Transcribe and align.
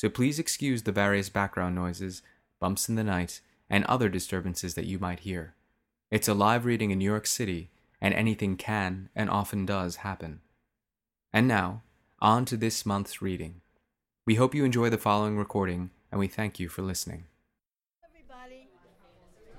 so 0.00 0.08
please 0.08 0.38
excuse 0.38 0.84
the 0.84 0.92
various 0.92 1.28
background 1.28 1.74
noises, 1.74 2.22
bumps 2.58 2.88
in 2.88 2.94
the 2.94 3.04
night, 3.04 3.42
and 3.68 3.84
other 3.84 4.08
disturbances 4.08 4.72
that 4.72 4.86
you 4.86 4.98
might 4.98 5.20
hear. 5.20 5.52
It's 6.10 6.26
a 6.26 6.32
live 6.32 6.64
reading 6.64 6.90
in 6.90 6.96
New 6.96 7.04
York 7.04 7.26
City, 7.26 7.68
and 8.00 8.14
anything 8.14 8.56
can 8.56 9.10
and 9.14 9.28
often 9.28 9.66
does 9.66 9.96
happen. 9.96 10.40
And 11.34 11.46
now, 11.46 11.82
on 12.18 12.46
to 12.46 12.56
this 12.56 12.86
month's 12.86 13.20
reading. 13.20 13.60
We 14.24 14.36
hope 14.36 14.54
you 14.54 14.64
enjoy 14.64 14.88
the 14.88 14.96
following 14.96 15.36
recording, 15.36 15.90
and 16.10 16.18
we 16.18 16.28
thank 16.28 16.58
you 16.58 16.70
for 16.70 16.80
listening. 16.80 17.24
Everybody, 18.02 18.68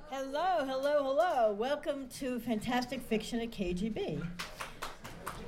hello, 0.09 0.65
hello, 0.65 1.03
hello. 1.03 1.53
Welcome 1.53 2.09
to 2.17 2.39
Fantastic 2.39 3.03
Fiction 3.03 3.41
at 3.41 3.51
KGB. 3.51 4.25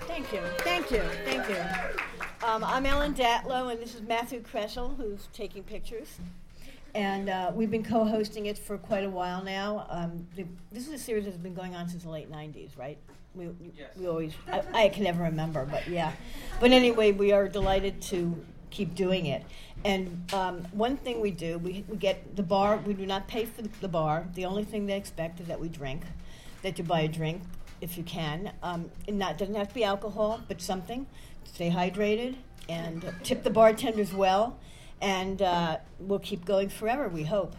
Thank 0.01 0.31
you, 0.31 0.41
thank 0.59 0.91
you, 0.91 1.01
thank 1.25 1.49
you. 1.49 2.03
Um, 2.45 2.61
I'm 2.65 2.85
Ellen 2.85 3.13
Datlow, 3.13 3.71
and 3.71 3.81
this 3.81 3.95
is 3.95 4.01
Matthew 4.01 4.41
Kressel, 4.41 4.97
who's 4.97 5.29
taking 5.31 5.63
pictures. 5.63 6.17
And 6.93 7.29
uh, 7.29 7.53
we've 7.55 7.71
been 7.71 7.85
co 7.85 8.03
hosting 8.03 8.47
it 8.47 8.57
for 8.57 8.77
quite 8.77 9.05
a 9.05 9.09
while 9.09 9.41
now. 9.41 9.87
Um, 9.89 10.27
the, 10.35 10.45
this 10.69 10.85
is 10.85 10.93
a 10.93 10.97
series 10.97 11.23
that's 11.23 11.37
been 11.37 11.53
going 11.53 11.73
on 11.73 11.87
since 11.87 12.03
the 12.03 12.09
late 12.09 12.29
90s, 12.29 12.77
right? 12.77 12.97
We, 13.33 13.47
yes. 13.77 13.91
we 13.95 14.07
always, 14.07 14.33
I, 14.51 14.61
I, 14.73 14.89
can 14.89 15.05
never 15.05 15.23
remember, 15.23 15.65
but 15.65 15.87
yeah. 15.87 16.11
But 16.59 16.71
anyway, 16.71 17.13
we 17.13 17.31
are 17.31 17.47
delighted 17.47 18.01
to 18.03 18.35
keep 18.71 18.93
doing 18.93 19.27
it. 19.27 19.45
And 19.85 20.29
um, 20.33 20.67
one 20.73 20.97
thing 20.97 21.21
we 21.21 21.31
do, 21.31 21.57
we, 21.59 21.85
we 21.87 21.95
get 21.95 22.35
the 22.35 22.43
bar, 22.43 22.75
we 22.75 22.93
do 22.93 23.05
not 23.05 23.25
pay 23.29 23.45
for 23.45 23.61
the 23.61 23.87
bar. 23.87 24.27
The 24.33 24.43
only 24.43 24.65
thing 24.65 24.85
they 24.85 24.97
expect 24.97 25.39
is 25.39 25.47
that 25.47 25.61
we 25.61 25.69
drink, 25.69 26.03
that 26.61 26.77
you 26.77 26.83
buy 26.83 27.01
a 27.01 27.07
drink 27.07 27.41
if 27.79 27.97
you 27.97 28.03
can. 28.03 28.51
Um, 28.63 28.89
and 29.07 29.17
not 29.17 29.37
doesn't 29.37 29.55
have 29.55 29.69
to 29.69 29.73
be 29.73 29.83
alcohol, 29.83 30.41
but 30.47 30.61
something 30.61 31.05
stay 31.45 31.69
hydrated, 31.69 32.35
and 32.69 33.13
tip 33.23 33.43
the 33.43 33.49
bartenders 33.49 34.13
well, 34.13 34.59
and 35.01 35.41
uh, 35.41 35.77
we'll 35.99 36.19
keep 36.19 36.45
going 36.45 36.69
forever, 36.69 37.09
we 37.09 37.23
hope. 37.23 37.55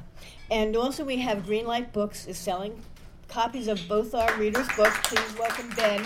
And 0.51 0.77
also, 0.77 1.05
we 1.05 1.19
have 1.19 1.47
Greenlight 1.47 1.93
Books 1.93 2.27
is 2.27 2.39
selling 2.39 2.81
copies 3.29 3.69
of 3.69 3.81
both 3.89 4.15
our 4.15 4.35
readers' 4.37 4.69
books. 4.77 4.97
Please 5.05 5.39
welcome 5.39 5.71
Ben. 5.77 6.01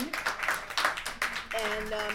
And 1.54 1.92
um, 1.92 2.14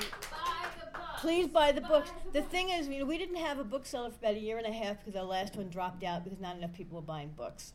please 1.18 1.48
buy 1.48 1.72
the 1.72 1.82
books. 1.82 2.12
The 2.34 2.42
thing 2.42 2.70
is, 2.70 2.88
you 2.88 3.00
know, 3.00 3.06
we 3.06 3.18
didn't 3.18 3.38
have 3.38 3.60
a 3.60 3.64
bookseller 3.64 4.10
for 4.10 4.18
about 4.18 4.36
a 4.36 4.40
year 4.40 4.58
and 4.58 4.66
a 4.66 4.72
half 4.72 4.98
because 5.00 5.16
our 5.16 5.26
last 5.26 5.56
one 5.56 5.70
dropped 5.70 6.04
out 6.04 6.24
because 6.24 6.40
not 6.40 6.58
enough 6.58 6.74
people 6.74 6.96
were 6.96 7.06
buying 7.06 7.30
books. 7.30 7.74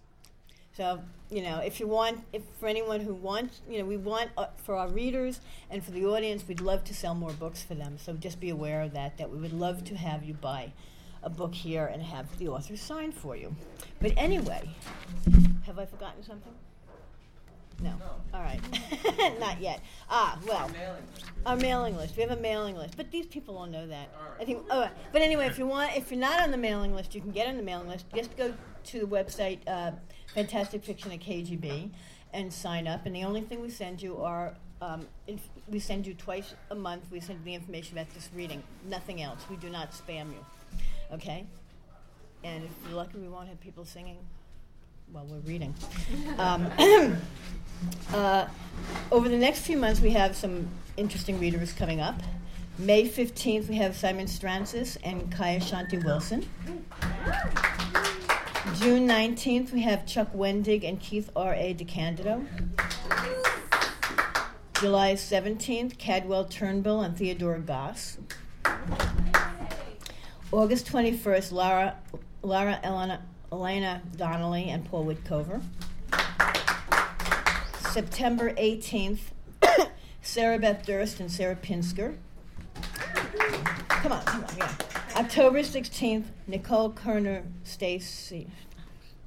So, 0.78 1.00
you 1.28 1.42
know, 1.42 1.58
if 1.58 1.80
you 1.80 1.88
want, 1.88 2.20
if 2.32 2.42
for 2.60 2.68
anyone 2.68 3.00
who 3.00 3.12
wants, 3.12 3.62
you 3.68 3.80
know, 3.80 3.84
we 3.84 3.96
want 3.96 4.30
uh, 4.38 4.46
for 4.62 4.76
our 4.76 4.86
readers 4.86 5.40
and 5.72 5.84
for 5.84 5.90
the 5.90 6.06
audience, 6.06 6.44
we'd 6.46 6.60
love 6.60 6.84
to 6.84 6.94
sell 6.94 7.16
more 7.16 7.32
books 7.32 7.64
for 7.64 7.74
them. 7.74 7.98
So 7.98 8.12
just 8.12 8.38
be 8.38 8.48
aware 8.48 8.82
of 8.82 8.92
that, 8.92 9.18
that 9.18 9.28
we 9.28 9.38
would 9.38 9.52
love 9.52 9.82
to 9.86 9.96
have 9.96 10.22
you 10.22 10.34
buy 10.34 10.72
a 11.24 11.30
book 11.30 11.52
here 11.52 11.86
and 11.86 12.00
have 12.00 12.38
the 12.38 12.46
author 12.46 12.76
sign 12.76 13.10
for 13.10 13.34
you. 13.34 13.56
But 14.00 14.12
anyway, 14.16 14.70
have 15.66 15.80
I 15.80 15.86
forgotten 15.86 16.22
something? 16.22 16.54
No. 17.82 17.94
no. 17.98 18.38
All 18.38 18.42
right. 18.42 18.60
Not 19.40 19.60
yet. 19.60 19.80
Ah, 20.08 20.38
well. 20.46 20.58
Our 20.58 20.68
mailing, 20.68 21.02
our 21.44 21.56
mailing 21.56 21.96
list. 21.96 22.16
We 22.16 22.22
have 22.22 22.30
a 22.30 22.40
mailing 22.40 22.76
list, 22.76 22.96
but 22.96 23.10
these 23.10 23.26
people 23.26 23.58
all 23.58 23.66
know 23.66 23.88
that. 23.88 24.14
All 24.16 24.30
right. 24.30 24.40
I 24.40 24.44
think. 24.44 24.64
Oh, 24.70 24.88
but 25.12 25.22
anyway, 25.22 25.46
if 25.46 25.58
you 25.58 25.66
want, 25.66 25.96
if 25.96 26.12
you're 26.12 26.20
not 26.20 26.40
on 26.40 26.52
the 26.52 26.56
mailing 26.56 26.94
list, 26.94 27.16
you 27.16 27.20
can 27.20 27.32
get 27.32 27.48
on 27.48 27.56
the 27.56 27.64
mailing 27.64 27.88
list. 27.88 28.06
Just 28.14 28.36
go 28.36 28.54
to 28.84 29.00
the 29.00 29.06
website. 29.06 29.58
Uh, 29.66 29.92
Fantastic 30.38 30.84
Fiction 30.84 31.10
at 31.10 31.18
KGB 31.18 31.90
and 32.32 32.52
sign 32.52 32.86
up. 32.86 33.06
And 33.06 33.16
the 33.16 33.24
only 33.24 33.40
thing 33.40 33.60
we 33.60 33.70
send 33.70 34.00
you 34.00 34.22
are 34.22 34.54
um, 34.80 35.04
inf- 35.26 35.48
we 35.66 35.80
send 35.80 36.06
you 36.06 36.14
twice 36.14 36.54
a 36.70 36.76
month. 36.76 37.02
We 37.10 37.18
send 37.18 37.40
you 37.40 37.44
the 37.44 37.54
information 37.54 37.98
about 37.98 38.14
this 38.14 38.30
reading. 38.36 38.62
Nothing 38.88 39.20
else. 39.20 39.40
We 39.50 39.56
do 39.56 39.68
not 39.68 39.90
spam 39.90 40.28
you. 40.28 40.46
Okay. 41.12 41.44
And 42.44 42.62
if 42.62 42.70
you're 42.86 42.96
lucky, 42.96 43.18
we 43.18 43.26
won't 43.26 43.48
have 43.48 43.60
people 43.60 43.84
singing 43.84 44.18
while 45.10 45.26
we're 45.26 45.38
reading. 45.38 45.74
Um, 46.38 46.70
uh, 48.12 48.46
over 49.10 49.28
the 49.28 49.36
next 49.36 49.60
few 49.60 49.76
months, 49.76 50.00
we 50.00 50.10
have 50.10 50.36
some 50.36 50.68
interesting 50.96 51.40
readers 51.40 51.72
coming 51.72 52.00
up. 52.00 52.20
May 52.78 53.08
15th, 53.08 53.68
we 53.68 53.76
have 53.76 53.96
Simon 53.96 54.26
Strantzas 54.26 54.98
and 55.02 55.32
Kai 55.32 55.58
Ashante 55.58 56.04
Wilson. 56.04 56.46
June 58.74 59.08
19th, 59.08 59.72
we 59.72 59.80
have 59.82 60.04
Chuck 60.06 60.32
Wendig 60.34 60.86
and 60.86 61.00
Keith 61.00 61.30
R.A. 61.34 61.74
DeCandido. 61.74 62.46
July 64.78 65.14
17th, 65.14 65.96
Cadwell 65.98 66.44
Turnbull 66.44 67.00
and 67.02 67.16
Theodora 67.16 67.60
Goss. 67.60 68.18
August 70.52 70.86
21st, 70.86 71.52
Lara, 71.52 71.96
Lara 72.42 72.78
Elena, 72.84 73.22
Elena 73.50 74.02
Donnelly 74.16 74.68
and 74.70 74.84
Paul 74.84 75.06
Witcover. 75.06 75.62
September 77.90 78.52
18th, 78.52 79.20
Sarah 80.22 80.58
Beth 80.58 80.84
Durst 80.84 81.20
and 81.20 81.32
Sarah 81.32 81.56
Pinsker. 81.56 82.16
Come 83.88 84.12
on, 84.12 84.22
come 84.24 84.44
on, 84.44 84.56
yeah. 84.58 84.87
October 85.18 85.62
16th, 85.62 86.26
Nicole 86.46 86.92
Kerner, 86.92 87.42
Stacy, 87.64 88.46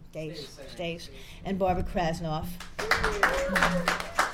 Stace, 0.10 0.58
Stace, 0.72 1.10
and 1.44 1.60
Barbara 1.60 1.84
Krasnoff. 1.84 2.48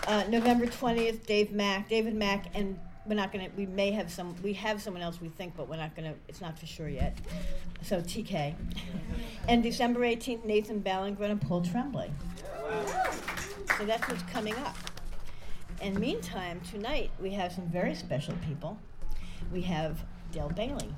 Uh, 0.05 0.23
November 0.29 0.67
20th, 0.67 1.25
Dave 1.25 1.51
Mack, 1.51 1.89
David 1.89 2.13
Mack, 2.13 2.45
and 2.53 2.79
we're 3.07 3.15
not 3.15 3.33
going 3.33 3.43
to, 3.43 3.51
we 3.57 3.65
may 3.65 3.89
have 3.89 4.11
some, 4.11 4.35
we 4.43 4.53
have 4.53 4.79
someone 4.83 5.01
else 5.01 5.19
we 5.19 5.29
think, 5.29 5.57
but 5.57 5.67
we're 5.67 5.77
not 5.77 5.95
going 5.95 6.07
to, 6.07 6.15
it's 6.27 6.41
not 6.41 6.59
for 6.59 6.67
sure 6.67 6.89
yet. 6.89 7.17
So 7.81 8.01
TK. 8.01 8.53
And 9.47 9.63
December 9.63 10.01
18th, 10.01 10.45
Nathan 10.45 10.79
Ballingrud 10.83 11.31
and 11.31 11.41
Paul 11.41 11.63
Tremblay. 11.63 12.11
So 13.79 13.85
that's 13.85 14.07
what's 14.07 14.23
coming 14.31 14.53
up. 14.57 14.77
And 15.81 15.99
meantime, 15.99 16.61
tonight 16.69 17.09
we 17.19 17.31
have 17.31 17.51
some 17.51 17.65
very 17.65 17.95
special 17.95 18.35
people. 18.47 18.77
We 19.51 19.61
have 19.61 20.05
Dale 20.31 20.49
Bailey 20.49 20.93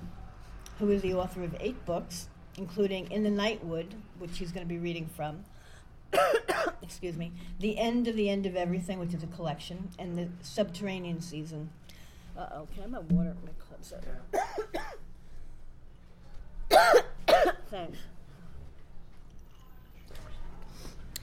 who 0.79 0.89
is 0.89 1.01
the 1.01 1.13
author 1.13 1.43
of 1.43 1.55
eight 1.59 1.85
books, 1.85 2.29
including 2.57 3.11
In 3.11 3.23
the 3.23 3.29
Night 3.29 3.63
Wood, 3.63 3.93
which 4.17 4.37
he's 4.37 4.51
going 4.51 4.65
to 4.65 4.69
be 4.69 4.79
reading 4.79 5.07
from. 5.15 5.43
Excuse 6.81 7.17
me. 7.17 7.31
The 7.59 7.77
End 7.77 8.07
of 8.07 8.15
the 8.15 8.29
End 8.29 8.45
of 8.45 8.55
Everything, 8.55 8.97
which 8.97 9.13
is 9.13 9.21
a 9.21 9.27
collection, 9.27 9.89
and 9.99 10.17
The 10.17 10.27
Subterranean 10.41 11.21
Season. 11.21 11.69
Uh 12.37 12.47
oh, 12.53 12.67
can 12.73 12.95
I 12.95 12.97
have 12.97 13.11
water? 13.11 13.35
My 13.43 13.51
clubs 13.59 13.93
up. 16.71 17.55
Thanks. 17.69 17.97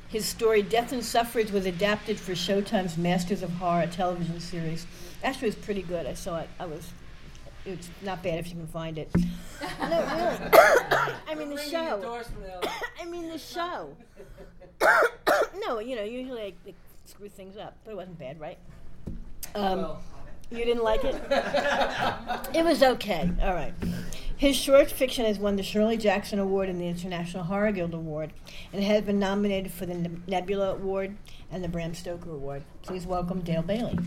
His 0.09 0.27
story 0.27 0.63
Death 0.63 0.93
and 0.93 1.05
Suffrage 1.05 1.51
was 1.51 1.67
adapted 1.67 2.21
for 2.21 2.33
Showtime's 2.33 2.97
Masters 2.97 3.43
of 3.43 3.51
Horror 3.55 3.87
television 3.87 4.39
series. 4.41 4.87
Actually, 5.25 5.49
it 5.49 5.57
was 5.57 5.65
pretty 5.65 5.83
good. 5.83 6.07
I 6.07 6.15
saw 6.15 6.39
it. 6.39 6.49
I 6.61 6.67
was 6.67 6.91
it's 7.67 7.91
not 8.03 8.23
bad 8.23 8.39
if 8.39 8.49
you 8.49 8.55
can 8.55 8.67
find 8.67 8.99
it. 8.99 9.11
no, 9.81 9.89
really. 9.89 10.51
I 11.29 11.35
mean 11.37 11.51
the 11.51 11.61
show. 11.61 12.23
I 13.01 13.05
mean 13.05 13.29
the 13.29 13.39
show. 13.39 13.97
no, 15.67 15.81
you 15.81 15.97
know, 15.97 16.03
usually 16.03 16.43
I, 16.43 16.53
I, 16.69 16.75
screw 17.05 17.29
things 17.29 17.57
up, 17.57 17.77
but 17.85 17.93
it 17.93 17.97
wasn't 17.97 18.19
bad, 18.19 18.41
right? 18.41 18.59
Um, 19.55 19.79
well. 19.79 20.03
You 20.51 20.65
didn't 20.65 20.85
like 20.85 21.03
it? 21.03 21.15
it 22.55 22.65
was 22.65 22.81
okay. 22.83 23.29
All 23.43 23.53
right. 23.53 23.75
His 24.37 24.55
short 24.55 24.91
fiction 24.91 25.25
has 25.25 25.39
won 25.41 25.57
the 25.57 25.63
Shirley 25.63 25.97
Jackson 25.97 26.39
Award 26.39 26.69
and 26.69 26.81
the 26.81 26.87
International 26.87 27.43
Horror 27.43 27.73
Guild 27.73 27.95
Award, 27.95 28.33
and 28.73 28.85
has 28.85 29.03
been 29.03 29.19
nominated 29.19 29.73
for 29.73 29.87
the 29.87 30.11
Nebula 30.29 30.75
Award 30.75 31.17
and 31.51 31.65
the 31.65 31.69
Bram 31.69 31.95
Stoker 31.95 32.31
Award. 32.31 32.63
Please 32.83 33.07
welcome 33.07 33.41
Dale 33.41 33.63
Bailey. 33.63 33.99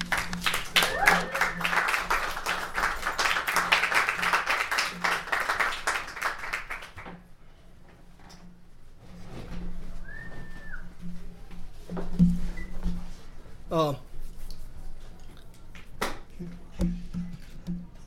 Uh, 13.72 13.94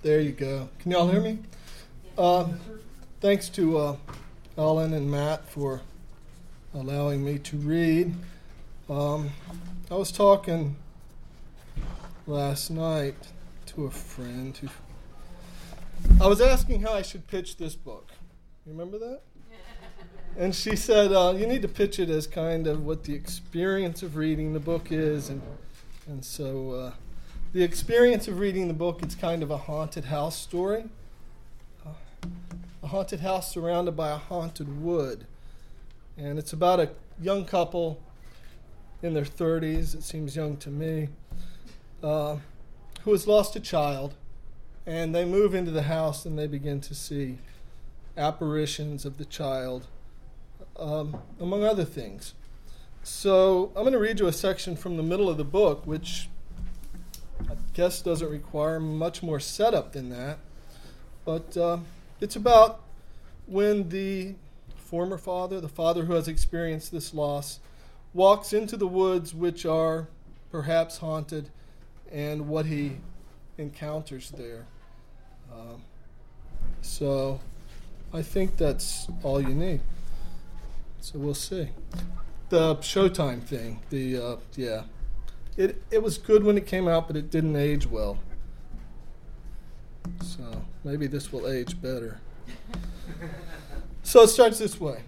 there 0.02 0.20
you 0.20 0.32
go. 0.32 0.68
Can 0.80 0.90
y'all 0.90 1.08
hear 1.08 1.20
me? 1.20 1.38
Uh, 2.18 2.48
thanks 3.20 3.48
to 3.50 3.78
uh, 3.78 3.96
Ellen 4.58 4.92
and 4.92 5.08
Matt 5.08 5.48
for 5.48 5.80
allowing 6.74 7.24
me 7.24 7.38
to 7.38 7.56
read. 7.58 8.12
Um, 8.90 9.30
I 9.88 9.94
was 9.94 10.10
talking 10.10 10.74
last 12.26 12.70
night 12.70 13.14
to 13.66 13.84
a 13.84 13.90
friend 13.90 14.56
who. 14.56 14.68
I 16.20 16.26
was 16.26 16.40
asking 16.40 16.82
how 16.82 16.92
I 16.92 17.02
should 17.02 17.28
pitch 17.28 17.56
this 17.56 17.76
book. 17.76 18.08
You 18.66 18.72
remember 18.72 18.98
that? 18.98 19.20
And 20.36 20.54
she 20.54 20.76
said, 20.76 21.12
uh, 21.12 21.34
"You 21.36 21.46
need 21.46 21.62
to 21.62 21.68
pitch 21.68 21.98
it 21.98 22.08
as 22.08 22.26
kind 22.26 22.66
of 22.66 22.84
what 22.84 23.04
the 23.04 23.14
experience 23.14 24.02
of 24.02 24.16
reading 24.16 24.52
the 24.52 24.60
book 24.60 24.90
is," 24.90 25.28
and 25.28 25.42
and 26.06 26.24
so 26.24 26.70
uh, 26.72 26.92
the 27.52 27.62
experience 27.62 28.28
of 28.28 28.38
reading 28.38 28.68
the 28.68 28.74
book 28.74 29.02
it's 29.02 29.14
kind 29.14 29.42
of 29.42 29.50
a 29.50 29.56
haunted 29.56 30.06
house 30.06 30.38
story, 30.38 30.84
uh, 31.86 31.90
a 32.82 32.86
haunted 32.86 33.20
house 33.20 33.52
surrounded 33.52 33.96
by 33.96 34.10
a 34.10 34.16
haunted 34.16 34.82
wood, 34.82 35.26
and 36.16 36.38
it's 36.38 36.52
about 36.52 36.80
a 36.80 36.90
young 37.20 37.44
couple 37.44 38.00
in 39.02 39.14
their 39.14 39.24
30s. 39.24 39.94
It 39.94 40.02
seems 40.02 40.34
young 40.34 40.56
to 40.58 40.70
me, 40.70 41.08
uh, 42.02 42.38
who 43.02 43.12
has 43.12 43.26
lost 43.26 43.54
a 43.54 43.60
child, 43.60 44.14
and 44.86 45.14
they 45.14 45.24
move 45.24 45.54
into 45.54 45.70
the 45.70 45.82
house 45.82 46.24
and 46.24 46.38
they 46.38 46.46
begin 46.46 46.80
to 46.80 46.94
see 46.94 47.38
apparitions 48.16 49.04
of 49.04 49.18
the 49.18 49.24
child 49.24 49.86
um, 50.78 51.16
among 51.40 51.64
other 51.64 51.84
things. 51.84 52.34
So 53.02 53.72
I'm 53.74 53.82
going 53.82 53.92
to 53.92 53.98
read 53.98 54.20
you 54.20 54.26
a 54.26 54.32
section 54.32 54.76
from 54.76 54.96
the 54.96 55.02
middle 55.02 55.28
of 55.28 55.36
the 55.36 55.44
book, 55.44 55.86
which 55.86 56.28
I 57.50 57.54
guess 57.74 58.00
doesn't 58.00 58.30
require 58.30 58.78
much 58.78 59.22
more 59.22 59.40
setup 59.40 59.92
than 59.92 60.08
that. 60.10 60.38
But 61.24 61.56
uh, 61.56 61.78
it's 62.20 62.36
about 62.36 62.80
when 63.46 63.88
the 63.88 64.34
former 64.76 65.18
father, 65.18 65.60
the 65.60 65.68
father 65.68 66.04
who 66.04 66.12
has 66.14 66.28
experienced 66.28 66.92
this 66.92 67.12
loss, 67.12 67.58
walks 68.14 68.52
into 68.52 68.76
the 68.76 68.86
woods 68.86 69.34
which 69.34 69.66
are 69.66 70.08
perhaps 70.50 70.98
haunted 70.98 71.48
and 72.12 72.48
what 72.48 72.66
he 72.66 72.98
encounters 73.58 74.30
there. 74.30 74.66
Um, 75.52 75.82
so 76.82 77.40
I 78.12 78.22
think 78.22 78.56
that's 78.56 79.08
all 79.22 79.40
you 79.40 79.54
need. 79.54 79.80
So 81.02 81.18
we'll 81.18 81.34
see. 81.34 81.70
The 82.48 82.76
Showtime 82.76 83.42
thing, 83.42 83.80
the 83.90 84.16
uh, 84.16 84.36
yeah, 84.54 84.84
it 85.56 85.82
it 85.90 86.00
was 86.00 86.16
good 86.16 86.44
when 86.44 86.56
it 86.56 86.64
came 86.64 86.86
out, 86.86 87.08
but 87.08 87.16
it 87.16 87.28
didn't 87.28 87.56
age 87.56 87.88
well. 87.88 88.20
So 90.22 90.64
maybe 90.84 91.08
this 91.08 91.32
will 91.32 91.50
age 91.50 91.82
better. 91.82 92.20
so 94.04 94.22
it 94.22 94.28
starts 94.28 94.60
this 94.60 94.80
way. 94.80 95.02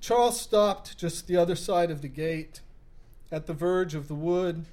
Charles 0.00 0.40
stopped 0.40 0.96
just 0.96 1.26
the 1.26 1.36
other 1.36 1.54
side 1.54 1.90
of 1.90 2.00
the 2.00 2.08
gate, 2.08 2.62
at 3.30 3.46
the 3.46 3.52
verge 3.52 3.94
of 3.94 4.08
the 4.08 4.14
wood, 4.14 4.64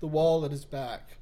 the 0.00 0.06
wall 0.06 0.46
at 0.46 0.52
his 0.52 0.64
back. 0.64 1.18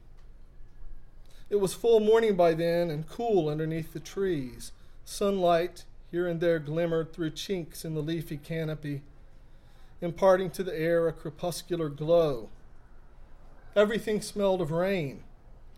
It 1.50 1.56
was 1.56 1.74
full 1.74 1.98
morning 1.98 2.36
by 2.36 2.54
then 2.54 2.88
and 2.88 3.08
cool 3.08 3.48
underneath 3.48 3.92
the 3.92 4.00
trees. 4.00 4.70
Sunlight 5.04 5.86
here 6.12 6.28
and 6.28 6.40
there 6.40 6.58
glimmered 6.58 7.12
through 7.12 7.30
chinks 7.30 7.86
in 7.86 7.94
the 7.94 8.02
leafy 8.02 8.36
canopy, 8.36 9.00
imparting 10.02 10.50
to 10.50 10.62
the 10.62 10.78
air 10.78 11.08
a 11.08 11.12
crepuscular 11.12 11.88
glow. 11.88 12.50
Everything 13.74 14.20
smelled 14.20 14.60
of 14.60 14.70
rain, 14.70 15.24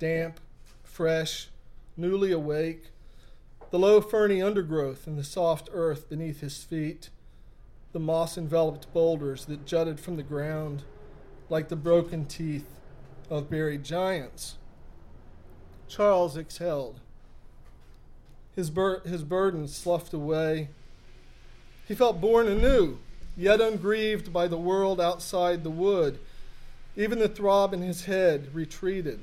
damp, 0.01 0.41
fresh, 0.83 1.49
newly 1.97 2.33
awake, 2.33 2.87
the 3.71 3.79
low 3.79 4.01
ferny 4.01 4.43
undergrowth 4.43 5.07
and 5.07 5.17
the 5.17 5.25
soft 5.25 5.69
earth 5.73 6.09
beneath 6.09 6.41
his 6.41 6.65
feet, 6.65 7.11
the 7.93 8.01
moss 8.01 8.37
enveloped 8.37 8.93
boulders 8.93 9.45
that 9.45 9.65
jutted 9.65 10.01
from 10.01 10.17
the 10.17 10.23
ground 10.25 10.83
like 11.49 11.69
the 11.69 11.77
broken 11.77 12.25
teeth 12.25 12.67
of 13.31 13.49
buried 13.49 13.85
giants. 13.85 14.57
Charles 15.87 16.37
exhaled 16.37 17.01
his, 18.57 18.71
bur- 18.71 19.01
his 19.01 19.23
burden 19.23 19.69
sloughed 19.69 20.15
away. 20.15 20.69
He 21.87 21.95
felt 21.95 22.21
born 22.21 22.49
anew, 22.49 22.99
yet 23.37 23.61
ungrieved 23.61 24.33
by 24.33 24.49
the 24.49 24.59
world 24.59 25.01
outside 25.01 25.63
the 25.63 25.71
wood. 25.71 26.19
Even 26.97 27.19
the 27.19 27.29
throb 27.29 27.75
in 27.75 27.83
his 27.83 28.05
head 28.05 28.55
retreated. 28.55 29.21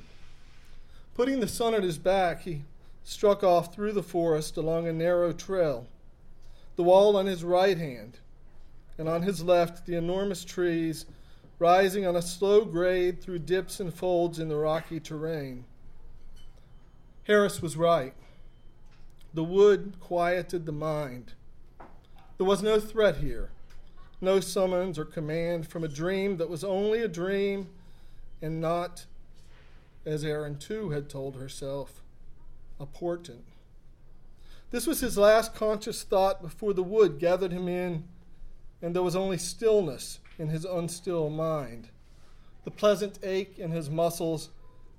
Putting 1.15 1.39
the 1.39 1.47
sun 1.47 1.73
at 1.73 1.83
his 1.83 1.97
back, 1.97 2.41
he 2.41 2.63
struck 3.03 3.43
off 3.43 3.73
through 3.73 3.93
the 3.93 4.03
forest 4.03 4.57
along 4.57 4.87
a 4.87 4.93
narrow 4.93 5.31
trail, 5.33 5.87
the 6.75 6.83
wall 6.83 7.15
on 7.15 7.25
his 7.25 7.43
right 7.43 7.77
hand, 7.77 8.17
and 8.97 9.09
on 9.09 9.23
his 9.23 9.43
left, 9.43 9.85
the 9.85 9.95
enormous 9.95 10.43
trees 10.43 11.05
rising 11.59 12.05
on 12.05 12.15
a 12.15 12.21
slow 12.21 12.65
grade 12.65 13.21
through 13.21 13.39
dips 13.39 13.79
and 13.79 13.93
folds 13.93 14.39
in 14.39 14.49
the 14.49 14.55
rocky 14.55 14.99
terrain. 14.99 15.63
Harris 17.25 17.61
was 17.61 17.77
right. 17.77 18.13
The 19.33 19.43
wood 19.43 19.93
quieted 19.99 20.65
the 20.65 20.73
mind. 20.73 21.33
There 22.37 22.45
was 22.45 22.61
no 22.61 22.79
threat 22.79 23.17
here, 23.17 23.51
no 24.19 24.39
summons 24.39 24.99
or 24.99 25.05
command 25.05 25.67
from 25.67 25.83
a 25.83 25.87
dream 25.87 26.37
that 26.37 26.49
was 26.49 26.63
only 26.63 27.01
a 27.01 27.07
dream 27.07 27.69
and 28.41 28.59
not, 28.59 29.05
as 30.05 30.25
Erin 30.25 30.57
too 30.57 30.89
had 30.89 31.09
told 31.09 31.35
herself, 31.35 32.01
a 32.79 32.85
portent. 32.85 33.45
This 34.71 34.87
was 34.87 34.99
his 34.99 35.17
last 35.17 35.53
conscious 35.53 36.03
thought 36.03 36.41
before 36.41 36.73
the 36.73 36.83
wood 36.83 37.19
gathered 37.19 37.51
him 37.51 37.67
in, 37.67 38.05
and 38.81 38.95
there 38.95 39.03
was 39.03 39.15
only 39.15 39.37
stillness 39.37 40.19
in 40.39 40.49
his 40.49 40.65
unstill 40.65 41.29
mind. 41.29 41.89
The 42.63 42.71
pleasant 42.71 43.19
ache 43.23 43.59
in 43.59 43.71
his 43.71 43.89
muscles 43.89 44.49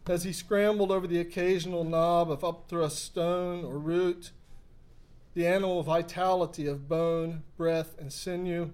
as 0.08 0.25
he 0.25 0.32
scrambled 0.32 0.90
over 0.90 1.06
the 1.06 1.20
occasional 1.20 1.84
knob 1.84 2.31
of 2.31 2.40
upthrust 2.40 2.96
stone 2.96 3.64
or 3.64 3.78
root, 3.78 4.32
the 5.34 5.46
animal 5.46 5.82
vitality 5.82 6.66
of 6.66 6.88
bone, 6.88 7.43
breath, 7.56 7.96
and 7.99 8.12
sinew, 8.12 8.70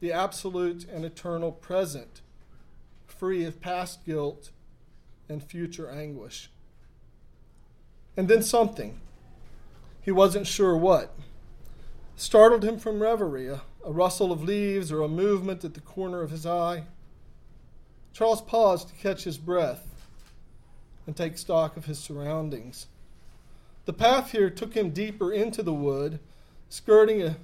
the 0.00 0.12
absolute 0.12 0.84
and 0.84 1.04
eternal 1.04 1.50
present, 1.50 2.20
free 3.06 3.44
of 3.44 3.60
past 3.60 4.04
guilt 4.04 4.50
and 5.28 5.42
future 5.42 5.90
anguish. 5.90 6.50
And 8.16 8.28
then 8.28 8.42
something, 8.42 9.00
he 10.02 10.10
wasn't 10.10 10.46
sure 10.46 10.76
what, 10.76 11.16
startled 12.14 12.64
him 12.64 12.78
from 12.78 13.00
reverie, 13.00 13.48
a, 13.48 13.62
a 13.84 13.90
rustle 13.90 14.30
of 14.30 14.44
leaves 14.44 14.92
or 14.92 15.00
a 15.00 15.08
movement 15.08 15.64
at 15.64 15.72
the 15.74 15.80
corner 15.80 16.20
of 16.20 16.30
his 16.30 16.44
eye. 16.44 16.84
Charles 18.12 18.42
paused 18.42 18.88
to 18.88 18.94
catch 18.94 19.24
his 19.24 19.38
breath 19.38 19.91
and 21.12 21.16
take 21.18 21.36
stock 21.36 21.76
of 21.76 21.84
his 21.84 21.98
surroundings. 21.98 22.86
The 23.84 23.92
path 23.92 24.30
here 24.30 24.48
took 24.48 24.72
him 24.72 24.92
deeper 24.92 25.30
into 25.30 25.62
the 25.62 25.74
wood, 25.74 26.20
skirting 26.70 27.20
a 27.20 27.36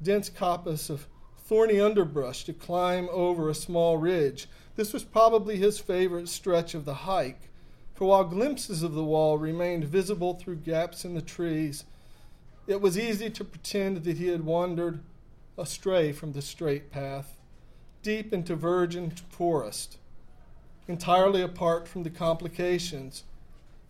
dense 0.00 0.30
coppice 0.30 0.88
of 0.88 1.08
thorny 1.36 1.80
underbrush 1.80 2.44
to 2.44 2.52
climb 2.52 3.08
over 3.10 3.48
a 3.48 3.56
small 3.56 3.98
ridge. 3.98 4.46
This 4.76 4.92
was 4.92 5.02
probably 5.02 5.56
his 5.56 5.80
favorite 5.80 6.28
stretch 6.28 6.74
of 6.74 6.84
the 6.84 6.94
hike, 6.94 7.48
for 7.92 8.04
while 8.06 8.22
glimpses 8.22 8.84
of 8.84 8.94
the 8.94 9.02
wall 9.02 9.36
remained 9.36 9.82
visible 9.82 10.34
through 10.34 10.56
gaps 10.58 11.04
in 11.04 11.14
the 11.14 11.22
trees, 11.22 11.84
it 12.68 12.80
was 12.80 12.96
easy 12.96 13.30
to 13.30 13.44
pretend 13.44 14.04
that 14.04 14.18
he 14.18 14.28
had 14.28 14.44
wandered 14.44 15.00
astray 15.58 16.12
from 16.12 16.34
the 16.34 16.42
straight 16.42 16.92
path, 16.92 17.36
deep 18.04 18.32
into 18.32 18.54
virgin 18.54 19.10
forest 19.10 19.98
entirely 20.88 21.42
apart 21.42 21.86
from 21.86 22.02
the 22.02 22.10
complications 22.10 23.24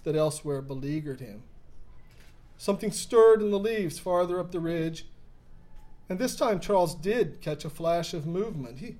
that 0.04 0.16
elsewhere 0.16 0.60
beleaguered 0.60 1.20
him. 1.20 1.42
Something 2.56 2.92
stirred 2.92 3.40
in 3.42 3.50
the 3.50 3.58
leaves 3.58 3.98
farther 3.98 4.38
up 4.38 4.52
the 4.52 4.60
ridge, 4.60 5.06
and 6.08 6.18
this 6.18 6.36
time 6.36 6.60
Charles 6.60 6.94
did 6.94 7.40
catch 7.40 7.64
a 7.64 7.70
flash 7.70 8.14
of 8.14 8.26
movement. 8.26 8.78
He, 8.78 8.96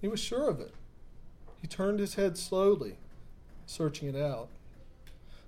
he 0.00 0.08
was 0.08 0.20
sure 0.20 0.48
of 0.48 0.60
it. 0.60 0.74
He 1.60 1.66
turned 1.66 2.00
his 2.00 2.14
head 2.14 2.36
slowly, 2.36 2.96
searching 3.66 4.08
it 4.08 4.16
out. 4.16 4.48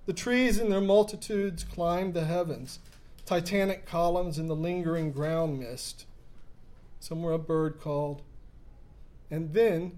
The 0.07 0.13
trees 0.13 0.59
in 0.59 0.69
their 0.69 0.81
multitudes 0.81 1.65
climbed 1.65 2.15
the 2.15 2.25
heavens, 2.25 2.79
titanic 3.25 3.87
columns 3.87 4.39
in 4.39 4.47
the 4.47 4.57
lingering 4.57 5.13
ground 5.13 5.61
mist. 5.61 6.07
Somewhere 7.01 7.33
a 7.33 7.39
bird 7.39 7.81
called. 7.81 8.23
And 9.31 9.55
then 9.55 9.93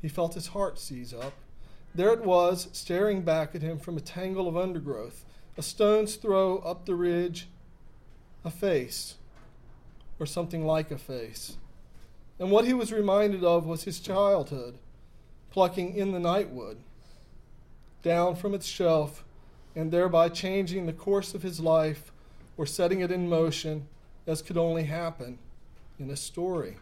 he 0.00 0.08
felt 0.08 0.34
his 0.34 0.48
heart 0.48 0.78
seize 0.78 1.12
up. 1.12 1.34
There 1.94 2.12
it 2.12 2.24
was, 2.24 2.68
staring 2.72 3.22
back 3.22 3.54
at 3.54 3.62
him 3.62 3.78
from 3.78 3.96
a 3.96 4.00
tangle 4.00 4.48
of 4.48 4.56
undergrowth, 4.56 5.24
a 5.58 5.62
stone's 5.62 6.16
throw 6.16 6.58
up 6.58 6.86
the 6.86 6.94
ridge, 6.94 7.48
a 8.44 8.50
face, 8.50 9.16
or 10.18 10.26
something 10.26 10.64
like 10.64 10.90
a 10.90 10.98
face. 10.98 11.56
And 12.38 12.50
what 12.50 12.64
he 12.64 12.72
was 12.72 12.92
reminded 12.92 13.44
of 13.44 13.66
was 13.66 13.84
his 13.84 14.00
childhood, 14.00 14.78
plucking 15.50 15.96
in 15.96 16.12
the 16.12 16.18
nightwood, 16.18 16.76
down 18.02 18.36
from 18.36 18.54
its 18.54 18.66
shelf, 18.66 19.24
and 19.74 19.90
thereby 19.90 20.28
changing 20.28 20.86
the 20.86 20.92
course 20.92 21.34
of 21.34 21.42
his 21.42 21.60
life 21.60 22.12
or 22.56 22.66
setting 22.66 23.00
it 23.00 23.10
in 23.10 23.28
motion 23.28 23.86
as 24.26 24.42
could 24.42 24.56
only 24.56 24.84
happen 24.84 25.38
in 25.98 26.10
a 26.10 26.16
story. 26.16 26.76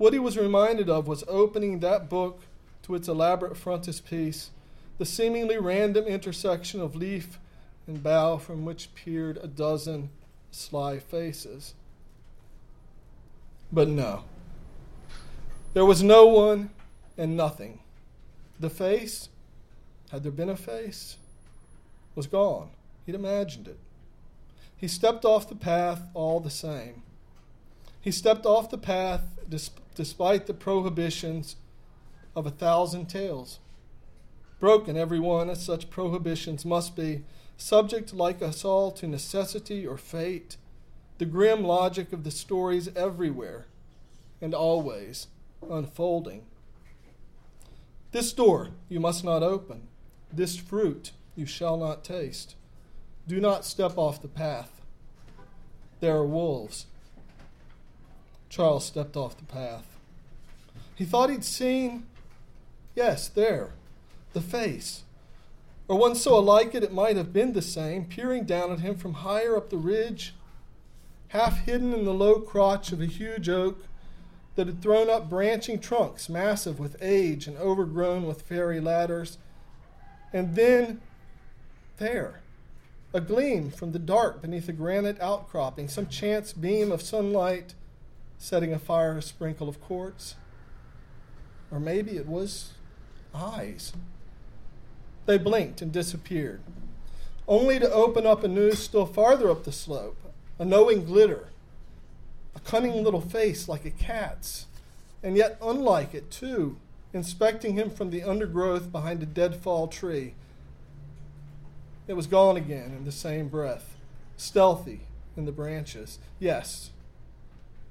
What 0.00 0.14
he 0.14 0.18
was 0.18 0.38
reminded 0.38 0.88
of 0.88 1.06
was 1.06 1.24
opening 1.28 1.80
that 1.80 2.08
book 2.08 2.40
to 2.84 2.94
its 2.94 3.06
elaborate 3.06 3.54
frontispiece, 3.54 4.48
the 4.96 5.04
seemingly 5.04 5.58
random 5.58 6.06
intersection 6.06 6.80
of 6.80 6.96
leaf 6.96 7.38
and 7.86 8.02
bough 8.02 8.38
from 8.38 8.64
which 8.64 8.94
peered 8.94 9.36
a 9.42 9.46
dozen 9.46 10.08
sly 10.50 11.00
faces. 11.00 11.74
But 13.70 13.88
no. 13.88 14.24
There 15.74 15.84
was 15.84 16.02
no 16.02 16.26
one 16.28 16.70
and 17.18 17.36
nothing. 17.36 17.80
The 18.58 18.70
face, 18.70 19.28
had 20.10 20.22
there 20.22 20.32
been 20.32 20.48
a 20.48 20.56
face, 20.56 21.18
was 22.14 22.26
gone. 22.26 22.70
He'd 23.04 23.14
imagined 23.14 23.68
it. 23.68 23.78
He 24.78 24.88
stepped 24.88 25.26
off 25.26 25.46
the 25.46 25.54
path 25.54 26.04
all 26.14 26.40
the 26.40 26.48
same. 26.48 27.02
He 28.00 28.10
stepped 28.10 28.46
off 28.46 28.70
the 28.70 28.78
path 28.78 29.38
despite 29.94 30.46
the 30.46 30.54
prohibitions 30.54 31.56
of 32.34 32.46
a 32.46 32.50
thousand 32.50 33.06
tales. 33.06 33.58
Broken, 34.58 34.96
every 34.96 35.20
one, 35.20 35.50
as 35.50 35.64
such 35.64 35.90
prohibitions 35.90 36.64
must 36.64 36.96
be, 36.96 37.24
subject 37.56 38.14
like 38.14 38.42
us 38.42 38.64
all 38.64 38.90
to 38.92 39.06
necessity 39.06 39.86
or 39.86 39.98
fate, 39.98 40.56
the 41.18 41.26
grim 41.26 41.62
logic 41.62 42.12
of 42.12 42.24
the 42.24 42.30
stories 42.30 42.88
everywhere 42.96 43.66
and 44.40 44.54
always 44.54 45.26
unfolding. 45.68 46.46
This 48.12 48.32
door 48.32 48.70
you 48.88 49.00
must 49.00 49.24
not 49.24 49.42
open, 49.42 49.88
this 50.32 50.56
fruit 50.56 51.12
you 51.36 51.46
shall 51.46 51.76
not 51.76 52.04
taste. 52.04 52.54
Do 53.26 53.40
not 53.40 53.64
step 53.64 53.96
off 53.96 54.22
the 54.22 54.28
path. 54.28 54.80
There 56.00 56.16
are 56.16 56.26
wolves. 56.26 56.86
Charles 58.50 58.84
stepped 58.84 59.16
off 59.16 59.38
the 59.38 59.44
path. 59.44 59.96
He 60.96 61.04
thought 61.04 61.30
he'd 61.30 61.44
seen, 61.44 62.06
yes, 62.94 63.28
there, 63.28 63.72
the 64.32 64.40
face, 64.40 65.04
or 65.88 65.96
one 65.96 66.14
so 66.14 66.36
alike 66.36 66.74
it 66.74 66.82
it 66.82 66.92
might 66.92 67.16
have 67.16 67.32
been 67.32 67.52
the 67.52 67.62
same, 67.62 68.04
peering 68.04 68.44
down 68.44 68.70
at 68.70 68.80
him 68.80 68.96
from 68.96 69.14
higher 69.14 69.56
up 69.56 69.70
the 69.70 69.76
ridge, 69.76 70.34
half 71.28 71.64
hidden 71.64 71.94
in 71.94 72.04
the 72.04 72.12
low 72.12 72.40
crotch 72.40 72.92
of 72.92 73.00
a 73.00 73.06
huge 73.06 73.48
oak 73.48 73.84
that 74.56 74.66
had 74.66 74.82
thrown 74.82 75.08
up 75.08 75.30
branching 75.30 75.78
trunks, 75.78 76.28
massive 76.28 76.80
with 76.80 76.96
age 77.00 77.46
and 77.46 77.56
overgrown 77.56 78.26
with 78.26 78.42
fairy 78.42 78.80
ladders. 78.80 79.38
And 80.32 80.56
then, 80.56 81.00
there, 81.98 82.40
a 83.14 83.20
gleam 83.20 83.70
from 83.70 83.92
the 83.92 83.98
dark 83.98 84.42
beneath 84.42 84.68
a 84.68 84.72
granite 84.72 85.20
outcropping, 85.20 85.88
some 85.88 86.08
chance 86.08 86.52
beam 86.52 86.90
of 86.90 87.00
sunlight 87.00 87.74
setting 88.40 88.72
afire 88.72 89.18
a 89.18 89.22
sprinkle 89.22 89.68
of 89.68 89.80
quartz. 89.82 90.34
Or 91.70 91.78
maybe 91.78 92.16
it 92.16 92.26
was 92.26 92.72
eyes. 93.34 93.92
They 95.26 95.38
blinked 95.38 95.82
and 95.82 95.92
disappeared, 95.92 96.62
only 97.46 97.78
to 97.78 97.92
open 97.92 98.26
up 98.26 98.42
anew 98.42 98.72
still 98.72 99.06
farther 99.06 99.50
up 99.50 99.64
the 99.64 99.70
slope, 99.70 100.16
a 100.58 100.64
knowing 100.64 101.04
glitter, 101.04 101.50
a 102.56 102.60
cunning 102.60 103.04
little 103.04 103.20
face 103.20 103.68
like 103.68 103.84
a 103.84 103.90
cat's, 103.90 104.66
and 105.22 105.36
yet 105.36 105.58
unlike 105.62 106.14
it, 106.14 106.30
too, 106.30 106.78
inspecting 107.12 107.74
him 107.74 107.90
from 107.90 108.10
the 108.10 108.22
undergrowth 108.22 108.90
behind 108.90 109.22
a 109.22 109.26
deadfall 109.26 109.86
tree. 109.86 110.34
It 112.08 112.14
was 112.14 112.26
gone 112.26 112.56
again 112.56 112.94
in 112.96 113.04
the 113.04 113.12
same 113.12 113.48
breath, 113.48 113.96
stealthy 114.38 115.02
in 115.36 115.44
the 115.44 115.52
branches. 115.52 116.18
Yes, 116.40 116.90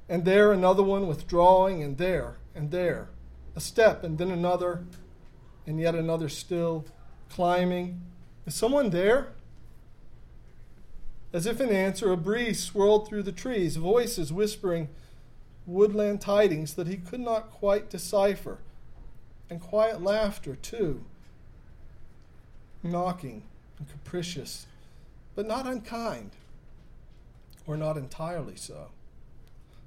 and 0.09 0.25
there 0.25 0.51
another 0.51 0.81
one 0.81 1.07
withdrawing, 1.07 1.83
and 1.83 1.97
there, 1.97 2.37
and 2.55 2.71
there, 2.71 3.09
a 3.55 3.61
step, 3.61 4.03
and 4.03 4.17
then 4.17 4.31
another, 4.31 4.83
and 5.67 5.79
yet 5.79 5.93
another 5.93 6.27
still, 6.27 6.85
climbing. 7.29 8.01
Is 8.47 8.55
someone 8.55 8.89
there? 8.89 9.33
As 11.31 11.45
if 11.45 11.61
in 11.61 11.69
answer, 11.69 12.11
a 12.11 12.17
breeze 12.17 12.63
swirled 12.63 13.07
through 13.07 13.21
the 13.21 13.31
trees, 13.31 13.75
voices 13.75 14.33
whispering 14.33 14.89
woodland 15.67 16.19
tidings 16.21 16.73
that 16.73 16.87
he 16.87 16.97
could 16.97 17.19
not 17.19 17.51
quite 17.51 17.91
decipher, 17.91 18.57
and 19.47 19.61
quiet 19.61 20.01
laughter, 20.01 20.55
too, 20.55 21.05
knocking 22.81 23.43
and 23.77 23.87
capricious, 23.87 24.65
but 25.35 25.45
not 25.45 25.67
unkind, 25.67 26.31
or 27.67 27.77
not 27.77 27.95
entirely 27.95 28.55
so. 28.55 28.87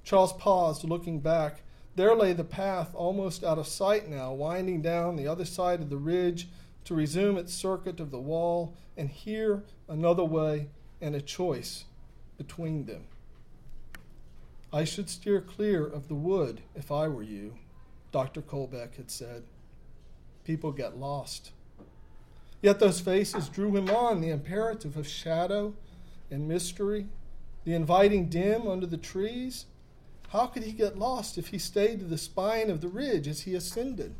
Charles 0.04 0.32
paused, 0.32 0.85
looking 0.85 1.21
back. 1.21 1.62
There 1.94 2.14
lay 2.14 2.32
the 2.32 2.44
path, 2.44 2.94
almost 2.94 3.44
out 3.44 3.59
of 3.59 3.66
sight 3.66 4.09
now, 4.09 4.32
winding 4.32 4.82
down 4.82 5.16
the 5.16 5.28
other 5.28 5.44
side 5.44 5.80
of 5.80 5.90
the 5.90 5.97
ridge 5.97 6.49
to 6.85 6.94
resume 6.94 7.37
its 7.37 7.54
circuit 7.54 8.00
of 8.00 8.11
the 8.11 8.21
wall, 8.21 8.75
and 8.97 9.09
here 9.09 9.62
another 9.88 10.25
way 10.25 10.68
and 11.00 11.14
a 11.14 11.21
choice 11.21 11.85
between 12.37 12.87
them. 12.87 13.04
I 14.73 14.85
should 14.85 15.11
steer 15.11 15.40
clear 15.40 15.87
of 15.87 16.09
the 16.09 16.14
wood 16.14 16.62
if 16.75 16.90
I 16.90 17.06
were 17.09 17.23
you, 17.23 17.56
Dr. 18.11 18.40
Colbeck 18.40 18.97
had 18.97 19.11
said. 19.11 19.44
People 20.44 20.73
get 20.73 20.97
lost. 20.97 21.52
Yet 22.62 22.78
those 22.78 23.00
faces 23.00 23.49
drew 23.49 23.76
him 23.76 23.90
on 23.90 24.21
the 24.21 24.30
imperative 24.30 24.97
of 24.97 25.06
shadow 25.06 25.75
and 26.30 26.49
mystery, 26.49 27.06
the 27.64 27.75
inviting 27.75 28.28
dim 28.28 28.66
under 28.66 28.87
the 28.87 28.97
trees 28.97 29.66
how 30.33 30.47
could 30.47 30.62
he 30.62 30.73
get 30.73 30.99
lost 30.99 31.37
if 31.37 31.49
he 31.49 31.59
stayed 31.59 32.01
to 32.01 32.07
the 32.07 32.17
spine 32.17 32.71
of 32.71 32.81
the 32.81 32.89
ridge 32.89 33.29
as 33.29 33.43
he 33.43 33.55
ascended? 33.55 34.15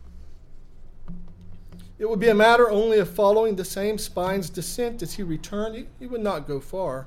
It 1.99 2.09
would 2.09 2.21
be 2.21 2.29
a 2.29 2.35
matter 2.35 2.69
only 2.69 2.99
of 2.99 3.09
following 3.09 3.57
the 3.57 3.65
same 3.65 3.97
spine's 3.97 4.51
descent 4.51 5.01
as 5.01 5.15
he 5.15 5.23
returned. 5.23 5.87
He, 5.99 6.07
would 6.07 6.21
not 6.21 6.47
go 6.47 6.61
far. 6.61 7.07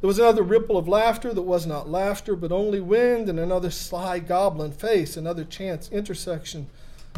There 0.00 0.08
was 0.08 0.18
another 0.18 0.42
ripple 0.42 0.78
of 0.78 0.88
laughter 0.88 1.34
that 1.34 1.42
was 1.42 1.66
not 1.66 1.90
laughter, 1.90 2.34
but 2.36 2.52
only 2.52 2.80
wind, 2.80 3.28
and 3.28 3.38
another 3.38 3.70
sly 3.70 4.18
goblin 4.18 4.72
face, 4.72 5.18
another 5.18 5.44
chance 5.44 5.90
intersection 5.90 6.68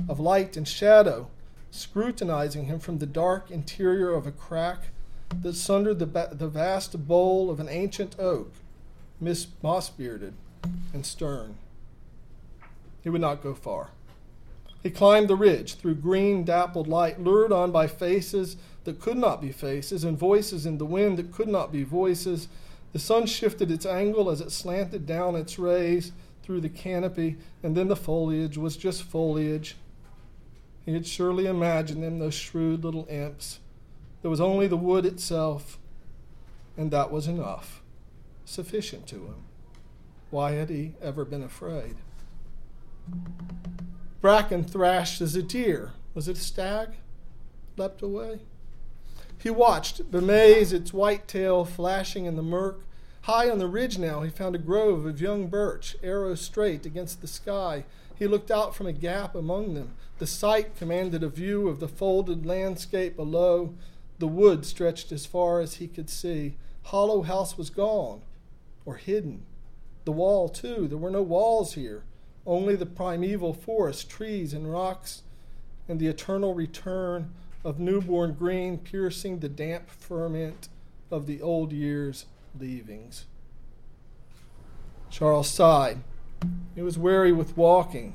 of 0.09 0.19
light 0.19 0.57
and 0.57 0.67
shadow, 0.67 1.31
scrutinizing 1.71 2.65
him 2.65 2.81
from 2.81 2.99
the 2.99 3.07
dark 3.07 3.53
interior 3.53 4.15
of 4.15 4.27
a 4.27 4.33
crack 4.33 4.89
that 5.43 5.55
sundered 5.55 6.01
the, 6.01 6.07
ba- 6.07 6.31
the 6.33 6.49
vast 6.49 7.07
bole 7.07 7.51
of 7.51 7.61
an 7.61 7.69
ancient 7.69 8.19
oak, 8.19 8.53
moss 9.63 9.91
bearded 9.91 10.35
and 10.93 11.05
stern. 11.05 11.57
He 13.03 13.11
would 13.11 13.21
not 13.21 13.43
go 13.43 13.55
far. 13.55 13.91
He 14.83 14.91
climbed 14.91 15.29
the 15.29 15.37
ridge 15.37 15.75
through 15.75 15.97
green, 15.97 16.45
dappled 16.45 16.87
light, 16.87 17.21
lured 17.21 17.53
on 17.53 17.73
by 17.73 17.87
faces 17.87 18.57
that 18.85 19.01
could 19.01 19.17
not 19.17 19.41
be 19.41 19.53
faces 19.53 20.05
and 20.05 20.19
voices 20.19 20.67
in 20.67 20.79
the 20.79 20.87
wind 20.87 21.19
that 21.19 21.33
could 21.33 21.49
not 21.49 21.73
be 21.73 21.83
voices. 21.83 22.49
The 22.93 22.99
sun 22.99 23.27
shifted 23.27 23.71
its 23.71 23.85
angle 23.85 24.31
as 24.31 24.41
it 24.41 24.53
slanted 24.53 25.05
down 25.05 25.37
its 25.37 25.59
rays 25.59 26.13
through 26.43 26.61
the 26.61 26.69
canopy, 26.69 27.37
and 27.63 27.77
then 27.77 27.89
the 27.89 27.97
foliage 27.97 28.57
was 28.57 28.77
just 28.77 29.03
foliage. 29.03 29.77
He 30.87 30.95
had 30.95 31.07
surely 31.07 31.47
imagined 31.47 32.03
them, 32.03 32.19
those 32.19 32.35
shrewd 32.35 32.85
little 32.85 33.07
imps. 33.11 33.59
There 34.23 34.31
was 34.31 34.41
only 34.41 34.67
the 34.67 34.77
wood 34.77 35.05
itself, 35.05 35.79
and 36.77 36.91
that 36.91 37.13
was 37.13 37.27
enough, 37.27 37.83
sufficient 38.47 39.07
to 39.09 39.17
him. 39.17 39.48
Why 40.31 40.53
had 40.53 40.69
he 40.69 40.95
ever 41.01 41.25
been 41.25 41.43
afraid? 41.43 41.97
Bracken 44.21 44.65
thrashed 44.65 45.21
as 45.21 45.35
a 45.35 45.43
deer. 45.43 45.93
Was 46.15 46.29
it 46.29 46.37
a 46.37 46.41
stag? 46.41 46.91
Leapt 47.77 48.03
away. 48.03 48.41
He 49.41 49.51
watched, 49.51 50.11
bemazed, 50.11 50.73
its 50.73 50.93
white 50.93 51.29
tail 51.29 51.65
flashing 51.65 52.27
in 52.27 52.37
the 52.37 52.43
murk. 52.43 52.81
High 53.23 53.49
on 53.49 53.59
the 53.59 53.69
ridge 53.69 53.99
now, 53.99 54.23
he 54.23 54.31
found 54.31 54.55
a 54.55 54.59
grove 54.59 55.07
of 55.07 55.21
young 55.21 55.47
birch, 55.47 55.97
arrows 56.03 56.41
straight 56.41 56.85
against 56.85 57.21
the 57.21 57.29
sky. 57.29 57.85
He 58.17 58.27
looked 58.27 58.51
out 58.51 58.75
from 58.75 58.87
a 58.87 58.93
gap 58.93 59.35
among 59.35 59.75
them. 59.75 59.93
The 60.19 60.27
sight 60.27 60.77
commanded 60.77 61.23
a 61.23 61.29
view 61.29 61.69
of 61.69 61.79
the 61.79 61.89
folded 61.89 62.45
landscape 62.45 63.15
below. 63.17 63.75
The 64.19 64.27
wood 64.27 64.67
stretched 64.67 65.13
as 65.13 65.25
far 65.25 65.61
as 65.61 65.75
he 65.75 65.87
could 65.87 66.11
see. 66.11 66.57
Hollow 66.85 67.23
House 67.23 67.57
was 67.57 67.71
gone 67.71 68.23
or 68.85 68.97
hidden. 68.97 69.45
The 70.05 70.13
wall, 70.13 70.49
too. 70.49 70.89
There 70.89 70.99
were 70.99 71.11
no 71.11 71.23
walls 71.23 71.75
here, 71.75 72.05
only 72.47 72.77
the 72.77 72.87
primeval 72.87 73.53
forest, 73.53 74.09
trees, 74.09 74.53
and 74.53 74.71
rocks, 74.71 75.23
and 75.89 76.01
the 76.01 76.07
eternal 76.07 76.55
return 76.55 77.33
of 77.65 77.79
newborn 77.79 78.35
green 78.35 78.79
piercing 78.79 79.41
the 79.41 79.49
damp 79.49 79.91
ferment 79.91 80.69
of 81.11 81.27
the 81.27 81.43
old 81.43 81.73
year's 81.73 82.27
leavings. 82.59 83.27
Charles 85.11 85.49
sighed. 85.49 85.99
He 86.75 86.83
was 86.83 86.99
weary 86.99 87.33
with 87.33 87.57
walking. 87.57 88.15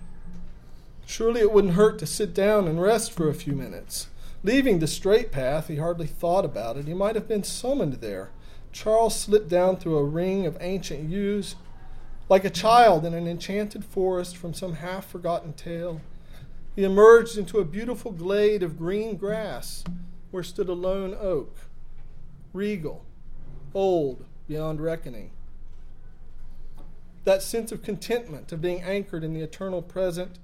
Surely 1.06 1.42
it 1.42 1.52
wouldn't 1.52 1.74
hurt 1.74 2.00
to 2.00 2.06
sit 2.06 2.34
down 2.34 2.68
and 2.68 2.82
rest 2.82 3.12
for 3.12 3.28
a 3.28 3.34
few 3.34 3.54
minutes. 3.54 4.08
Leaving 4.44 4.80
the 4.80 4.88
straight 4.88 5.32
path, 5.32 5.68
he 5.68 5.78
hardly 5.78 6.08
thought 6.08 6.46
about 6.46 6.78
it. 6.78 6.88
He 6.88 6.94
might 6.94 7.16
have 7.16 7.28
been 7.28 7.44
summoned 7.44 7.96
there 7.96 8.30
Charles 8.74 9.18
slipped 9.18 9.50
down 9.50 9.78
through 9.78 9.98
a 9.98 10.04
ring 10.04 10.46
of 10.46 10.58
ancient 10.60 11.10
yews, 11.10 11.56
like 12.30 12.46
a 12.46 12.50
child 12.50 13.06
in 13.06 13.14
an 13.14 13.28
enchanted 13.28 13.84
forest 13.84 14.38
from 14.38 14.54
some 14.54 14.74
half 14.76 15.10
forgotten 15.10 15.54
tale. 15.54 16.02
He 16.76 16.84
emerged 16.84 17.38
into 17.38 17.60
a 17.60 17.66
beautiful 17.66 18.12
glade 18.12 18.64
of 18.64 18.78
green 18.78 19.18
grass 19.18 19.84
where 20.32 20.44
stood 20.44 20.70
a 20.70 20.74
lone 20.74 21.16
oak, 21.20 21.56
regal, 22.54 23.06
old 23.74 24.26
beyond 24.48 24.82
reckoning. 24.82 25.32
That 27.26 27.44
sense 27.44 27.72
of 27.72 27.84
contentment, 27.84 28.52
of 28.52 28.62
being 28.62 28.82
anchored 28.82 29.24
in 29.24 29.34
the 29.34 29.42
eternal 29.42 29.82
present, 29.82 30.40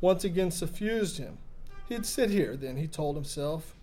once 0.00 0.24
again 0.24 0.50
suffused 0.50 1.18
him. 1.18 1.38
He'd 1.88 2.06
sit 2.06 2.30
here 2.30 2.56
then, 2.56 2.76
he 2.76 2.86
told 2.86 3.16
himself, 3.16 3.74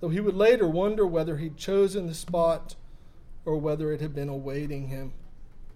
though 0.00 0.08
he 0.08 0.20
would 0.20 0.34
later 0.34 0.66
wonder 0.66 1.06
whether 1.06 1.36
he'd 1.36 1.56
chosen 1.56 2.06
the 2.06 2.14
spot 2.14 2.76
or 3.44 3.56
whether 3.56 3.92
it 3.92 4.00
had 4.00 4.14
been 4.14 4.28
awaiting 4.28 4.88
him 4.88 5.12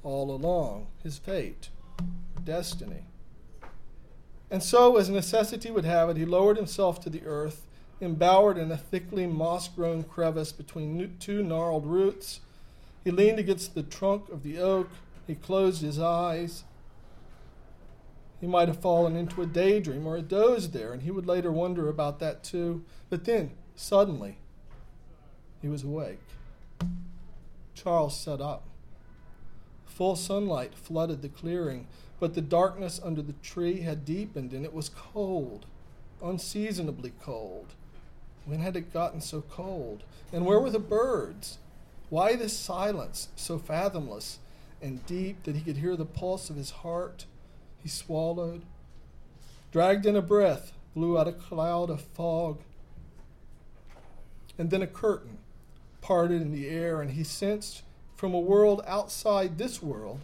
all 0.02 0.30
along, 0.30 0.88
his 1.02 1.18
fate, 1.18 1.68
destiny. 2.44 3.04
And 4.50 4.62
so, 4.62 4.96
as 4.96 5.08
necessity 5.08 5.70
would 5.70 5.84
have 5.84 6.10
it, 6.10 6.16
he 6.16 6.24
lowered 6.24 6.56
himself 6.56 7.00
to 7.00 7.10
the 7.10 7.24
earth, 7.24 7.66
embowered 8.00 8.58
in 8.58 8.70
a 8.70 8.76
thickly 8.76 9.26
moss 9.26 9.68
grown 9.68 10.02
crevice 10.02 10.52
between 10.52 11.16
two 11.18 11.42
gnarled 11.42 11.86
roots. 11.86 12.40
He 13.04 13.10
leaned 13.10 13.38
against 13.38 13.74
the 13.74 13.82
trunk 13.82 14.28
of 14.28 14.42
the 14.42 14.58
oak. 14.58 14.90
He 15.26 15.34
closed 15.34 15.82
his 15.82 15.98
eyes. 15.98 16.64
He 18.40 18.46
might 18.46 18.68
have 18.68 18.80
fallen 18.80 19.16
into 19.16 19.40
a 19.40 19.46
daydream 19.46 20.06
or 20.06 20.16
a 20.16 20.22
doze 20.22 20.72
there, 20.72 20.92
and 20.92 21.02
he 21.02 21.12
would 21.12 21.26
later 21.26 21.52
wonder 21.52 21.88
about 21.88 22.18
that 22.18 22.42
too. 22.42 22.84
But 23.08 23.24
then, 23.24 23.52
suddenly, 23.76 24.38
he 25.62 25.68
was 25.68 25.84
awake. 25.84 26.18
Charles 27.74 28.18
sat 28.18 28.40
up. 28.40 28.64
Full 29.94 30.16
sunlight 30.16 30.74
flooded 30.74 31.20
the 31.20 31.28
clearing, 31.28 31.86
but 32.18 32.32
the 32.34 32.40
darkness 32.40 32.98
under 33.04 33.20
the 33.20 33.34
tree 33.34 33.82
had 33.82 34.06
deepened 34.06 34.52
and 34.52 34.64
it 34.64 34.72
was 34.72 34.88
cold, 34.88 35.66
unseasonably 36.22 37.12
cold. 37.20 37.74
When 38.46 38.60
had 38.60 38.74
it 38.74 38.92
gotten 38.92 39.20
so 39.20 39.42
cold? 39.42 40.02
And 40.32 40.46
where 40.46 40.58
were 40.58 40.70
the 40.70 40.78
birds? 40.78 41.58
Why 42.08 42.36
this 42.36 42.56
silence, 42.56 43.28
so 43.36 43.58
fathomless 43.58 44.38
and 44.80 45.04
deep 45.04 45.42
that 45.44 45.56
he 45.56 45.62
could 45.62 45.76
hear 45.76 45.94
the 45.94 46.06
pulse 46.06 46.48
of 46.48 46.56
his 46.56 46.70
heart? 46.70 47.26
He 47.82 47.90
swallowed, 47.90 48.62
dragged 49.72 50.06
in 50.06 50.16
a 50.16 50.22
breath, 50.22 50.72
blew 50.94 51.18
out 51.18 51.28
a 51.28 51.32
cloud 51.32 51.90
of 51.90 52.00
fog, 52.00 52.60
and 54.56 54.70
then 54.70 54.82
a 54.82 54.86
curtain 54.86 55.38
parted 56.00 56.40
in 56.40 56.50
the 56.50 56.68
air, 56.68 57.02
and 57.02 57.10
he 57.10 57.24
sensed 57.24 57.82
from 58.22 58.34
a 58.34 58.38
world 58.38 58.80
outside 58.86 59.58
this 59.58 59.82
world, 59.82 60.20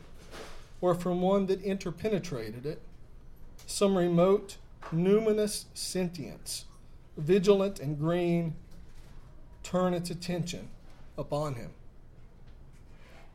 or 0.80 0.94
from 0.94 1.20
one 1.20 1.46
that 1.46 1.60
interpenetrated 1.62 2.64
it, 2.64 2.80
some 3.66 3.98
remote, 3.98 4.56
numinous 4.94 5.64
sentience, 5.74 6.66
vigilant 7.16 7.80
and 7.80 7.98
green, 7.98 8.54
turn 9.64 9.92
its 9.92 10.10
attention 10.10 10.68
upon 11.18 11.56
him. 11.56 11.70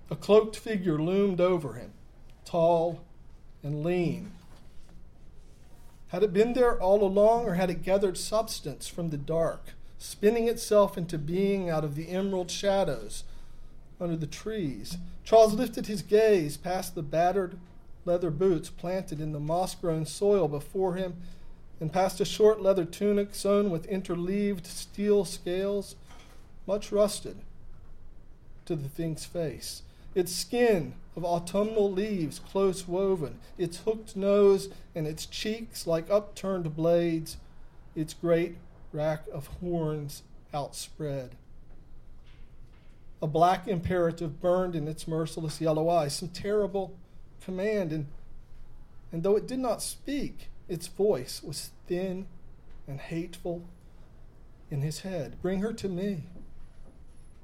A 0.10 0.15
cloaked 0.15 0.55
figure 0.55 0.98
loomed 0.98 1.41
over 1.41 1.74
him, 1.74 1.91
tall 2.46 3.03
and 3.63 3.84
lean. 3.84 4.32
Had 6.08 6.24
it 6.24 6.32
been 6.32 6.53
there 6.53 6.79
all 6.79 7.03
along, 7.03 7.50
or 7.50 7.55
had 7.55 7.70
it 7.70 7.84
gathered 7.84 8.17
substance 8.17 8.88
from 8.88 9.10
the 9.10 9.17
dark? 9.17 9.74
spinning 10.03 10.50
itself 10.50 10.98
into 10.98 11.17
being 11.17 11.70
out 11.70 11.86
of 11.86 11.96
the 11.96 12.10
emerald 12.10 12.51
shadows 12.51 13.24
under 14.03 14.17
the 14.17 14.27
trees. 14.27 14.98
Charles 15.24 15.53
lifted 15.53 15.88
his 15.88 16.01
gaze 16.01 16.57
past 16.57 16.93
the 16.93 17.01
battered 17.01 17.57
leather 18.05 18.29
boots 18.29 18.69
planted 18.69 19.22
in 19.22 19.31
the 19.31 19.39
moss 19.39 19.75
grown 19.75 20.06
soil 20.06 20.47
before 20.47 20.95
him 20.95 21.15
and 21.80 21.91
past 21.91 22.19
a 22.21 22.25
short 22.25 22.62
leather 22.62 22.86
tunic 22.86 23.34
sewn 23.34 23.69
with 23.69 23.86
interleaved 23.88 24.65
steel 24.65 25.25
scales, 25.25 25.95
much 26.67 26.91
rusted 26.91 27.38
to 28.65 28.75
the 28.75 28.89
thing's 28.89 29.25
face. 29.25 29.82
Its 30.15 30.34
skin 30.34 30.93
of 31.15 31.25
autumnal 31.25 31.91
leaves 31.91 32.39
close 32.39 32.88
woven, 32.88 33.39
its 33.58 33.80
hooked 33.80 34.15
nose 34.15 34.69
and 34.93 35.08
its 35.08 35.25
cheeks 35.25 35.88
like 35.88 36.10
upturned 36.10 36.75
blades, 36.75 37.38
its 37.95 38.13
great 38.13 38.58
rack 38.91 39.23
of 39.34 39.47
horns 39.60 40.23
outspread. 40.54 41.32
A 43.23 43.27
black 43.27 43.69
imperative 43.69 44.41
burned 44.41 44.75
in 44.75 44.86
its 44.86 45.07
merciless 45.07 45.62
yellow 45.62 45.88
eyes, 45.88 46.13
some 46.13 46.27
terrible 46.27 46.93
command, 47.39 47.93
and, 47.93 48.07
and 49.13 49.23
though 49.23 49.38
it 49.38 49.47
did 49.47 49.59
not 49.59 49.81
speak, 49.81 50.49
its 50.67 50.88
voice 50.88 51.41
was 51.41 51.71
thin 51.88 52.27
and 52.86 52.99
hateful 52.99 53.63
in 54.69 54.81
his 54.81 54.99
head. 54.99 55.41
Bring 55.41 55.62
her 55.62 55.71
to 55.71 55.88
me. 55.88 56.23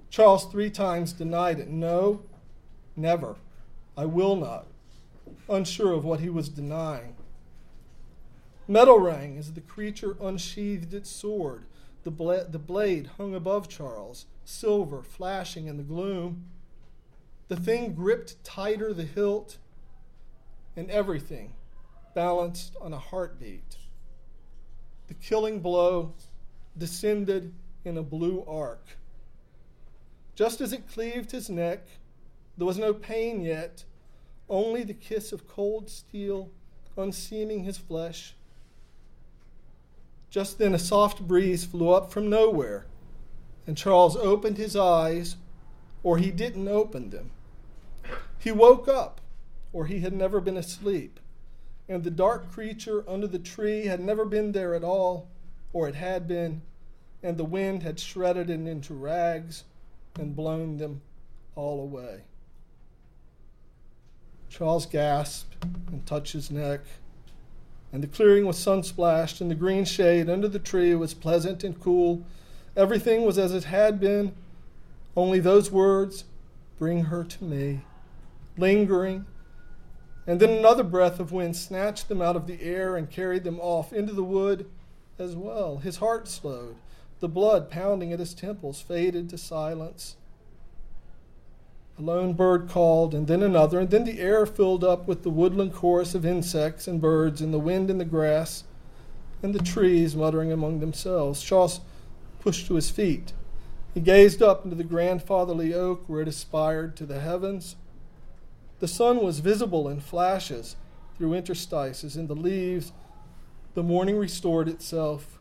Charles 0.09 0.51
three 0.51 0.69
times 0.69 1.13
denied 1.13 1.59
it. 1.59 1.69
No, 1.69 2.23
never. 2.97 3.37
I 3.95 4.03
will 4.03 4.35
not. 4.35 4.67
Unsure 5.47 5.93
of 5.93 6.03
what 6.03 6.19
he 6.19 6.29
was 6.29 6.49
denying. 6.49 7.15
Metal 8.67 8.99
rang 8.99 9.37
as 9.37 9.53
the 9.53 9.61
creature 9.61 10.17
unsheathed 10.19 10.93
its 10.93 11.09
sword. 11.09 11.63
The, 12.03 12.11
bla- 12.11 12.45
the 12.45 12.59
blade 12.59 13.11
hung 13.17 13.35
above 13.35 13.67
Charles, 13.67 14.25
silver 14.45 15.03
flashing 15.03 15.67
in 15.67 15.77
the 15.77 15.83
gloom. 15.83 16.45
The 17.47 17.57
thing 17.57 17.93
gripped 17.93 18.43
tighter 18.43 18.93
the 18.93 19.03
hilt, 19.03 19.57
and 20.75 20.89
everything 20.89 21.53
balanced 22.13 22.75
on 22.79 22.93
a 22.93 22.99
heartbeat. 22.99 23.77
The 25.07 25.13
killing 25.15 25.59
blow 25.59 26.13
descended 26.77 27.53
in 27.83 27.97
a 27.97 28.03
blue 28.03 28.43
arc. 28.47 28.85
Just 30.35 30.61
as 30.61 30.71
it 30.71 30.87
cleaved 30.87 31.31
his 31.31 31.49
neck, 31.49 31.85
there 32.57 32.67
was 32.67 32.77
no 32.77 32.93
pain 32.93 33.41
yet, 33.41 33.83
only 34.47 34.83
the 34.83 34.93
kiss 34.93 35.31
of 35.31 35.47
cold 35.47 35.89
steel 35.89 36.49
unseaming 36.97 37.63
his 37.63 37.77
flesh 37.77 38.35
just 40.29 40.59
then, 40.59 40.73
a 40.73 40.79
soft 40.79 41.27
breeze 41.27 41.65
flew 41.65 41.89
up 41.89 42.11
from 42.11 42.29
nowhere, 42.29 42.85
and 43.65 43.77
Charles 43.77 44.15
opened 44.15 44.57
his 44.57 44.75
eyes, 44.75 45.37
or 46.03 46.17
he 46.17 46.31
didn't 46.31 46.67
open 46.67 47.09
them. 47.09 47.31
He 48.37 48.51
woke 48.51 48.87
up, 48.87 49.21
or 49.73 49.85
he 49.85 49.99
had 49.99 50.13
never 50.13 50.39
been 50.39 50.57
asleep, 50.57 51.19
and 51.87 52.03
the 52.03 52.11
dark 52.11 52.51
creature 52.51 53.03
under 53.07 53.27
the 53.27 53.39
tree 53.39 53.85
had 53.85 53.99
never 53.99 54.25
been 54.25 54.51
there 54.51 54.75
at 54.75 54.83
all, 54.83 55.27
or 55.73 55.87
it 55.87 55.95
had 55.95 56.27
been, 56.27 56.61
and 57.23 57.37
the 57.37 57.43
wind 57.43 57.83
had 57.83 57.99
shredded 57.99 58.49
it 58.49 58.67
into 58.67 58.93
rags 58.93 59.63
and 60.15 60.35
blown 60.35 60.77
them 60.77 61.01
all 61.55 61.81
away. 61.81 62.21
Charles 64.49 64.85
gasped 64.85 65.63
and 65.91 66.05
touched 66.05 66.33
his 66.33 66.49
neck 66.49 66.81
and 67.91 68.03
the 68.03 68.07
clearing 68.07 68.45
was 68.45 68.57
sun 68.57 68.83
splashed, 68.83 69.41
and 69.41 69.49
the 69.49 69.55
green 69.55 69.85
shade 69.85 70.29
under 70.29 70.47
the 70.47 70.59
tree 70.59 70.93
was 70.95 71.13
pleasant 71.13 71.63
and 71.63 71.79
cool. 71.79 72.23
Everything 72.75 73.25
was 73.25 73.37
as 73.37 73.53
it 73.53 73.65
had 73.65 73.99
been, 73.99 74.33
only 75.15 75.39
those 75.39 75.71
words, 75.71 76.25
Bring 76.77 77.05
her 77.05 77.25
to 77.25 77.43
me, 77.43 77.81
lingering. 78.57 79.25
And 80.25 80.39
then 80.39 80.51
another 80.51 80.83
breath 80.83 81.19
of 81.19 81.33
wind 81.33 81.57
snatched 81.57 82.07
them 82.07 82.21
out 82.21 82.37
of 82.37 82.47
the 82.47 82.61
air 82.61 82.95
and 82.95 83.09
carried 83.09 83.43
them 83.43 83.59
off 83.59 83.91
into 83.91 84.13
the 84.13 84.23
wood 84.23 84.69
as 85.17 85.35
well. 85.35 85.79
His 85.79 85.97
heart 85.97 86.27
slowed. 86.27 86.77
The 87.19 87.27
blood 87.27 87.69
pounding 87.69 88.13
at 88.13 88.19
his 88.19 88.33
temples 88.33 88.79
faded 88.79 89.29
to 89.29 89.37
silence. 89.37 90.15
A 91.99 92.01
lone 92.01 92.31
bird 92.31 92.69
called, 92.69 93.13
and 93.13 93.27
then 93.27 93.43
another, 93.43 93.81
and 93.81 93.89
then 93.89 94.05
the 94.05 94.21
air 94.21 94.45
filled 94.45 94.85
up 94.85 95.05
with 95.05 95.23
the 95.23 95.29
woodland 95.29 95.73
chorus 95.73 96.15
of 96.15 96.25
insects 96.25 96.87
and 96.87 97.01
birds, 97.01 97.41
and 97.41 97.53
the 97.53 97.59
wind 97.59 97.89
in 97.89 97.97
the 97.97 98.05
grass, 98.05 98.63
and 99.43 99.53
the 99.53 99.61
trees 99.61 100.15
muttering 100.15 100.49
among 100.49 100.79
themselves. 100.79 101.43
Charles 101.43 101.81
pushed 102.39 102.67
to 102.67 102.75
his 102.75 102.89
feet. 102.89 103.33
He 103.93 103.99
gazed 103.99 104.41
up 104.41 104.63
into 104.63 104.77
the 104.77 104.83
grandfatherly 104.85 105.73
oak 105.73 106.05
where 106.07 106.21
it 106.21 106.29
aspired 106.29 106.95
to 106.95 107.05
the 107.05 107.19
heavens. 107.19 107.75
The 108.79 108.87
sun 108.87 109.17
was 109.17 109.39
visible 109.39 109.89
in 109.89 109.99
flashes 109.99 110.77
through 111.17 111.33
interstices 111.33 112.15
in 112.15 112.27
the 112.27 112.35
leaves. 112.35 112.93
The 113.73 113.83
morning 113.83 114.17
restored 114.17 114.69
itself. 114.69 115.37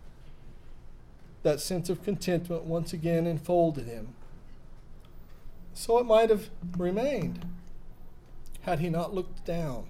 That 1.44 1.60
sense 1.60 1.88
of 1.88 2.02
contentment 2.02 2.64
once 2.64 2.92
again 2.92 3.28
enfolded 3.28 3.86
him 3.86 4.14
so 5.78 5.96
it 5.98 6.04
might 6.04 6.28
have 6.28 6.50
remained 6.76 7.46
had 8.62 8.80
he 8.80 8.90
not 8.90 9.14
looked 9.14 9.44
down. 9.46 9.86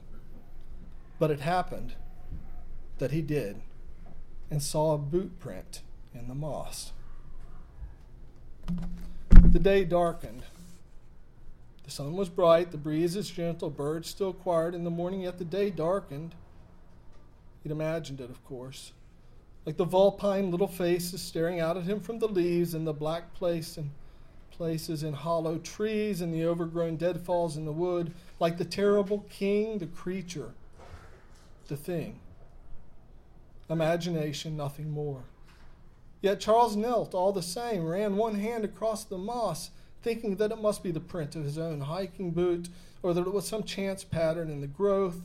But 1.19 1.31
it 1.31 1.41
happened 1.41 1.95
that 2.99 3.11
he 3.11 3.23
did 3.23 3.63
and 4.51 4.63
saw 4.63 4.93
a 4.93 4.99
boot 4.99 5.41
print 5.41 5.81
in 6.15 6.29
the 6.29 6.35
moss. 6.35 6.93
The 9.33 9.59
day 9.59 9.87
darkened. 9.87 10.43
The 11.85 11.91
sun 11.91 12.13
was 12.13 12.29
bright, 12.29 12.71
the 12.71 12.77
breezes 12.77 13.31
gentle, 13.31 13.71
birds 13.71 14.11
still 14.11 14.35
quiet 14.35 14.75
in 14.75 14.85
the 14.85 14.91
morning, 14.91 15.23
yet 15.23 15.39
the 15.39 15.45
day 15.47 15.71
darkened. 15.71 16.35
He'd 17.63 17.73
imagined 17.73 18.21
it, 18.21 18.29
of 18.29 18.45
course. 18.45 18.93
Like 19.65 19.79
the 19.79 19.87
vulpine 19.87 20.51
little 20.51 20.69
faces 20.69 21.23
staring 21.23 21.61
out 21.61 21.79
at 21.79 21.85
him 21.85 22.01
from 22.01 22.19
the 22.19 22.29
leaves 22.29 22.75
in 22.75 22.85
the 22.85 22.93
black 22.93 23.33
place 23.33 23.79
and 23.79 23.91
places 24.59 25.05
in 25.05 25.15
hollow 25.15 25.57
trees 25.57 26.21
and 26.21 26.35
the 26.35 26.45
overgrown 26.45 26.97
deadfalls 26.97 27.57
in 27.57 27.65
the 27.65 27.73
wood, 27.73 28.13
like 28.41 28.59
the 28.59 28.65
terrible 28.65 29.25
king, 29.31 29.79
the 29.79 29.87
creature, 29.87 30.51
the 31.69 31.77
thing. 31.77 32.19
Imagination, 33.71 34.57
nothing 34.57 34.91
more. 34.91 35.23
Yet 36.21 36.41
Charles 36.41 36.75
knelt 36.75 37.15
all 37.15 37.33
the 37.33 37.41
same, 37.43 37.87
ran 37.87 38.17
one 38.17 38.35
hand 38.35 38.65
across 38.65 39.05
the 39.05 39.17
moss, 39.17 39.71
thinking 40.03 40.37
that 40.37 40.51
it 40.51 40.61
must 40.61 40.83
be 40.83 40.91
the 40.91 40.99
print 40.99 41.37
of 41.37 41.45
his 41.45 41.57
own 41.57 41.83
hiking 41.83 42.33
boot, 42.33 42.69
or 43.03 43.15
that 43.15 43.27
it 43.27 43.33
was 43.33 43.47
some 43.47 43.63
chance 43.63 44.03
pattern 44.03 44.51
in 44.51 44.61
the 44.61 44.67
growth, 44.67 45.23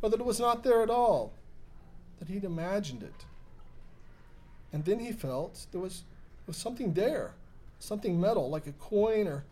or 0.00 0.10
that 0.10 0.20
it 0.20 0.26
was 0.26 0.38
not 0.38 0.62
there 0.62 0.82
at 0.82 0.90
all, 0.90 1.32
that 2.20 2.28
he'd 2.28 2.44
imagined 2.44 3.02
it. 3.02 3.24
And 4.72 4.84
then 4.84 5.00
he 5.00 5.10
felt 5.10 5.66
there 5.72 5.80
was, 5.80 6.04
was 6.46 6.56
something 6.56 6.92
there, 6.92 7.32
something 7.78 8.20
metal, 8.20 8.48
like 8.48 8.66
a 8.66 8.72
coin, 8.72 9.26
or 9.26 9.44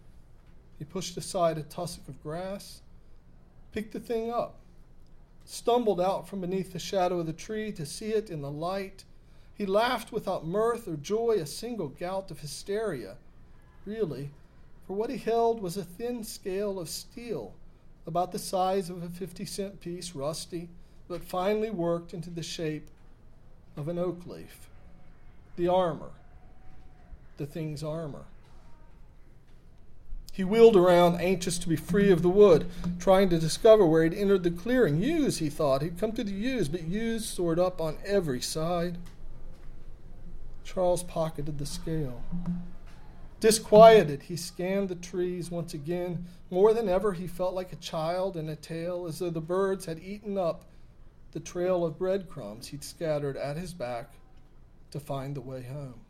he 0.78 0.84
pushed 0.84 1.16
aside 1.16 1.58
a 1.58 1.62
tussock 1.62 2.08
of 2.08 2.22
grass, 2.22 2.80
picked 3.72 3.92
the 3.92 4.00
thing 4.00 4.30
up, 4.30 4.56
stumbled 5.44 6.00
out 6.00 6.28
from 6.28 6.40
beneath 6.40 6.72
the 6.72 6.78
shadow 6.78 7.20
of 7.20 7.26
the 7.26 7.32
tree 7.32 7.70
to 7.72 7.86
see 7.86 8.12
it 8.12 8.30
in 8.30 8.42
the 8.42 8.50
light. 8.50 9.04
He 9.54 9.66
laughed 9.66 10.12
without 10.12 10.46
mirth 10.46 10.88
or 10.88 10.96
joy, 10.96 11.36
a 11.40 11.46
single 11.46 11.88
gout 11.88 12.30
of 12.30 12.40
hysteria. 12.40 13.16
Really, 13.84 14.30
for 14.86 14.94
what 14.94 15.10
he 15.10 15.18
held 15.18 15.60
was 15.60 15.76
a 15.76 15.84
thin 15.84 16.24
scale 16.24 16.78
of 16.78 16.88
steel, 16.88 17.54
about 18.06 18.32
the 18.32 18.38
size 18.38 18.90
of 18.90 19.02
a 19.02 19.08
50 19.08 19.44
cent 19.44 19.80
piece, 19.80 20.14
rusty, 20.14 20.68
but 21.08 21.24
finely 21.24 21.70
worked 21.70 22.14
into 22.14 22.30
the 22.30 22.42
shape 22.42 22.88
of 23.76 23.88
an 23.88 23.98
oak 23.98 24.26
leaf. 24.26 24.68
The 25.56 25.68
armor, 25.68 26.10
the 27.36 27.46
thing's 27.46 27.82
armor. 27.82 28.26
He 30.32 30.42
wheeled 30.42 30.76
around, 30.76 31.20
anxious 31.20 31.58
to 31.58 31.68
be 31.68 31.76
free 31.76 32.10
of 32.10 32.22
the 32.22 32.28
wood, 32.28 32.66
trying 32.98 33.28
to 33.28 33.38
discover 33.38 33.86
where 33.86 34.02
he'd 34.02 34.14
entered 34.14 34.42
the 34.42 34.50
clearing. 34.50 35.00
Yews, 35.00 35.38
he 35.38 35.48
thought. 35.48 35.80
He'd 35.80 35.98
come 35.98 36.10
to 36.12 36.24
the 36.24 36.32
yews, 36.32 36.68
but 36.68 36.88
yews 36.88 37.24
soared 37.24 37.60
up 37.60 37.80
on 37.80 37.98
every 38.04 38.40
side. 38.40 38.98
Charles 40.64 41.04
pocketed 41.04 41.58
the 41.58 41.66
scale. 41.66 42.20
Disquieted, 43.38 44.22
he 44.22 44.36
scanned 44.36 44.88
the 44.88 44.96
trees 44.96 45.52
once 45.52 45.72
again. 45.72 46.26
More 46.50 46.74
than 46.74 46.88
ever, 46.88 47.12
he 47.12 47.28
felt 47.28 47.54
like 47.54 47.72
a 47.72 47.76
child 47.76 48.36
in 48.36 48.48
a 48.48 48.56
tale, 48.56 49.06
as 49.06 49.20
though 49.20 49.30
the 49.30 49.40
birds 49.40 49.84
had 49.84 50.00
eaten 50.00 50.36
up 50.36 50.64
the 51.30 51.40
trail 51.40 51.84
of 51.84 51.98
breadcrumbs 51.98 52.68
he'd 52.68 52.82
scattered 52.82 53.36
at 53.36 53.56
his 53.56 53.74
back 53.74 54.14
to 54.90 54.98
find 54.98 55.36
the 55.36 55.40
way 55.40 55.62
home. 55.62 56.00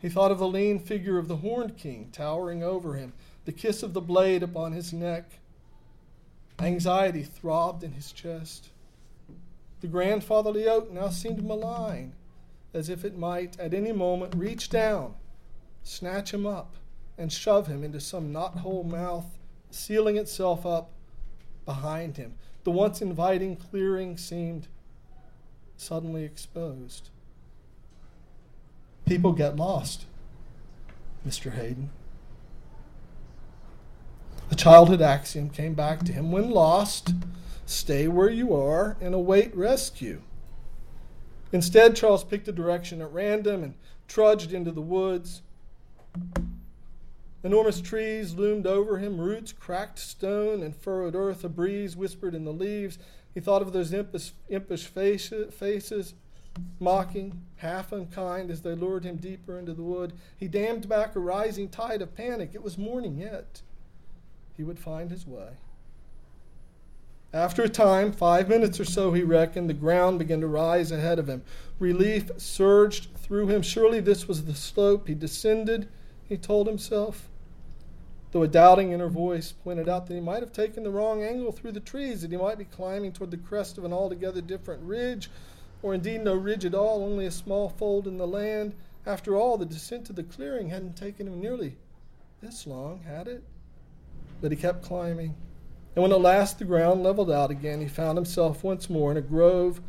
He 0.00 0.08
thought 0.08 0.30
of 0.30 0.38
the 0.38 0.48
lean 0.48 0.78
figure 0.78 1.18
of 1.18 1.28
the 1.28 1.36
horned 1.36 1.76
king 1.76 2.10
towering 2.12 2.62
over 2.62 2.94
him, 2.94 3.12
the 3.44 3.52
kiss 3.52 3.82
of 3.82 3.94
the 3.94 4.00
blade 4.00 4.42
upon 4.42 4.72
his 4.72 4.92
neck. 4.92 5.40
Anxiety 6.58 7.22
throbbed 7.22 7.82
in 7.82 7.92
his 7.92 8.12
chest. 8.12 8.70
The 9.80 9.86
grandfatherly 9.86 10.68
oak 10.68 10.90
now 10.90 11.08
seemed 11.08 11.44
malign, 11.44 12.14
as 12.74 12.88
if 12.88 13.04
it 13.04 13.16
might 13.16 13.58
at 13.58 13.74
any 13.74 13.92
moment 13.92 14.34
reach 14.34 14.68
down 14.68 15.14
snatch 15.88 16.34
him 16.34 16.46
up, 16.46 16.76
and 17.16 17.32
shove 17.32 17.66
him 17.66 17.82
into 17.82 18.00
some 18.00 18.32
knothole 18.32 18.84
mouth, 18.84 19.38
sealing 19.70 20.16
itself 20.16 20.66
up 20.66 20.90
behind 21.64 22.16
him. 22.16 22.34
The 22.64 22.70
once 22.70 23.00
inviting 23.00 23.56
clearing 23.56 24.16
seemed 24.16 24.68
suddenly 25.76 26.24
exposed. 26.24 27.10
People 29.08 29.32
get 29.32 29.56
lost, 29.56 30.04
Mr. 31.26 31.54
Hayden. 31.54 31.88
A 34.50 34.54
childhood 34.54 35.00
axiom 35.00 35.48
came 35.48 35.72
back 35.72 36.00
to 36.04 36.12
him 36.12 36.30
when 36.30 36.50
lost, 36.50 37.14
stay 37.64 38.06
where 38.06 38.28
you 38.28 38.54
are 38.54 38.98
and 39.00 39.14
await 39.14 39.56
rescue. 39.56 40.20
Instead, 41.52 41.96
Charles 41.96 42.22
picked 42.22 42.48
a 42.48 42.52
direction 42.52 43.00
at 43.00 43.10
random 43.10 43.64
and 43.64 43.74
trudged 44.08 44.52
into 44.52 44.72
the 44.72 44.82
woods. 44.82 45.40
Enormous 47.42 47.80
trees 47.80 48.34
loomed 48.34 48.66
over 48.66 48.98
him, 48.98 49.18
roots 49.18 49.52
cracked 49.52 49.98
stone 49.98 50.62
and 50.62 50.76
furrowed 50.76 51.14
earth. 51.14 51.42
A 51.44 51.48
breeze 51.48 51.96
whispered 51.96 52.34
in 52.34 52.44
the 52.44 52.52
leaves. 52.52 52.98
He 53.32 53.40
thought 53.40 53.62
of 53.62 53.72
those 53.72 53.94
impish, 53.94 54.32
impish 54.50 54.84
faces, 54.84 56.14
mocking, 56.80 57.40
half 57.56 57.92
unkind, 57.92 58.50
as 58.50 58.62
they 58.62 58.74
lured 58.74 59.04
him 59.04 59.16
deeper 59.16 59.58
into 59.58 59.74
the 59.74 59.82
wood. 59.82 60.12
He 60.36 60.48
dammed 60.48 60.88
back 60.88 61.16
a 61.16 61.20
rising 61.20 61.68
tide 61.68 62.02
of 62.02 62.14
panic. 62.14 62.50
It 62.54 62.62
was 62.62 62.78
morning 62.78 63.18
yet. 63.18 63.62
He 64.56 64.64
would 64.64 64.78
find 64.78 65.10
his 65.10 65.26
way. 65.26 65.50
After 67.32 67.62
a 67.62 67.68
time, 67.68 68.12
five 68.12 68.48
minutes 68.48 68.80
or 68.80 68.86
so, 68.86 69.12
he 69.12 69.22
reckoned, 69.22 69.68
the 69.68 69.74
ground 69.74 70.18
began 70.18 70.40
to 70.40 70.46
rise 70.46 70.90
ahead 70.90 71.18
of 71.18 71.28
him. 71.28 71.42
Relief 71.78 72.30
surged 72.38 73.14
through 73.16 73.48
him. 73.48 73.60
Surely 73.60 74.00
this 74.00 74.26
was 74.26 74.44
the 74.44 74.54
slope 74.54 75.08
he 75.08 75.14
descended 75.14 75.88
he 76.28 76.36
told 76.36 76.66
himself. 76.66 77.28
Though 78.30 78.42
a 78.42 78.48
doubting 78.48 78.92
inner 78.92 79.08
voice 79.08 79.52
pointed 79.52 79.88
out 79.88 80.06
that 80.06 80.14
he 80.14 80.20
might 80.20 80.42
have 80.42 80.52
taken 80.52 80.82
the 80.82 80.90
wrong 80.90 81.22
angle 81.22 81.52
through 81.52 81.72
the 81.72 81.80
trees, 81.80 82.22
that 82.22 82.30
he 82.30 82.36
might 82.36 82.58
be 82.58 82.64
climbing 82.64 83.12
toward 83.12 83.30
the 83.30 83.38
crest 83.38 83.78
of 83.78 83.84
an 83.84 83.92
altogether 83.92 84.40
different 84.40 84.82
ridge, 84.82 85.30
or 85.82 85.94
indeed 85.94 86.22
no 86.22 86.34
ridge 86.34 86.64
at 86.64 86.74
all, 86.74 87.02
only 87.02 87.26
a 87.26 87.30
small 87.30 87.68
fold 87.68 88.06
in 88.06 88.18
the 88.18 88.26
land. 88.26 88.74
After 89.06 89.36
all, 89.36 89.56
the 89.56 89.64
descent 89.64 90.04
to 90.06 90.12
the 90.12 90.22
clearing 90.22 90.70
hadn't 90.70 90.96
taken 90.96 91.26
him 91.26 91.40
nearly 91.40 91.76
this 92.40 92.66
long, 92.66 93.00
had 93.06 93.28
it? 93.28 93.42
But 94.40 94.52
he 94.52 94.56
kept 94.56 94.82
climbing. 94.82 95.34
And 95.94 96.02
when 96.02 96.12
at 96.12 96.20
last 96.20 96.58
the 96.58 96.64
ground 96.64 97.02
leveled 97.02 97.30
out 97.30 97.50
again, 97.50 97.80
he 97.80 97.88
found 97.88 98.16
himself 98.16 98.62
once 98.62 98.88
more 98.88 99.10
in 99.10 99.16
a 99.16 99.22
grove 99.22 99.80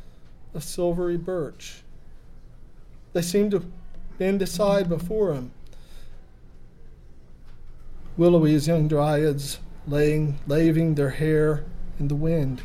of 0.53 0.63
silvery 0.63 1.17
birch. 1.17 1.83
They 3.13 3.21
seemed 3.21 3.51
to 3.51 3.65
bend 4.17 4.41
aside 4.41 4.89
before 4.89 5.33
him 5.33 5.51
willowy 8.19 8.53
as 8.53 8.67
young 8.67 8.85
dryads 8.85 9.59
laying, 9.87 10.37
laving 10.45 10.95
their 10.95 11.09
hair 11.09 11.63
in 11.99 12.09
the 12.09 12.15
wind. 12.15 12.61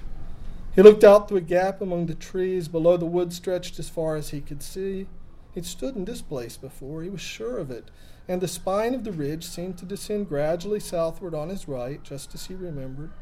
He 0.74 0.82
looked 0.82 1.04
out 1.04 1.28
through 1.28 1.38
a 1.38 1.42
gap 1.42 1.80
among 1.80 2.06
the 2.06 2.14
trees. 2.14 2.68
Below 2.68 2.96
the 2.96 3.06
wood 3.06 3.32
stretched 3.32 3.78
as 3.78 3.88
far 3.88 4.16
as 4.16 4.30
he 4.30 4.40
could 4.40 4.62
see. 4.62 5.06
He'd 5.54 5.66
stood 5.66 5.94
in 5.94 6.04
this 6.04 6.20
place 6.20 6.56
before, 6.56 7.02
he 7.02 7.08
was 7.08 7.20
sure 7.20 7.58
of 7.58 7.70
it, 7.70 7.92
and 8.26 8.40
the 8.40 8.48
spine 8.48 8.92
of 8.92 9.04
the 9.04 9.12
ridge 9.12 9.46
seemed 9.46 9.78
to 9.78 9.84
descend 9.84 10.28
gradually 10.28 10.80
southward 10.80 11.32
on 11.32 11.48
his 11.48 11.68
right, 11.68 12.02
just 12.02 12.34
as 12.34 12.46
he 12.46 12.54
remembered. 12.56 13.12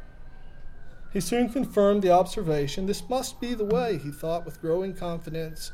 He 1.12 1.20
soon 1.20 1.50
confirmed 1.50 2.00
the 2.00 2.10
observation. 2.10 2.86
This 2.86 3.06
must 3.06 3.38
be 3.38 3.52
the 3.52 3.66
way, 3.66 3.98
he 3.98 4.10
thought 4.10 4.46
with 4.46 4.62
growing 4.62 4.94
confidence. 4.94 5.72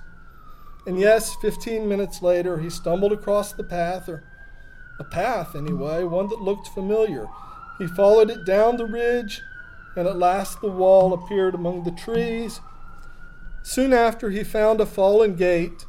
And 0.85 0.99
yes, 0.99 1.37
fifteen 1.37 1.89
minutes 1.89 2.23
later, 2.23 2.59
he 2.59 2.71
stumbled 2.71 3.13
across 3.13 3.53
the 3.53 3.63
path, 3.63 4.09
or 4.09 4.25
a 4.99 5.05
path 5.05 5.55
anyway, 5.55 6.03
one 6.03 6.29
that 6.29 6.43
looked 6.43 6.67
familiar. 6.67 7.29
He 7.79 7.87
followed 7.87 8.31
it 8.31 8.45
down 8.45 8.79
the 8.79 8.87
ridge, 8.87 9.43
and 9.97 10.07
at 10.07 10.19
last 10.19 10.61
the 10.61 10.71
wall 10.71 11.13
appeared 11.13 11.55
among 11.55 11.85
the 11.85 11.91
trees. 11.91 12.61
Soon 13.63 13.93
after, 13.93 14.31
he 14.31 14.45
found 14.45 14.81
a 14.81 14.87
fallen 14.87 15.35
gate, 15.35 15.85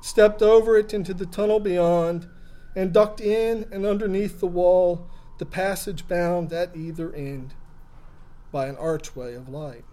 stepped 0.00 0.42
over 0.42 0.76
it 0.76 0.94
into 0.94 1.12
the 1.12 1.26
tunnel 1.26 1.60
beyond, 1.60 2.26
and 2.76 2.92
ducked 2.92 3.20
in 3.20 3.66
and 3.72 3.84
underneath 3.84 4.40
the 4.40 4.46
wall, 4.46 5.10
the 5.38 5.46
passage 5.46 6.06
bound 6.08 6.52
at 6.52 6.76
either 6.76 7.12
end 7.12 7.54
by 8.50 8.66
an 8.66 8.76
archway 8.76 9.34
of 9.34 9.48
light. 9.48 9.84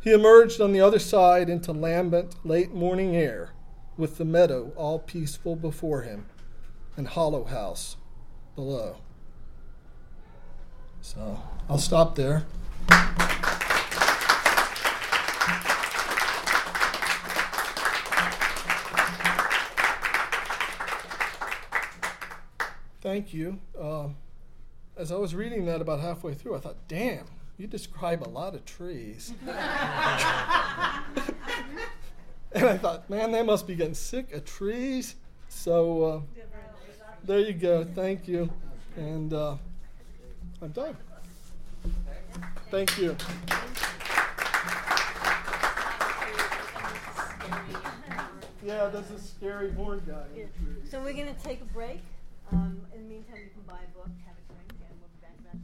He 0.00 0.12
emerged 0.12 0.60
on 0.60 0.72
the 0.72 0.80
other 0.80 0.98
side 0.98 1.48
into 1.48 1.72
lambent, 1.72 2.36
late 2.44 2.72
morning 2.72 3.16
air, 3.16 3.50
with 3.96 4.16
the 4.18 4.24
meadow 4.24 4.72
all 4.76 4.98
peaceful 4.98 5.56
before 5.56 6.02
him 6.02 6.26
and 6.96 7.08
Hollow 7.08 7.44
House 7.44 7.96
below. 8.54 8.96
So 11.02 11.40
I'll 11.68 11.78
stop 11.78 12.14
there. 12.14 12.46
Thank 23.00 23.32
you. 23.32 23.58
Um, 23.80 24.16
as 24.96 25.10
I 25.12 25.16
was 25.16 25.34
reading 25.34 25.64
that 25.66 25.80
about 25.80 26.00
halfway 26.00 26.34
through, 26.34 26.56
I 26.56 26.58
thought, 26.58 26.76
damn, 26.88 27.24
you 27.56 27.66
describe 27.66 28.22
a 28.22 28.28
lot 28.28 28.54
of 28.54 28.64
trees. 28.64 29.32
and 29.42 29.52
I 32.52 32.76
thought, 32.76 33.08
man, 33.08 33.32
they 33.32 33.42
must 33.42 33.66
be 33.66 33.74
getting 33.76 33.94
sick 33.94 34.32
of 34.32 34.44
trees. 34.44 35.14
So 35.48 36.02
uh, 36.02 36.20
there 37.24 37.38
you 37.38 37.54
go. 37.54 37.84
Thank 37.84 38.28
you. 38.28 38.50
And 38.96 39.32
uh, 39.32 39.56
I'm 40.60 40.70
done. 40.70 40.96
Thank 42.70 42.98
you. 42.98 43.16
Yeah, 48.64 48.86
there's 48.88 49.10
a 49.10 49.18
scary 49.20 49.72
horn 49.72 50.02
guy. 50.06 50.24
in 50.34 50.42
the 50.42 50.42
tree. 50.42 50.90
So 50.90 51.00
we're 51.00 51.12
going 51.12 51.32
to 51.32 51.40
take 51.42 51.60
a 51.62 51.64
break. 51.66 52.00
Um, 52.52 52.80
in 52.94 53.04
the 53.04 53.08
meantime, 53.08 53.36
you 53.44 53.50
can 53.50 53.62
buy 53.66 53.74
a 53.74 53.96
book, 53.96 54.08
have 54.26 54.34
a 54.36 54.52
drink, 54.52 54.72
and 54.88 54.98
we'll 55.00 55.10
be 55.14 55.20
back 55.22 55.34
in 55.38 55.44
about 55.44 55.60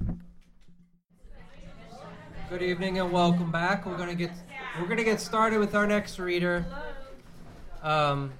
15 0.00 0.16
minutes. 0.16 0.22
Good 2.50 2.62
evening 2.62 2.98
and 2.98 3.12
welcome 3.12 3.50
back. 3.50 3.86
We're 3.86 3.96
gonna 3.96 4.14
get 4.14 4.30
we're 4.80 4.86
gonna 4.86 5.04
get 5.04 5.20
started 5.20 5.58
with 5.58 5.74
our 5.74 5.86
next 5.86 6.18
reader. 6.18 6.66
Um, 7.82 8.32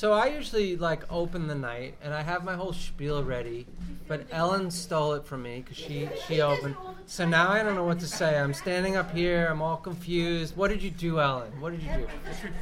so 0.00 0.14
I 0.14 0.28
usually 0.28 0.78
like 0.78 1.02
open 1.12 1.46
the 1.46 1.54
night 1.54 1.94
and 2.02 2.14
I 2.14 2.22
have 2.22 2.42
my 2.42 2.54
whole 2.54 2.72
spiel 2.72 3.22
ready, 3.22 3.66
but 4.08 4.26
Ellen 4.30 4.70
stole 4.70 5.12
it 5.12 5.26
from 5.26 5.42
me 5.42 5.60
because 5.60 5.76
she 5.76 6.08
she 6.26 6.40
opened. 6.40 6.74
So 7.04 7.28
now 7.28 7.50
I 7.50 7.62
don't 7.62 7.74
know 7.74 7.84
what 7.84 8.00
to 8.00 8.06
say. 8.06 8.38
I'm 8.38 8.54
standing 8.54 8.96
up 8.96 9.14
here. 9.14 9.46
I'm 9.50 9.60
all 9.60 9.76
confused. 9.76 10.56
What 10.56 10.68
did 10.68 10.82
you 10.82 10.90
do, 10.90 11.20
Ellen? 11.20 11.52
What 11.60 11.72
did 11.72 11.82
you 11.82 11.90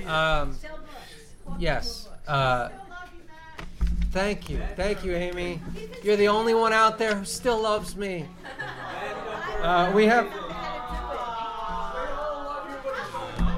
do? 0.01 0.09
Um, 0.09 0.59
yes. 1.61 2.09
Uh, 2.27 2.71
thank 4.11 4.51
you, 4.51 4.61
thank 4.75 5.05
you, 5.05 5.15
Amy. 5.15 5.61
You're 6.03 6.17
the 6.17 6.27
only 6.27 6.55
one 6.55 6.73
out 6.73 6.99
there 6.99 7.15
who 7.15 7.25
still 7.25 7.63
loves 7.63 7.95
me. 7.95 8.27
Uh, 9.63 9.93
we 9.95 10.07
have. 10.07 10.27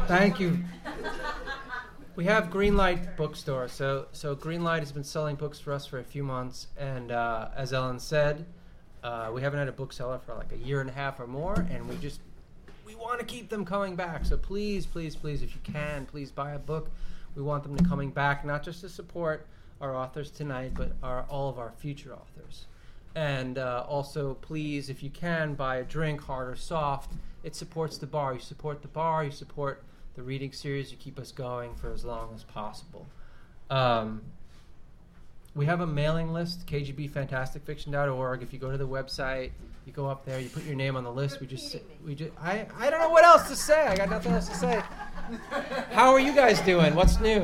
Thank 0.07 0.39
you. 0.39 0.59
We 2.21 2.27
have 2.27 2.51
Greenlight 2.51 3.17
Bookstore. 3.17 3.67
So, 3.69 4.05
so 4.13 4.37
Greenlight 4.37 4.81
has 4.81 4.93
been 4.93 5.05
selling 5.05 5.37
books 5.37 5.59
for 5.59 5.73
us 5.73 5.87
for 5.87 6.01
a 6.01 6.05
few 6.05 6.23
months, 6.23 6.67
and 6.77 7.11
uh, 7.11 7.49
as 7.57 7.73
Ellen 7.73 7.99
said, 7.99 8.45
uh, 9.03 9.31
we 9.33 9.41
haven't 9.41 9.59
had 9.59 9.69
a 9.69 9.73
bookseller 9.73 10.19
for 10.19 10.35
like 10.35 10.53
a 10.53 10.59
year 10.59 10.83
and 10.83 10.91
a 10.91 10.93
half 10.93 11.19
or 11.19 11.27
more, 11.27 11.67
and 11.71 11.89
we 11.89 11.97
just 11.97 12.21
we 12.87 12.95
want 12.95 13.21
to 13.21 13.25
keep 13.25 13.49
them 13.49 13.65
coming 13.65 13.97
back. 13.97 14.27
So 14.27 14.37
please, 14.37 14.85
please, 14.85 15.17
please, 15.17 15.43
if 15.43 15.55
you 15.55 15.63
can, 15.63 16.05
please 16.05 16.31
buy 16.31 16.53
a 16.53 16.59
book. 16.59 16.91
We 17.35 17.41
want 17.41 17.63
them 17.63 17.75
to 17.75 17.85
coming 17.85 18.11
back, 18.11 18.45
not 18.45 18.63
just 18.63 18.83
to 18.83 18.91
support 18.91 19.47
our 19.81 19.97
authors 19.97 20.31
tonight, 20.31 20.73
but 20.75 20.93
our 21.03 21.25
all 21.31 21.49
of 21.49 21.59
our 21.59 21.73
future 21.79 22.13
authors. 22.13 22.67
And 23.15 23.57
uh, 23.57 23.87
also, 23.89 24.35
please, 24.43 24.91
if 24.91 25.03
you 25.03 25.09
can, 25.09 25.55
buy 25.55 25.77
a 25.77 25.85
drink, 25.85 26.21
hard 26.21 26.49
or 26.49 26.57
soft. 26.57 27.13
It 27.45 27.57
supports 27.57 27.97
the 27.97 28.07
bar. 28.07 28.35
You 28.35 28.41
support 28.41 28.83
the 28.83 28.89
bar. 28.89 29.25
You 29.25 29.31
support 29.31 29.83
the 30.21 30.27
reading 30.27 30.53
series. 30.53 30.91
to 30.91 30.97
keep 30.97 31.19
us 31.19 31.33
going 31.33 31.75
for 31.77 31.91
as 31.91 32.05
long 32.05 32.31
as 32.35 32.45
possible. 32.45 33.07
Um, 33.71 34.21
we 35.55 35.65
have 35.65 35.81
a 35.81 35.87
mailing 35.87 36.35
list, 36.35 36.67
kgbfantasticfiction.org. 36.67 38.43
If 38.43 38.53
you 38.53 38.59
go 38.59 38.71
to 38.71 38.77
the 38.77 38.87
website, 38.87 39.51
you 39.87 39.93
go 39.95 40.07
up 40.07 40.27
there, 40.27 40.39
you 40.39 40.51
put 40.51 40.65
your 40.65 40.75
name 40.77 40.95
on 40.97 41.05
the 41.05 41.11
list. 41.11 41.41
We 41.41 41.47
just, 41.47 41.75
we 42.05 42.15
just, 42.15 42.33
I, 42.39 42.67
I 42.79 42.91
don't 42.91 43.01
know 43.01 43.09
what 43.09 43.25
else 43.25 43.49
to 43.49 43.57
say. 43.57 43.87
I 43.87 43.97
got 43.97 44.11
nothing 44.11 44.33
else 44.33 44.49
to 44.49 44.55
say. 44.55 44.83
How 45.93 46.13
are 46.13 46.21
you 46.21 46.35
guys 46.35 46.61
doing? 46.61 46.95
What's 46.95 47.19
new? 47.19 47.43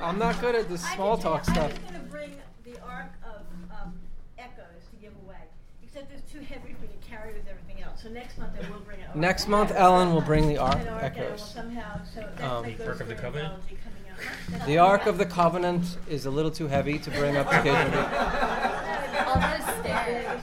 I'm 0.00 0.18
not 0.18 0.40
good 0.40 0.54
at 0.54 0.68
this 0.68 0.88
small 0.92 1.18
talk 1.18 1.44
stuff. 1.44 1.72
was 1.72 1.78
going 1.90 1.94
to 1.94 2.06
bring 2.06 2.36
the 2.64 2.80
Ark 2.82 3.10
of 3.24 3.42
um, 3.72 3.94
Echoes 4.38 4.86
to 4.92 4.96
give 5.02 5.12
away, 5.26 5.42
except 5.82 6.12
it's 6.12 6.30
too 6.30 6.38
heavy 6.38 6.72
for 6.74 6.82
me 6.82 6.88
to 6.88 7.08
carry 7.08 7.34
with 7.34 7.48
everything 7.48 7.82
else. 7.82 7.87
So 8.02 8.08
next 8.10 8.38
month 8.38 8.52
I 8.62 8.70
will 8.70 8.78
bring 8.80 9.00
it. 9.00 9.16
Next 9.16 9.48
month, 9.48 9.72
Ellen 9.74 10.12
will 10.14 10.20
bring 10.20 10.48
the 10.48 10.58
Ark 10.58 10.76
An 10.76 10.86
and 10.86 11.00
Echoes. 11.04 11.42
somehow, 11.54 12.00
so 12.14 12.20
that, 12.20 12.40
Um, 12.44 12.64
that 12.64 12.78
goes 12.78 12.86
Ark 12.88 13.00
of 13.00 13.08
the 13.08 13.14
Covenant? 13.14 13.52
anthology 13.54 13.78
coming 13.82 14.60
out. 14.60 14.66
The 14.66 14.78
Ark 14.78 15.06
of 15.06 15.18
the 15.18 15.26
Covenant 15.26 15.96
is 16.08 16.24
a 16.26 16.30
little 16.30 16.50
too 16.50 16.68
heavy 16.68 16.98
to 17.00 17.10
bring 17.10 17.36
up 17.36 17.50
to 17.50 17.56
KGB, 17.56 17.96
All 19.26 19.34
those 19.40 19.80
stairs. 19.80 20.40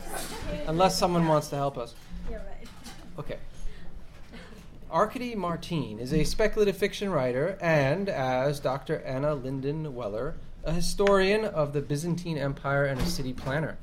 unless 0.68 0.98
someone 1.00 1.28
wants 1.28 1.48
to 1.50 1.56
help 1.56 1.78
us. 1.78 1.94
Yeah, 2.30 2.38
right. 2.38 2.68
Okay. 3.20 3.38
Arkady 4.92 5.36
Martine 5.36 6.00
is 6.00 6.14
a 6.14 6.24
speculative 6.24 6.78
fiction 6.78 7.10
writer 7.10 7.58
and, 7.62 8.08
as 8.10 8.60
Dr. 8.60 9.02
AnnaLinden 9.08 9.92
Weller, 9.94 10.36
a 10.64 10.72
historian 10.74 11.46
of 11.46 11.74
the 11.74 11.82
Byzantine 11.82 12.38
Empire 12.38 12.86
and 12.86 13.00
a 13.00 13.06
city 13.06 13.34
planner. 13.34 13.78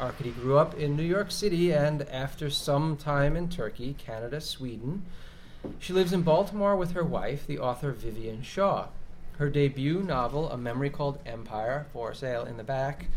Arkady 0.00 0.30
grew 0.30 0.56
up 0.56 0.74
in 0.78 0.96
New 0.96 1.02
York 1.02 1.30
City 1.30 1.72
and, 1.72 2.08
after 2.08 2.48
some 2.48 2.96
time 2.96 3.36
in 3.36 3.50
Turkey, 3.50 3.94
Canada, 3.98 4.40
Sweden, 4.40 5.04
she 5.78 5.92
lives 5.92 6.14
in 6.14 6.22
Baltimore 6.22 6.74
with 6.74 6.92
her 6.92 7.04
wife, 7.04 7.46
the 7.46 7.58
author 7.58 7.92
Vivian 7.92 8.42
Shaw. 8.42 8.88
Her 9.36 9.50
debut 9.50 10.02
novel, 10.02 10.50
A 10.50 10.56
Memory 10.56 10.88
Called 10.88 11.18
Empire, 11.26 11.86
for 11.92 12.14
sale 12.14 12.44
in 12.44 12.56
the 12.56 12.64
back, 12.64 13.08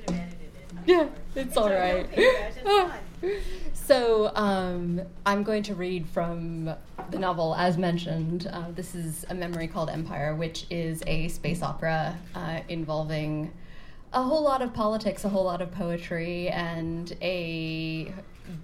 have 0.02 0.16
edited 0.16 0.40
it. 0.42 0.72
I'm 0.76 0.82
yeah, 0.86 0.96
sorry. 0.98 1.10
it's 1.36 1.56
all 1.56 1.70
right. 1.70 2.06
okay, 2.06 2.40
guys, 2.40 2.56
it's 2.56 2.68
fine. 2.68 3.40
so, 3.74 4.34
um, 4.34 5.00
I'm 5.24 5.42
going 5.42 5.62
to 5.64 5.74
read 5.74 6.06
from 6.08 6.74
the 7.10 7.18
novel, 7.18 7.54
as 7.54 7.78
mentioned. 7.78 8.48
Uh, 8.52 8.70
this 8.74 8.94
is 8.94 9.24
a 9.30 9.34
memory 9.34 9.68
called 9.68 9.90
Empire, 9.90 10.34
which 10.34 10.66
is 10.70 11.02
a 11.06 11.28
space 11.28 11.62
opera 11.62 12.16
uh, 12.34 12.60
involving 12.68 13.52
a 14.12 14.22
whole 14.22 14.42
lot 14.42 14.62
of 14.62 14.72
politics, 14.72 15.24
a 15.24 15.28
whole 15.28 15.44
lot 15.44 15.60
of 15.60 15.72
poetry, 15.72 16.48
and 16.48 17.16
a 17.20 18.12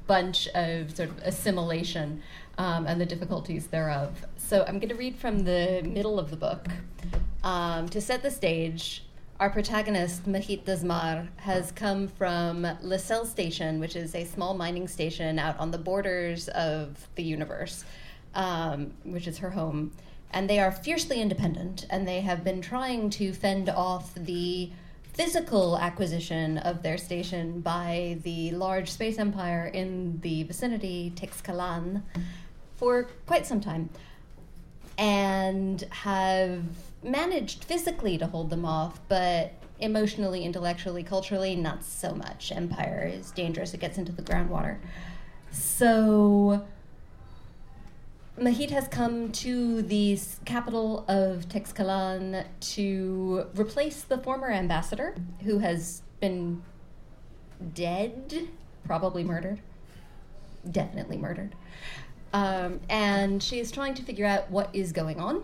bunch 0.06 0.48
of 0.48 0.94
sort 0.94 1.08
of 1.08 1.18
assimilation 1.18 2.22
um, 2.58 2.86
and 2.86 3.00
the 3.00 3.06
difficulties 3.06 3.66
thereof. 3.68 4.26
So 4.36 4.64
I'm 4.66 4.78
going 4.78 4.90
to 4.90 4.94
read 4.94 5.16
from 5.16 5.44
the 5.44 5.82
middle 5.84 6.18
of 6.18 6.30
the 6.30 6.36
book. 6.36 6.66
Um, 7.42 7.88
to 7.88 8.00
set 8.00 8.22
the 8.22 8.30
stage, 8.30 9.04
our 9.40 9.48
protagonist, 9.48 10.26
Mahit 10.26 10.64
Dzmare, 10.64 11.26
has 11.36 11.72
come 11.72 12.08
from 12.08 12.62
Lsel 12.82 13.26
Station, 13.26 13.80
which 13.80 13.96
is 13.96 14.14
a 14.14 14.26
small 14.26 14.52
mining 14.52 14.86
station 14.86 15.38
out 15.38 15.58
on 15.58 15.70
the 15.70 15.78
borders 15.78 16.48
of 16.48 17.08
the 17.14 17.22
universe, 17.22 17.86
um, 18.34 18.92
which 19.02 19.26
is 19.26 19.38
her 19.38 19.48
home. 19.48 19.92
And 20.30 20.48
they 20.48 20.58
are 20.58 20.70
fiercely 20.70 21.22
independent, 21.22 21.86
and 21.88 22.06
they 22.06 22.20
have 22.20 22.44
been 22.44 22.60
trying 22.60 23.08
to 23.10 23.32
fend 23.32 23.70
off 23.70 24.14
the 24.14 24.70
physical 25.14 25.78
acquisition 25.78 26.58
of 26.58 26.82
their 26.82 26.98
station 26.98 27.62
by 27.62 28.18
the 28.24 28.50
large 28.50 28.90
space 28.90 29.18
empire 29.18 29.70
in 29.72 30.20
the 30.20 30.42
vicinity, 30.42 31.14
Teixcalaan, 31.16 32.02
for 32.76 33.04
quite 33.24 33.46
some 33.46 33.62
time, 33.62 33.88
and 34.98 35.80
have 35.90 36.62
managed 37.02 37.64
physically 37.64 38.18
to 38.18 38.26
hold 38.26 38.50
them 38.50 38.64
off, 38.64 39.00
but 39.08 39.52
emotionally, 39.78 40.44
intellectually, 40.44 41.02
culturally, 41.02 41.56
not 41.56 41.84
so 41.84 42.14
much. 42.14 42.52
Empire 42.52 43.10
is 43.12 43.30
dangerous, 43.30 43.72
it 43.74 43.80
gets 43.80 43.98
into 43.98 44.12
the 44.12 44.22
groundwater. 44.22 44.78
So. 45.50 46.66
Mahit 48.38 48.70
has 48.70 48.88
come 48.88 49.32
to 49.32 49.82
the 49.82 50.18
capital 50.46 51.04
of 51.08 51.46
Teixcalaan 51.48 52.46
to 52.60 53.44
replace 53.54 54.02
the 54.02 54.16
former 54.16 54.50
ambassador, 54.50 55.14
who 55.42 55.58
has 55.58 56.00
been 56.20 56.62
dead, 57.74 58.48
probably 58.84 59.24
murdered, 59.24 59.60
definitely 60.70 61.18
murdered. 61.18 61.54
Um, 62.32 62.80
and 62.88 63.42
she 63.42 63.58
is 63.58 63.70
trying 63.70 63.94
to 63.94 64.02
figure 64.02 64.24
out 64.24 64.50
what 64.50 64.70
is 64.72 64.92
going 64.92 65.20
on 65.20 65.42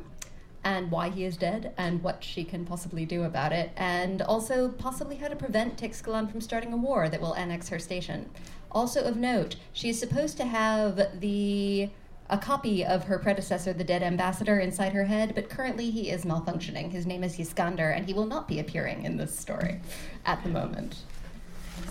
and 0.66 0.90
why 0.90 1.08
he 1.08 1.22
is 1.22 1.36
dead 1.36 1.72
and 1.78 2.02
what 2.02 2.24
she 2.24 2.42
can 2.42 2.64
possibly 2.66 3.06
do 3.06 3.22
about 3.22 3.52
it, 3.52 3.70
and 3.76 4.20
also 4.20 4.68
possibly 4.68 5.14
how 5.14 5.28
to 5.28 5.36
prevent 5.36 5.76
Teixcalaan 5.76 6.28
from 6.28 6.40
starting 6.40 6.72
a 6.72 6.76
war 6.76 7.08
that 7.08 7.20
will 7.20 7.36
annex 7.36 7.68
her 7.68 7.78
station. 7.78 8.28
Also 8.72 9.04
of 9.04 9.16
note, 9.16 9.54
she 9.72 9.88
is 9.88 10.00
supposed 10.00 10.36
to 10.38 10.44
have 10.44 11.20
the 11.20 11.88
a 12.28 12.36
copy 12.36 12.84
of 12.84 13.04
her 13.04 13.20
predecessor, 13.20 13.72
the 13.72 13.84
dead 13.84 14.02
ambassador, 14.02 14.58
inside 14.58 14.92
her 14.92 15.04
head, 15.04 15.36
but 15.36 15.48
currently 15.48 15.90
he 15.90 16.10
is 16.10 16.24
malfunctioning. 16.24 16.90
His 16.90 17.06
name 17.06 17.22
is 17.22 17.38
Yskandr, 17.38 17.96
and 17.96 18.04
he 18.04 18.12
will 18.12 18.26
not 18.26 18.48
be 18.48 18.58
appearing 18.58 19.04
in 19.04 19.16
this 19.16 19.38
story 19.38 19.80
at 20.24 20.42
the 20.42 20.48
moment. 20.48 20.96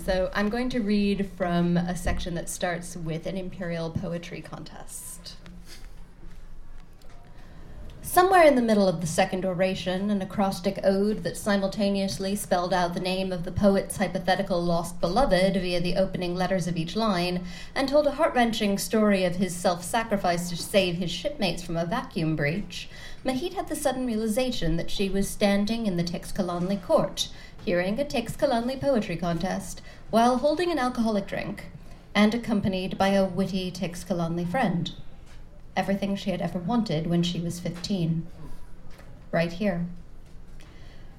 So 0.04 0.30
I'm 0.34 0.50
going 0.50 0.68
to 0.68 0.80
read 0.80 1.30
from 1.38 1.78
a 1.78 1.96
section 1.96 2.34
that 2.34 2.50
starts 2.50 2.94
with 2.94 3.24
an 3.24 3.38
imperial 3.38 3.88
poetry 3.88 4.42
contest. 4.42 5.35
Somewhere 8.06 8.44
in 8.44 8.54
the 8.54 8.62
middle 8.62 8.88
of 8.88 9.00
the 9.00 9.06
second 9.06 9.44
oration, 9.44 10.10
an 10.10 10.22
acrostic 10.22 10.78
ode 10.84 11.24
that 11.24 11.36
simultaneously 11.36 12.36
spelled 12.36 12.72
out 12.72 12.94
the 12.94 13.00
name 13.00 13.32
of 13.32 13.44
the 13.44 13.50
poet's 13.50 13.96
hypothetical 13.96 14.62
lost 14.62 15.00
beloved 15.00 15.54
via 15.54 15.80
the 15.80 15.96
opening 15.96 16.36
letters 16.36 16.68
of 16.68 16.76
each 16.76 16.94
line, 16.94 17.44
and 17.74 17.88
told 17.88 18.06
a 18.06 18.12
heart 18.12 18.32
wrenching 18.32 18.78
story 18.78 19.24
of 19.24 19.36
his 19.36 19.54
self 19.54 19.82
sacrifice 19.82 20.48
to 20.48 20.56
save 20.56 20.94
his 20.94 21.10
shipmates 21.10 21.64
from 21.64 21.76
a 21.76 21.84
vacuum 21.84 22.36
breach, 22.36 22.88
Mahit 23.24 23.54
had 23.54 23.68
the 23.68 23.76
sudden 23.76 24.06
realization 24.06 24.76
that 24.76 24.90
she 24.90 25.10
was 25.10 25.28
standing 25.28 25.86
in 25.86 25.96
the 25.96 26.04
Teixcalaanli 26.04 26.82
court, 26.84 27.28
hearing 27.64 28.00
a 28.00 28.04
Teixcalaanli 28.04 28.80
poetry 28.80 29.16
contest, 29.16 29.82
while 30.10 30.38
holding 30.38 30.70
an 30.70 30.78
alcoholic 30.78 31.26
drink, 31.26 31.66
and 32.14 32.34
accompanied 32.36 32.96
by 32.96 33.08
a 33.08 33.24
witty 33.26 33.72
Teixcalaanli 33.72 34.48
friend 34.48 34.92
everything 35.76 36.16
she 36.16 36.30
had 36.30 36.40
ever 36.40 36.58
wanted 36.58 37.06
when 37.06 37.22
she 37.22 37.40
was 37.40 37.60
15. 37.60 38.26
Right 39.30 39.52
here. 39.52 39.86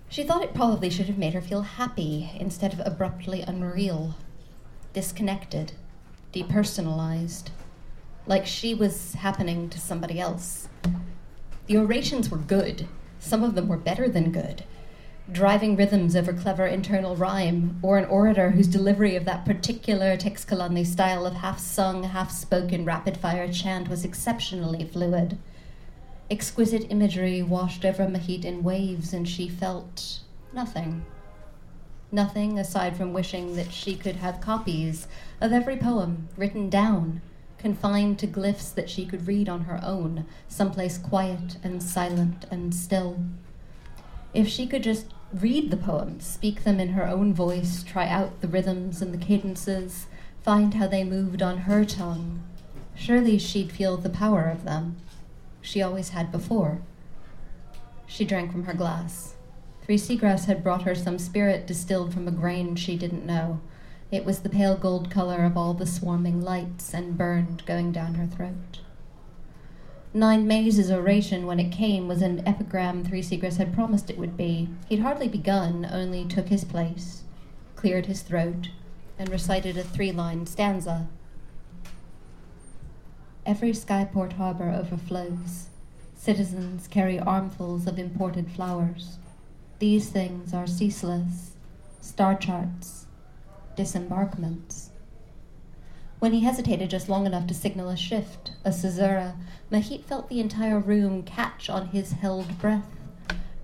She 0.10 0.24
thought 0.24 0.44
it 0.44 0.54
probably 0.54 0.90
should 0.90 1.08
have 1.08 1.18
made 1.18 1.34
her 1.34 1.42
feel 1.42 1.62
happy 1.62 2.32
instead 2.40 2.74
of 2.74 2.82
abruptly 2.86 3.42
unreal, 3.42 4.16
disconnected, 4.94 5.74
depersonalized, 6.34 7.50
like 8.26 8.46
she 8.46 8.74
was 8.74 9.14
happening 9.14 9.70
to 9.70 9.80
somebody 9.80 10.20
else. 10.20 10.70
The 11.68 11.78
orations 11.78 12.30
were 12.30 12.38
good, 12.38 12.88
some 13.20 13.44
of 13.44 13.56
them 13.56 13.68
were 13.68 13.78
better 13.78 14.08
than 14.08 14.32
good 14.32 14.64
driving 15.32 15.76
rhythms 15.76 16.16
over 16.16 16.32
clever 16.32 16.66
internal 16.66 17.16
rhyme, 17.16 17.78
or 17.82 17.98
an 17.98 18.06
orator 18.06 18.52
whose 18.52 18.68
delivery 18.68 19.16
of 19.16 19.26
that 19.26 19.46
particular 19.46 20.16
Teixcalaanli 20.16 20.86
style 20.86 21.26
of 21.26 21.34
half 21.34 21.60
sung, 21.60 22.04
half 22.04 22.32
spoken 22.32 22.86
rapid 22.86 23.18
fire 23.18 23.52
chant 23.52 23.90
was 23.90 24.06
exceptionally 24.06 24.86
fluid. 24.86 25.38
Exquisite 26.32 26.90
imagery 26.90 27.42
washed 27.42 27.84
over 27.84 28.08
Mahit 28.08 28.46
in 28.46 28.64
waves, 28.64 29.14
and 29.14 29.28
she 29.28 29.50
felt 29.50 30.20
nothing. 30.54 31.06
Nothing 32.10 32.58
aside 32.58 32.96
from 32.96 33.12
wishing 33.12 33.58
that 33.58 33.74
she 33.74 33.96
could 33.96 34.18
have 34.18 34.40
copies 34.40 35.08
of 35.42 35.52
every 35.52 35.76
poem 35.76 36.30
written 36.38 36.70
down, 36.70 37.22
confined 37.58 38.18
to 38.20 38.28
glyphs 38.28 38.74
that 38.74 38.90
she 38.90 39.06
could 39.06 39.28
read 39.28 39.50
on 39.50 39.62
her 39.62 39.80
own, 39.84 40.26
someplace 40.48 40.98
quiet 40.98 41.58
and 41.64 41.84
silent 41.84 42.46
and 42.50 42.74
still. 42.74 43.20
If 44.34 44.48
she 44.48 44.68
could 44.68 44.84
just 44.84 45.08
read 45.34 45.72
the 45.72 45.78
poems, 45.78 46.26
speak 46.26 46.64
them 46.64 46.80
in 46.80 46.90
her 46.90 47.08
own 47.08 47.34
voice, 47.34 47.84
try 47.84 48.08
out 48.08 48.42
the 48.42 48.48
rhythms 48.48 49.02
and 49.02 49.14
the 49.14 49.26
cadences, 49.26 50.08
find 50.42 50.74
how 50.76 50.88
they 50.88 51.04
moved 51.04 51.42
on 51.42 51.60
her 51.60 51.84
tongue. 51.84 52.44
Surely 52.96 53.38
she'd 53.38 53.72
feel 53.72 53.98
the 53.98 54.10
power 54.10 54.50
of 54.50 54.64
them. 54.64 54.96
She 55.62 55.82
always 55.82 56.10
had 56.10 56.32
before. 56.32 56.82
She 58.06 58.26
drank 58.26 58.52
from 58.52 58.64
her 58.64 58.74
glass. 58.74 59.36
Three 59.84 59.98
Seagrass 59.98 60.46
had 60.46 60.64
brought 60.64 60.84
her 60.84 60.96
some 60.96 61.20
spirit 61.20 61.68
distilled 61.68 62.14
from 62.14 62.28
a 62.28 62.32
grain 62.32 62.76
she 62.76 62.98
didn't 62.98 63.26
know. 63.26 63.62
It 64.12 64.24
was 64.24 64.40
the 64.40 64.50
pale 64.50 64.78
gold 64.78 65.12
color 65.12 65.44
of 65.44 65.58
all 65.58 65.74
the 65.74 65.86
swarming 65.86 66.42
lights 66.42 66.94
and 66.94 67.18
burned 67.18 67.66
going 67.66 67.92
down 67.92 68.16
her 68.16 68.26
throat. 68.26 68.80
Nine 70.14 70.48
Maize' 70.48 70.90
oration, 70.90 71.46
when 71.46 71.60
it 71.60 71.72
came, 71.72 72.08
was 72.08 72.22
an 72.22 72.48
epigram 72.48 73.04
Three 73.04 73.22
Seagrass 73.22 73.58
had 73.58 73.74
promised 73.74 74.10
it 74.10 74.18
would 74.18 74.38
be. 74.38 74.70
He'd 74.88 75.00
hardly 75.00 75.28
begun, 75.28 75.88
only 75.92 76.26
took 76.26 76.48
his 76.48 76.64
place, 76.64 77.24
cleared 77.76 78.06
his 78.06 78.22
throat, 78.22 78.70
and 79.20 79.30
recited 79.30 79.78
a 79.78 79.84
three 79.84 80.12
line 80.12 80.46
stanza. 80.46 81.08
Every 83.46 83.72
skyport 83.72 84.34
harbor 84.34 84.70
overflows. 84.70 85.68
Citizens 86.16 86.88
carry 86.88 87.20
armfuls 87.20 87.86
of 87.86 88.00
imported 88.00 88.52
flowers. 88.52 89.20
These 89.80 90.10
things 90.10 90.54
are 90.54 90.68
ceaseless 90.68 91.54
star 92.02 92.36
charts, 92.36 93.06
disembarkments. 93.76 94.87
When 96.20 96.34
he 96.34 96.40
hesitated 96.42 96.90
just 96.90 97.10
long 97.10 97.28
enough 97.28 97.46
to 97.48 97.54
signal 97.54 97.90
a 97.90 97.96
shift, 97.96 98.52
a 98.66 98.72
caesura, 98.72 99.36
Mahit 99.72 100.04
felt 100.04 100.30
the 100.30 100.40
entire 100.40 100.80
room 100.80 101.22
catch 101.22 101.70
on 101.70 101.90
his 101.90 102.14
held 102.14 102.58
breath. 102.58 102.88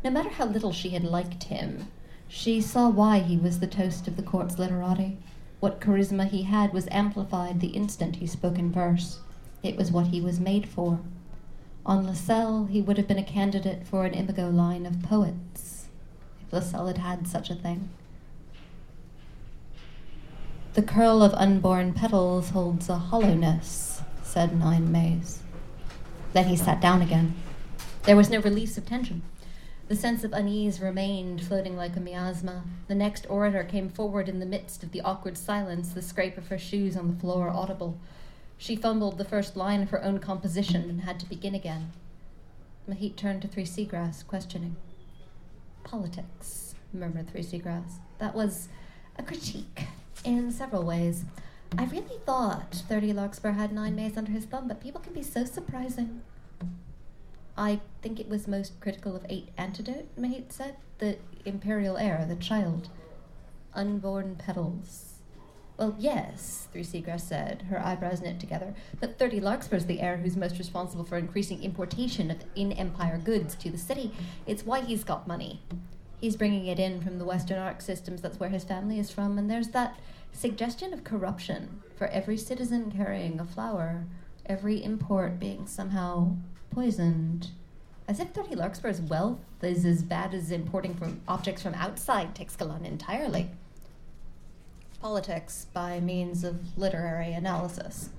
No 0.03 0.11
matter 0.11 0.29
how 0.29 0.45
little 0.45 0.71
she 0.71 0.91
had 0.91 1.03
liked 1.03 1.45
him, 1.45 1.87
she 2.27 2.61
saw 2.61 2.89
why 2.89 3.19
he 3.19 3.37
was 3.37 3.59
the 3.59 3.67
toast 3.67 4.07
of 4.07 4.17
the 4.17 4.23
court's 4.23 4.59
literati. 4.59 5.17
What 5.61 5.81
charisma 5.81 6.27
he 6.27 6.43
had 6.43 6.73
was 6.73 6.87
amplified 6.91 7.59
the 7.59 7.69
instant 7.69 8.17
he 8.17 8.27
spoke 8.27 8.59
in 8.59 8.71
verse. 8.71 9.19
It 9.63 9.75
was 9.75 9.91
what 9.91 10.07
he 10.07 10.21
was 10.21 10.39
made 10.39 10.67
for. 10.69 10.99
On 11.85 12.05
Lsel, 12.05 12.69
he 12.69 12.81
would 12.81 12.97
have 12.97 13.07
been 13.07 13.17
a 13.17 13.23
candidate 13.23 13.87
for 13.87 14.05
an 14.05 14.13
imago 14.13 14.49
line 14.49 14.85
of 14.85 15.01
poets, 15.01 15.87
if 16.41 16.51
Lsel 16.51 16.85
had 16.87 16.99
had 16.99 17.27
such 17.27 17.49
a 17.49 17.55
thing. 17.55 17.89
The 20.73 20.81
curl 20.81 21.21
of 21.21 21.35
unborn 21.35 21.93
petals 21.93 22.49
holds 22.49 22.89
a 22.89 22.97
hollowness, 22.97 24.01
said 24.23 24.57
Nine 24.57 24.91
Maize. 24.91 25.43
Then 26.33 26.45
he 26.45 26.57
sat 26.57 26.81
down 26.81 27.03
again. 27.03 27.35
There 28.03 28.15
was 28.15 28.31
no 28.31 28.39
release 28.39 28.75
of 28.75 28.83
tension. 28.83 29.21
The 29.87 29.95
sense 29.95 30.23
of 30.23 30.33
unease 30.33 30.81
remained, 30.81 31.43
floating 31.43 31.77
like 31.77 31.95
a 31.95 31.99
miasma. 31.99 32.63
The 32.87 32.95
next 32.95 33.27
orator 33.29 33.63
came 33.63 33.87
forward 33.87 34.27
in 34.27 34.39
the 34.39 34.47
midst 34.47 34.81
of 34.81 34.91
the 34.91 35.01
awkward 35.01 35.37
silence, 35.37 35.89
the 35.89 36.01
scrape 36.01 36.39
of 36.39 36.47
her 36.47 36.57
shoes 36.57 36.97
on 36.97 37.07
the 37.07 37.19
floor 37.19 37.49
audible. 37.49 37.99
She 38.57 38.75
fumbled 38.75 39.19
the 39.19 39.25
first 39.25 39.55
line 39.55 39.83
of 39.83 39.91
her 39.91 40.03
own 40.03 40.17
composition 40.17 40.89
and 40.89 41.01
had 41.01 41.19
to 41.19 41.29
begin 41.29 41.53
again. 41.53 41.91
Mahit 42.89 43.15
turned 43.15 43.43
to 43.43 43.47
Three 43.47 43.65
Seagrass, 43.65 44.25
questioning. 44.25 44.75
Politics, 45.83 46.73
murmured 46.91 47.29
Three 47.29 47.43
Seagrass. 47.43 47.99
That 48.17 48.33
was 48.33 48.69
a 49.19 49.21
critique 49.21 49.85
in 50.23 50.51
several 50.51 50.83
ways. 50.83 51.25
I 51.77 51.85
really 51.85 52.19
thought 52.25 52.83
30 52.87 53.13
Larkspur 53.13 53.51
had 53.51 53.71
nine 53.71 53.95
Maize 53.95 54.17
under 54.17 54.31
his 54.31 54.45
thumb, 54.45 54.67
but 54.67 54.81
people 54.81 55.01
can 55.01 55.13
be 55.13 55.23
so 55.23 55.45
surprising. 55.45 56.21
I 57.57 57.81
think 58.01 58.19
it 58.19 58.29
was 58.29 58.47
most 58.47 58.79
critical 58.79 59.15
of 59.15 59.25
eight 59.29 59.49
antidote, 59.57 60.15
Mahit 60.19 60.51
said. 60.51 60.75
The 60.99 61.17
imperial 61.45 61.97
heir, 61.97 62.25
the 62.27 62.35
child. 62.35 62.89
Unborn 63.73 64.35
petals. 64.35 65.13
Well, 65.77 65.95
yes, 65.97 66.67
Three 66.71 66.83
Seagrass 66.83 67.21
said, 67.21 67.63
her 67.69 67.83
eyebrows 67.83 68.21
knit 68.21 68.39
together, 68.39 68.75
but 68.99 69.17
30 69.17 69.39
Larkspur's 69.39 69.87
the 69.87 70.01
heir 70.01 70.17
who's 70.17 70.37
most 70.37 70.59
responsible 70.59 71.03
for 71.03 71.17
increasing 71.17 71.63
importation 71.63 72.29
of 72.29 72.43
in 72.55 72.71
empire 72.73 73.17
goods 73.17 73.55
to 73.55 73.71
the 73.71 73.77
city. 73.79 74.11
It's 74.45 74.65
why 74.65 74.81
he's 74.81 75.03
got 75.03 75.27
money. 75.27 75.61
He's 76.23 76.37
bringing 76.37 76.67
it 76.67 76.79
in 76.79 77.01
from 77.01 77.19
the 77.19 77.25
Western 77.25 77.59
Arc 77.59 77.81
systems, 77.81 78.21
that's 78.21 78.39
where 78.39 78.47
his 78.47 78.63
family 78.63 78.97
is 78.97 79.11
from, 79.11 79.37
and 79.37 79.51
there's 79.51 79.67
that 79.71 79.99
suggestion 80.31 80.93
of 80.93 81.03
corruption 81.03 81.81
for 81.97 82.07
every 82.07 82.37
citizen 82.37 82.89
carrying 82.89 83.41
a 83.41 83.45
flower, 83.45 84.05
every 84.45 84.81
import 84.81 85.37
being 85.37 85.67
somehow 85.67 86.37
poisoned. 86.71 87.49
As 88.07 88.21
if 88.21 88.29
30 88.29 88.55
Larkspur's 88.55 89.01
wealth 89.01 89.41
is 89.61 89.83
as 89.83 90.01
bad 90.01 90.33
as 90.33 90.49
importing 90.49 90.95
from 90.95 91.19
objects 91.27 91.61
from 91.61 91.73
outside 91.73 92.33
Teixcalaan 92.33 92.85
entirely. 92.85 93.49
Politics 95.01 95.67
by 95.73 95.99
means 95.99 96.45
of 96.45 96.77
literary 96.77 97.33
analysis. 97.33 98.11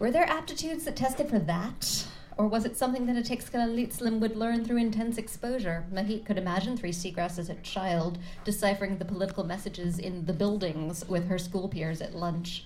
Were 0.00 0.10
there 0.10 0.28
aptitudes 0.28 0.86
that 0.86 0.96
tested 0.96 1.30
for 1.30 1.38
that? 1.38 2.08
Or 2.36 2.46
was 2.46 2.64
it 2.64 2.76
something 2.76 3.06
that 3.06 3.16
a 3.16 3.20
Teixcalaanlitzlim 3.20 4.18
would 4.20 4.36
learn 4.36 4.64
through 4.64 4.78
intense 4.78 5.18
exposure? 5.18 5.84
Mahit 5.92 6.24
could 6.24 6.38
imagine 6.38 6.76
Three 6.76 6.92
Seagrass 6.92 7.38
as 7.38 7.50
a 7.50 7.54
child 7.56 8.18
deciphering 8.44 8.98
the 8.98 9.04
political 9.04 9.44
messages 9.44 9.98
in 9.98 10.26
the 10.26 10.32
buildings 10.32 11.06
with 11.08 11.28
her 11.28 11.38
school 11.38 11.68
peers 11.68 12.00
at 12.00 12.14
lunch. 12.14 12.64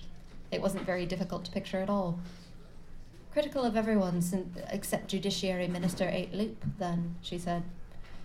It 0.51 0.61
wasn't 0.61 0.85
very 0.85 1.05
difficult 1.05 1.43
to 1.45 1.51
picture 1.51 1.79
at 1.81 1.89
all. 1.89 2.19
Critical 3.33 3.63
of 3.63 3.75
everyone 3.75 4.23
except 4.69 5.09
Judiciary 5.09 5.67
Minister 5.67 6.07
Eight 6.09 6.33
Loop, 6.33 6.63
then, 6.79 7.15
she 7.21 7.37
said. 7.37 7.63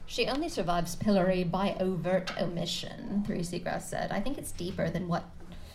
She 0.07 0.27
only 0.27 0.49
survives 0.49 0.95
pillory 0.95 1.43
by 1.43 1.77
overt 1.81 2.33
omission, 2.41 3.25
Three 3.27 3.41
Seagrass 3.41 3.83
said. 3.83 4.13
I 4.13 4.21
think 4.21 4.39
it's 4.39 4.53
deeper 4.53 4.89
than 4.89 5.09
what 5.09 5.25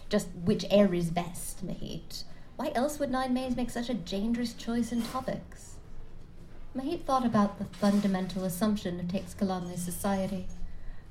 just 0.10 0.28
which 0.44 0.66
heir 0.70 0.94
is 0.94 1.10
best, 1.10 1.66
Mahit. 1.66 2.24
Why 2.58 2.72
else 2.74 3.00
would 3.00 3.12
Nine 3.12 3.34
Maize 3.34 3.58
make 3.58 3.70
such 3.70 3.90
a 3.90 3.94
dangerous 3.94 4.54
choice 4.54 4.94
in 4.94 5.02
topics? 5.02 5.76
Mahit 6.76 7.04
thought 7.04 7.26
about 7.26 7.58
the 7.58 7.66
fundamental 7.66 8.46
assumption 8.46 8.98
of 9.00 9.08
Teixcalaanli 9.08 9.78
society, 9.78 10.48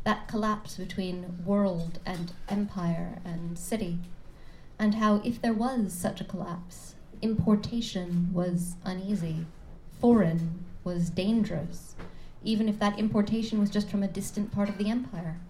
that 0.05 0.26
collapse 0.26 0.76
between 0.76 1.45
world 1.45 1.99
and 2.07 2.32
empire 2.49 3.18
and 3.26 3.59
city, 3.59 3.99
and 4.78 4.95
how 4.95 5.16
if 5.16 5.40
there 5.40 5.53
was 5.53 5.92
such 5.92 6.22
a 6.22 6.24
collapse, 6.24 6.95
importation 7.20 8.30
was 8.32 8.76
uneasy, 8.84 9.45
foreign 10.01 10.64
was 10.82 11.11
dangerous, 11.11 11.95
even 12.42 12.70
if 12.70 12.78
that 12.78 12.99
importation 12.99 13.61
was 13.61 13.68
just 13.68 13.90
from 13.90 14.03
a 14.03 14.09
distant 14.09 14.51
part 14.51 14.70
of 14.70 14.78
the 14.78 14.88
empire 14.88 15.40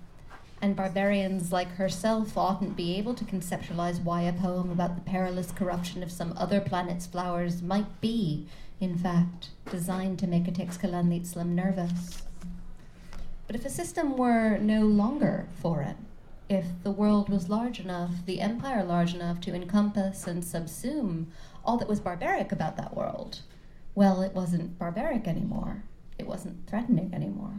and 0.65 0.75
barbarians 0.75 1.53
like 1.53 1.69
herself 1.73 2.39
oughtn't 2.39 2.75
be 2.75 2.97
able 2.97 3.13
to 3.13 3.25
conceptualize 3.27 4.03
why 4.03 4.23
a 4.23 4.33
poem 4.33 4.71
about 4.71 4.95
the 4.95 5.03
perilous 5.03 5.53
corruption 5.53 6.03
of 6.03 6.11
some 6.11 6.33
other 6.39 6.59
planet's 6.59 7.05
flowers 7.05 7.61
might 7.61 8.01
be, 8.01 8.47
in 8.81 8.97
fact, 8.97 9.51
designed 9.71 10.19
to 10.19 10.27
make 10.27 10.49
a 10.49 10.51
Teixcalaanlitzlim 10.51 11.49
nervous. 11.49 12.23
But 13.47 13.57
if 13.57 13.67
a 13.67 13.69
system 13.69 14.17
were 14.17 14.57
no 14.57 14.87
longer 14.87 15.49
foreign, 15.61 16.07
if 16.49 16.65
the 16.83 16.91
world 16.91 17.29
was 17.29 17.51
large 17.51 17.79
enough, 17.79 18.25
the 18.25 18.41
empire 18.41 18.83
large 18.83 19.13
enough 19.13 19.43
to 19.43 19.55
encompass 19.55 20.27
and 20.27 20.43
subsume 20.43 21.27
all 21.63 21.77
that 21.77 21.89
was 21.89 22.01
barbaric 22.01 22.53
about 22.53 22.79
that 22.79 22.97
world, 22.97 23.41
well, 23.95 24.23
it 24.23 24.33
wasn't 24.33 24.79
barbaric 24.79 25.29
anymore. 25.29 25.83
It 26.19 26.27
wasn't 26.27 26.67
threatening 26.67 27.13
anymore. 27.13 27.53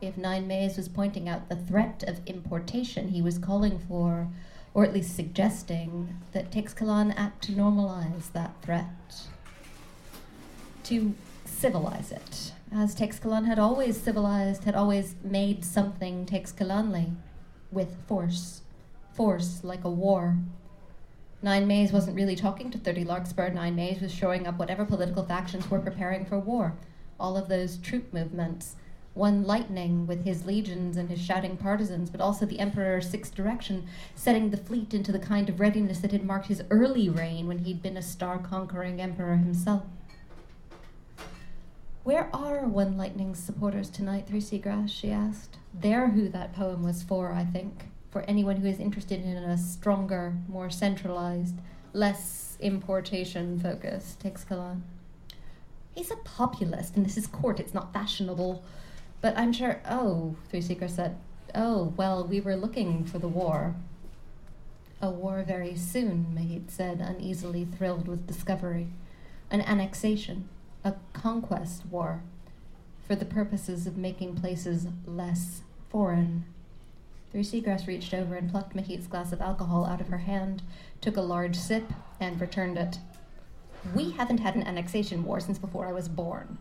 If 0.00 0.16
Nine 0.16 0.46
Maize 0.46 0.78
was 0.78 0.88
pointing 0.88 1.28
out 1.28 1.48
the 1.48 1.56
threat 1.56 2.02
of 2.06 2.20
importation, 2.24 3.08
he 3.08 3.20
was 3.20 3.38
calling 3.38 3.78
for, 3.78 4.28
or 4.72 4.84
at 4.84 4.94
least 4.94 5.14
suggesting, 5.14 6.16
that 6.32 6.50
Teixcalaan 6.50 7.12
act 7.16 7.44
to 7.44 7.52
normalize 7.52 8.32
that 8.32 8.54
threat, 8.62 8.86
to 10.84 11.14
civilize 11.44 12.12
it, 12.12 12.52
as 12.72 12.94
Teixcalaan 12.94 13.46
had 13.46 13.58
always 13.58 14.00
civilized, 14.00 14.64
had 14.64 14.74
always 14.74 15.16
made 15.22 15.64
something 15.66 16.24
Teixcalaanli, 16.24 17.14
with 17.70 17.96
force, 18.06 18.62
force 19.12 19.62
like 19.62 19.84
a 19.84 19.90
war. 19.90 20.38
Nine 21.42 21.66
Maize 21.66 21.92
wasn't 21.92 22.16
really 22.16 22.36
talking 22.36 22.70
to 22.70 22.78
30 22.78 23.04
Larkspur. 23.04 23.50
Nine 23.50 23.76
Maize 23.76 24.00
was 24.00 24.14
showing 24.14 24.46
up 24.46 24.58
whatever 24.58 24.84
political 24.84 25.24
factions 25.24 25.70
were 25.70 25.78
preparing 25.78 26.24
for 26.24 26.38
war. 26.38 26.74
All 27.18 27.36
of 27.36 27.48
those 27.48 27.76
troop 27.76 28.12
movements, 28.12 28.76
one 29.14 29.44
lightning 29.44 30.06
with 30.06 30.24
his 30.24 30.46
legions 30.46 30.96
and 30.96 31.10
his 31.10 31.20
shouting 31.20 31.56
partisans, 31.56 32.10
but 32.10 32.20
also 32.20 32.46
the 32.46 32.60
Emperor's 32.60 33.10
sixth 33.10 33.34
direction, 33.34 33.86
setting 34.14 34.50
the 34.50 34.56
fleet 34.56 34.94
into 34.94 35.12
the 35.12 35.18
kind 35.18 35.48
of 35.48 35.60
readiness 35.60 35.98
that 36.00 36.12
had 36.12 36.24
marked 36.24 36.46
his 36.46 36.62
early 36.70 37.08
reign 37.08 37.46
when 37.48 37.58
he'd 37.58 37.82
been 37.82 37.96
a 37.96 38.02
star 38.02 38.38
conquering 38.38 39.00
emperor 39.00 39.36
himself. 39.36 39.82
Where 42.04 42.30
are 42.32 42.66
One 42.66 42.96
Lightning's 42.96 43.38
supporters 43.38 43.90
tonight, 43.90 44.26
Three 44.26 44.40
Seagrass? 44.40 44.88
she 44.88 45.10
asked. 45.10 45.58
They're 45.74 46.08
who 46.08 46.28
that 46.30 46.54
poem 46.54 46.82
was 46.82 47.02
for, 47.02 47.32
I 47.32 47.44
think, 47.44 47.86
for 48.10 48.22
anyone 48.22 48.56
who 48.56 48.68
is 48.68 48.80
interested 48.80 49.22
in 49.22 49.36
a 49.36 49.58
stronger, 49.58 50.34
more 50.48 50.70
centralized, 50.70 51.56
less 51.92 52.56
importation 52.60 53.58
focused 53.60 54.20
Teixcalaan. 54.20 54.80
He's 55.94 56.10
a 56.10 56.16
populist, 56.16 56.96
and 56.96 57.04
this 57.04 57.16
is 57.16 57.26
court, 57.26 57.60
it's 57.60 57.74
not 57.74 57.92
fashionable. 57.92 58.64
But 59.20 59.36
I'm 59.36 59.52
sure. 59.52 59.80
Oh, 59.88 60.36
Three 60.48 60.60
Seagrass 60.60 60.96
said, 60.96 61.16
Oh, 61.54 61.92
well, 61.96 62.26
we 62.26 62.40
were 62.40 62.56
looking 62.56 63.04
for 63.04 63.18
the 63.18 63.28
war. 63.28 63.74
A 65.02 65.10
war 65.10 65.42
very 65.46 65.74
soon, 65.76 66.26
Mahit 66.34 66.70
said, 66.70 67.00
uneasily 67.00 67.64
thrilled 67.64 68.06
with 68.06 68.26
discovery. 68.26 68.88
An 69.50 69.62
annexation, 69.62 70.48
a 70.84 70.94
conquest 71.12 71.86
war, 71.86 72.22
for 73.06 73.16
the 73.16 73.24
purposes 73.24 73.86
of 73.86 73.96
making 73.96 74.36
places 74.36 74.86
less 75.06 75.62
foreign. 75.88 76.44
Three 77.32 77.42
Seagrass 77.42 77.86
reached 77.86 78.12
over 78.12 78.36
and 78.36 78.50
plucked 78.50 78.76
Mahit's 78.76 79.06
glass 79.06 79.32
of 79.32 79.40
alcohol 79.40 79.86
out 79.86 80.00
of 80.00 80.08
her 80.08 80.18
hand, 80.18 80.62
took 81.00 81.16
a 81.16 81.22
large 81.22 81.56
sip, 81.56 81.92
and 82.20 82.40
returned 82.40 82.76
it. 82.76 82.98
We 83.94 84.10
haven't 84.10 84.38
had 84.38 84.54
an 84.54 84.66
annexation 84.66 85.24
war 85.24 85.40
since 85.40 85.58
before 85.58 85.86
I 85.86 85.92
was 85.92 86.08
born. 86.08 86.58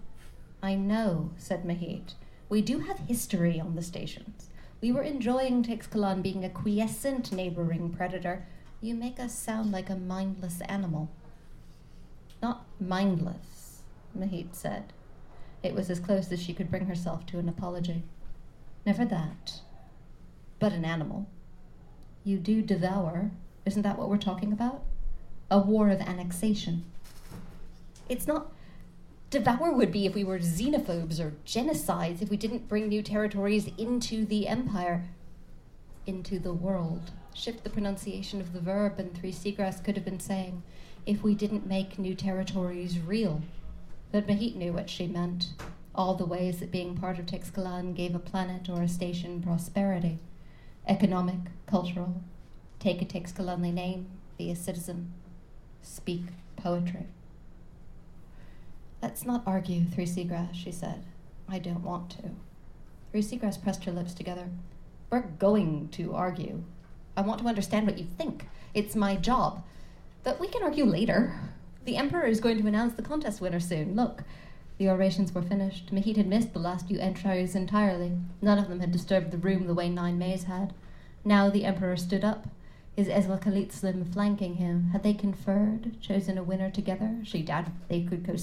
I 0.63 0.75
know, 0.75 1.31
said 1.37 1.63
Mahit. 1.63 2.13
We 2.49 2.63
do 2.63 2.79
have 2.79 2.99
history 2.99 3.59
on 3.59 3.75
the 3.75 3.83
stations. 3.83 4.49
We 4.81 4.91
were 4.91 5.03
enjoying 5.03 5.63
Teixcalaan 5.63 6.23
being 6.23 6.43
a 6.43 6.49
quiescent 6.49 7.31
neighboring 7.31 7.91
predator. 7.91 8.47
You 8.81 8.95
make 8.95 9.19
us 9.19 9.37
sound 9.37 9.71
like 9.71 9.89
a 9.89 9.95
mindless 9.95 10.59
animal. 10.61 11.09
Not 12.41 12.65
mindless, 12.79 13.81
Mahit 14.17 14.55
said. 14.55 14.93
It 15.61 15.75
was 15.75 15.91
as 15.91 15.99
close 15.99 16.31
as 16.31 16.41
she 16.41 16.53
could 16.53 16.71
bring 16.71 16.87
herself 16.87 17.25
to 17.27 17.37
an 17.37 17.49
apology. 17.49 18.01
Never 18.83 19.05
that. 19.05 19.61
But 20.57 20.73
an 20.73 20.85
animal. 20.85 21.27
You 22.23 22.37
do 22.37 22.63
devour. 22.63 23.29
Isn't 23.65 23.83
that 23.83 23.99
what 23.99 24.09
we're 24.09 24.17
talking 24.17 24.51
about? 24.51 24.83
A 25.51 25.59
war 25.59 25.89
of 25.89 26.01
annexation. 26.01 26.85
It's 28.07 28.25
not 28.25 28.51
devour 29.29 29.71
would 29.71 29.91
be 29.91 30.05
if 30.05 30.15
we 30.15 30.23
were 30.23 30.39
xenophobes 30.39 31.19
or 31.19 31.33
genocides, 31.45 32.21
if 32.21 32.29
we 32.29 32.37
didn't 32.37 32.67
bring 32.67 32.87
new 32.87 33.01
territories 33.01 33.69
into 33.77 34.25
the 34.25 34.47
empire, 34.47 35.05
into 36.05 36.39
the 36.39 36.53
world. 36.53 37.11
Shift 37.33 37.63
the 37.63 37.69
pronunciation 37.69 38.41
of 38.41 38.53
the 38.53 38.59
verb, 38.59 38.97
and 38.97 39.15
Three 39.15 39.31
Seagrass 39.31 39.83
could 39.83 39.95
have 39.95 40.05
been 40.05 40.19
saying, 40.19 40.63
if 41.05 41.23
we 41.23 41.35
didn't 41.35 41.67
make 41.67 41.99
new 41.99 42.15
territories 42.15 42.99
real. 42.99 43.41
But 44.11 44.27
Mahit 44.27 44.55
knew 44.55 44.73
what 44.73 44.89
she 44.89 45.07
meant. 45.07 45.49
All 45.93 46.15
the 46.15 46.25
ways 46.25 46.59
that 46.59 46.71
being 46.71 46.97
part 46.97 47.19
of 47.19 47.25
Teixcalaan 47.25 47.95
gave 47.95 48.15
a 48.15 48.19
planet 48.19 48.69
or 48.69 48.81
a 48.81 48.87
station 48.87 49.41
prosperity 49.41 50.19
economic, 50.87 51.37
cultural. 51.67 52.23
Take 52.79 53.01
a 53.01 53.05
Teixcalaanli 53.05 53.71
name, 53.71 54.07
be 54.39 54.49
a 54.49 54.55
citizen, 54.55 55.13
speak 55.83 56.23
poetry. 56.55 57.05
Let's 59.01 59.25
not 59.25 59.43
argue, 59.45 59.85
Three 59.85 60.05
Seagrass, 60.05 60.53
she 60.53 60.71
said. 60.71 61.05
I 61.47 61.59
don't 61.59 61.83
want 61.83 62.09
to. 62.11 62.31
Three 63.11 63.21
Seagrass 63.21 63.61
pressed 63.61 63.85
her 63.85 63.91
lips 63.91 64.13
together. 64.13 64.49
We're 65.09 65.21
going 65.21 65.89
to 65.89 66.13
argue. 66.13 66.63
I 67.15 67.21
want 67.21 67.41
to 67.41 67.47
understand 67.47 67.87
what 67.87 67.97
you 67.97 68.05
think. 68.05 68.47
It's 68.73 68.95
my 68.95 69.15
job. 69.15 69.63
But 70.23 70.39
we 70.39 70.47
can 70.47 70.63
argue 70.63 70.85
later. 70.85 71.39
The 71.85 71.95
Emperor 71.95 72.25
is 72.25 72.41
going 72.41 72.61
to 72.61 72.67
announce 72.67 72.93
the 72.93 73.01
contest 73.01 73.41
winner 73.41 73.59
soon. 73.59 73.95
Look. 73.95 74.23
The 74.77 74.89
orations 74.89 75.33
were 75.33 75.41
finished. 75.41 75.93
Mahit 75.93 76.17
had 76.17 76.27
missed 76.27 76.53
the 76.53 76.59
last 76.59 76.87
few 76.87 76.99
entries 76.99 77.55
entirely. 77.55 78.13
None 78.41 78.59
of 78.59 78.69
them 78.69 78.79
had 78.79 78.91
disturbed 78.91 79.31
the 79.31 79.37
room 79.37 79.67
the 79.67 79.73
way 79.73 79.89
Nine 79.89 80.17
Maize 80.17 80.43
had. 80.43 80.73
Now 81.25 81.49
the 81.49 81.65
Emperor 81.65 81.97
stood 81.97 82.23
up 82.23 82.47
his 82.99 83.07
Ezla 83.07 83.41
flanking 84.11 84.55
him. 84.55 84.89
Had 84.91 85.03
they 85.03 85.13
conferred, 85.13 86.01
chosen 86.01 86.37
a 86.37 86.43
winner 86.43 86.69
together? 86.69 87.19
She 87.23 87.41
doubted 87.41 87.71
they 87.87 88.01
could, 88.01 88.25
co- 88.25 88.35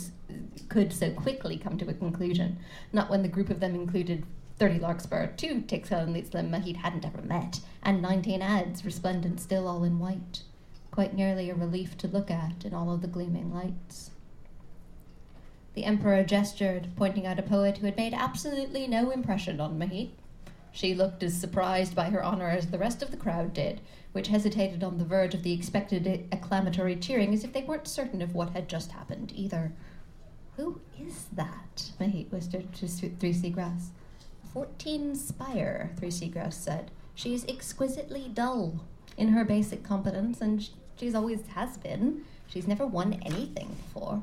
could 0.71 0.95
so 0.95 1.11
quickly 1.11 1.59
come 1.59 1.77
to 1.77 1.91
a 1.91 1.93
conclusion, 1.93 2.59
not 2.91 3.11
when 3.11 3.21
the 3.21 3.29
group 3.29 3.51
of 3.51 3.61
them 3.61 3.75
included 3.75 4.25
30 4.59 4.79
Larkspur, 4.79 5.37
two 5.37 5.61
Teixcalaanlitzlim 5.61 6.49
Mahit 6.49 6.77
hadn't 6.77 7.05
ever 7.05 7.21
met, 7.21 7.61
and 7.83 8.01
19 8.01 8.41
Adze, 8.41 8.83
resplendent 8.83 9.41
still 9.41 9.69
all 9.69 9.85
in 9.85 9.99
white. 9.99 10.43
Quite 10.91 11.13
nearly 11.13 11.51
a 11.51 11.55
relief 11.55 11.99
to 11.99 12.09
look 12.09 12.31
at 12.31 12.65
in 12.65 12.73
all 12.73 12.91
of 12.91 13.03
the 13.03 13.09
gleaming 13.09 13.53
lights. 13.53 14.11
The 15.75 15.85
Emperor 15.85 16.25
gestured, 16.25 16.89
pointing 16.97 17.27
out 17.27 17.39
a 17.39 17.43
poet 17.43 17.77
who 17.77 17.85
had 17.85 17.99
made 17.99 18.15
absolutely 18.15 18.87
no 18.87 19.11
impression 19.11 19.61
on 19.61 19.79
Mahit. 19.79 20.13
She 20.77 20.95
looked 20.95 21.23
as 21.23 21.33
surprised 21.33 21.95
by 21.95 22.11
her 22.11 22.23
honor 22.23 22.51
as 22.51 22.67
the 22.67 22.79
rest 22.79 23.03
of 23.03 23.11
the 23.11 23.17
crowd 23.17 23.55
did, 23.55 23.81
which 24.13 24.29
hesitated 24.29 24.85
on 24.85 24.99
the 24.99 25.07
verge 25.07 25.33
of 25.33 25.43
the 25.43 25.55
expected 25.55 26.29
acclamatory 26.31 26.97
cheering 26.97 27.33
as 27.33 27.45
if 27.45 27.55
they 27.55 27.63
weren't 27.63 27.89
certain 27.89 28.21
of 28.21 28.35
what 28.35 28.51
had 28.51 28.69
just 28.69 28.93
happened 28.93 29.33
either. 29.35 29.73
Who 30.59 30.83
is 31.01 31.29
that? 31.33 31.93
Mahit 31.99 32.31
whispered 32.31 32.75
to 32.75 32.89
Three 32.89 33.33
Seagrass. 33.33 33.89
Fourteen 34.53 35.15
Spire, 35.15 35.93
Three 35.97 36.11
Seagrass 36.11 36.53
said. 36.53 36.91
She's 37.15 37.47
exquisitely 37.47 38.31
dull 38.35 38.85
in 39.17 39.29
her 39.29 39.47
basic 39.47 39.83
competence, 39.83 40.43
and 40.43 40.69
she's 41.01 41.15
always 41.15 41.47
has 41.55 41.79
been. 41.79 42.21
She's 42.49 42.69
never 42.69 42.87
won 42.87 43.15
anything 43.25 43.75
before. 43.83 44.23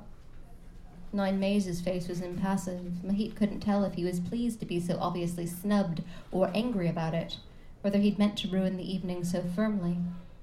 Nine 1.13 1.39
Maize' 1.39 1.79
face 1.79 2.07
was 2.07 2.21
impassive. 2.21 2.81
Mahit 3.05 3.35
couldn't 3.35 3.61
tell 3.61 3.85
if 3.85 3.93
he 3.93 4.03
was 4.03 4.19
pleased 4.19 4.59
to 4.59 4.65
be 4.65 4.79
so 4.79 4.97
obviously 4.99 5.45
snubbed 5.45 6.03
or 6.31 6.51
angry 6.53 6.89
about 6.89 7.13
it 7.13 7.37
whether 7.83 7.99
he'd 7.99 8.17
meant 8.17 8.37
to 8.37 8.47
ruin 8.47 8.77
the 8.77 8.91
evening 8.91 9.25
so 9.25 9.43
firmly. 9.55 9.97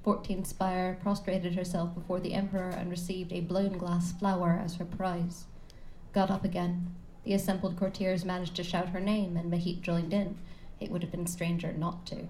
Fourteen 0.05 0.45
Spire 0.45 0.99
prostrated 1.03 1.55
herself 1.55 1.95
before 1.95 2.21
the 2.21 2.35
Emperor 2.35 2.69
and 2.69 2.91
received 2.91 3.33
a 3.33 3.41
blown 3.41 3.79
glass 3.79 4.13
flower 4.13 4.61
as 4.63 4.77
her 4.77 4.85
prize. 4.85 5.47
Got 6.13 6.31
up 6.31 6.45
again. 6.45 6.95
The 7.25 7.33
assembled 7.33 7.79
courtiers 7.79 8.27
managed 8.27 8.57
to 8.57 8.63
shout 8.63 8.91
her 8.91 9.01
name, 9.01 9.39
and 9.39 9.51
Mahit 9.51 9.81
joined 9.81 10.13
in. 10.13 10.37
It 10.81 10.91
would 10.91 11.03
have 11.03 11.11
been 11.11 11.27
stranger 11.27 11.73
not 11.73 12.05
to. 12.07 12.27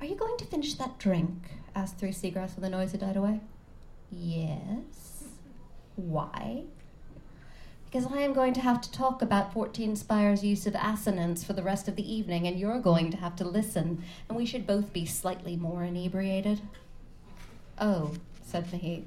Are 0.00 0.06
you 0.06 0.14
going 0.14 0.36
to 0.36 0.44
finish 0.44 0.74
that 0.74 0.98
drink? 0.98 1.52
asked 1.74 1.96
Three 1.96 2.10
Seagrass 2.10 2.54
when 2.54 2.70
the 2.70 2.76
noise 2.76 2.92
had 2.92 3.00
died 3.00 3.16
away. 3.16 3.40
Yes. 4.10 5.24
Why? 5.96 6.64
Because 7.96 8.12
I 8.12 8.20
am 8.20 8.34
going 8.34 8.52
to 8.52 8.60
have 8.60 8.82
to 8.82 8.92
talk 8.92 9.22
about 9.22 9.54
14 9.54 9.96
Spire's 9.96 10.44
use 10.44 10.66
of 10.66 10.74
assonance 10.74 11.42
for 11.42 11.54
the 11.54 11.62
rest 11.62 11.88
of 11.88 11.96
the 11.96 12.14
evening, 12.14 12.46
and 12.46 12.60
you're 12.60 12.78
going 12.78 13.10
to 13.10 13.16
have 13.16 13.34
to 13.36 13.44
listen, 13.46 14.04
and 14.28 14.36
we 14.36 14.44
should 14.44 14.66
both 14.66 14.92
be 14.92 15.06
slightly 15.06 15.56
more 15.56 15.82
inebriated. 15.82 16.60
Oh, 17.80 18.12
said 18.44 18.66
Mahit, 18.70 19.04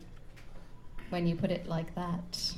when 1.11 1.27
you 1.27 1.35
put 1.35 1.51
it 1.51 1.67
like 1.67 1.93
that. 1.93 2.55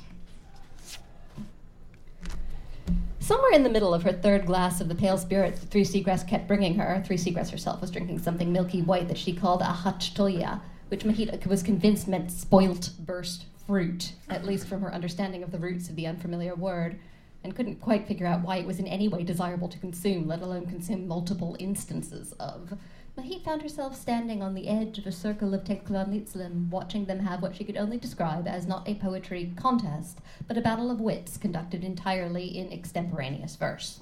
Somewhere 3.20 3.52
in 3.52 3.62
the 3.62 3.68
middle 3.68 3.92
of 3.92 4.02
her 4.04 4.12
third 4.14 4.46
glass 4.46 4.80
of 4.80 4.88
the 4.88 4.94
pale 4.94 5.18
spirit 5.18 5.56
that 5.56 5.66
Three 5.66 5.84
Seagrass 5.84 6.26
kept 6.26 6.48
bringing 6.48 6.76
her, 6.76 7.02
Three 7.06 7.18
Seagrass 7.18 7.50
herself 7.50 7.82
was 7.82 7.90
drinking 7.90 8.20
something 8.20 8.50
milky 8.50 8.80
white 8.80 9.08
that 9.08 9.18
she 9.18 9.34
called 9.34 9.60
a 9.60 9.66
hachtoya, 9.66 10.62
which 10.88 11.04
Mahit 11.04 11.46
was 11.46 11.62
convinced 11.62 12.08
meant 12.08 12.32
spoilt 12.32 12.88
burst 12.98 13.44
fruit, 13.72 14.12
at 14.28 14.44
least 14.44 14.68
from 14.68 14.82
her 14.82 14.92
understanding 14.92 15.42
of 15.42 15.50
the 15.50 15.58
roots 15.58 15.88
of 15.88 15.96
the 15.96 16.06
unfamiliar 16.06 16.54
word, 16.54 17.00
and 17.42 17.56
couldn't 17.56 17.80
quite 17.80 18.06
figure 18.06 18.26
out 18.26 18.42
why 18.42 18.58
it 18.58 18.66
was 18.66 18.78
in 18.78 18.86
any 18.86 19.08
way 19.08 19.22
desirable 19.22 19.66
to 19.66 19.78
consume, 19.78 20.28
let 20.28 20.42
alone 20.42 20.66
consume 20.66 21.08
multiple 21.08 21.56
instances 21.58 22.32
of. 22.32 22.74
Mahit 23.16 23.42
found 23.42 23.62
herself 23.62 23.98
standing 23.98 24.42
on 24.42 24.52
the 24.52 24.68
edge 24.68 24.98
of 24.98 25.06
a 25.06 25.10
circle 25.10 25.54
of 25.54 25.64
Tezcatlipocan, 25.64 26.68
watching 26.68 27.06
them 27.06 27.20
have 27.20 27.40
what 27.40 27.56
she 27.56 27.64
could 27.64 27.78
only 27.78 27.96
describe 27.96 28.46
as 28.46 28.66
not 28.66 28.86
a 28.86 28.96
poetry 28.96 29.54
contest, 29.56 30.18
but 30.46 30.58
a 30.58 30.60
battle 30.60 30.90
of 30.90 31.00
wits 31.00 31.38
conducted 31.38 31.82
entirely 31.82 32.44
in 32.44 32.70
extemporaneous 32.70 33.56
verse. 33.56 34.00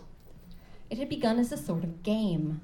It 0.90 0.98
had 0.98 1.08
begun 1.08 1.38
as 1.38 1.52
a 1.52 1.56
sort 1.56 1.84
of 1.84 2.02
game. 2.02 2.60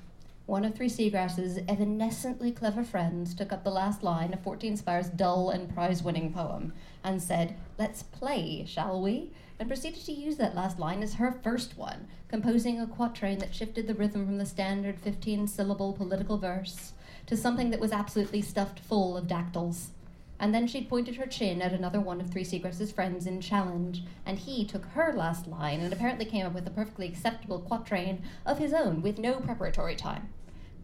One 0.46 0.64
of 0.64 0.76
Three 0.76 0.88
Seagrass's 0.88 1.58
evanescently 1.68 2.52
clever 2.52 2.84
friends 2.84 3.34
took 3.34 3.52
up 3.52 3.64
the 3.64 3.70
last 3.70 4.04
line 4.04 4.32
of 4.32 4.40
14 4.44 4.76
Spire's 4.76 5.08
dull 5.08 5.50
and 5.50 5.72
prize 5.74 6.04
winning 6.04 6.32
poem 6.32 6.72
and 7.06 7.22
said, 7.22 7.56
Let's 7.78 8.02
play, 8.02 8.64
shall 8.66 9.00
we? 9.00 9.30
and 9.58 9.68
proceeded 9.68 10.04
to 10.04 10.12
use 10.12 10.36
that 10.36 10.54
last 10.54 10.78
line 10.78 11.02
as 11.02 11.14
her 11.14 11.32
first 11.42 11.78
one, 11.78 12.06
composing 12.28 12.80
a 12.80 12.86
quatrain 12.86 13.38
that 13.38 13.54
shifted 13.54 13.86
the 13.86 13.94
rhythm 13.94 14.26
from 14.26 14.38
the 14.38 14.46
standard 14.46 15.00
15 15.00 15.46
syllable 15.46 15.92
political 15.92 16.36
verse 16.36 16.92
to 17.26 17.36
something 17.36 17.70
that 17.70 17.80
was 17.80 17.92
absolutely 17.92 18.42
stuffed 18.42 18.78
full 18.78 19.16
of 19.16 19.26
dactyls. 19.26 19.90
And 20.38 20.54
then 20.54 20.66
she'd 20.66 20.90
pointed 20.90 21.16
her 21.16 21.26
chin 21.26 21.62
at 21.62 21.72
another 21.72 21.98
one 21.98 22.20
of 22.20 22.28
Three 22.28 22.44
Seagrass's 22.44 22.92
friends 22.92 23.26
in 23.26 23.40
challenge, 23.40 24.02
and 24.26 24.38
he 24.38 24.66
took 24.66 24.84
her 24.86 25.14
last 25.14 25.46
line 25.46 25.80
and 25.80 25.92
apparently 25.92 26.26
came 26.26 26.44
up 26.44 26.52
with 26.52 26.66
a 26.66 26.70
perfectly 26.70 27.08
acceptable 27.08 27.58
quatrain 27.58 28.22
of 28.44 28.58
his 28.58 28.74
own 28.74 29.00
with 29.00 29.18
no 29.18 29.40
preparatory 29.40 29.96
time. 29.96 30.28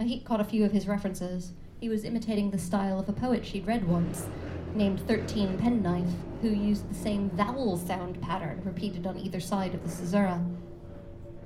Mahit 0.00 0.24
caught 0.24 0.40
a 0.40 0.44
few 0.44 0.64
of 0.64 0.72
his 0.72 0.88
references. 0.88 1.52
He 1.78 1.90
was 1.90 2.04
imitating 2.04 2.50
the 2.50 2.58
style 2.58 2.98
of 2.98 3.10
a 3.10 3.12
poet 3.12 3.44
she'd 3.44 3.66
read 3.66 3.86
once, 3.86 4.26
named 4.74 5.06
13 5.06 5.58
Penknife, 5.58 6.12
who 6.40 6.48
used 6.48 6.88
the 6.88 6.94
same 6.94 7.30
vowel 7.30 7.76
sound 7.76 8.20
pattern 8.20 8.62
repeated 8.64 9.06
on 9.06 9.18
either 9.18 9.40
side 9.40 9.74
of 9.74 9.82
the 9.82 9.88
caesura. 9.88 10.44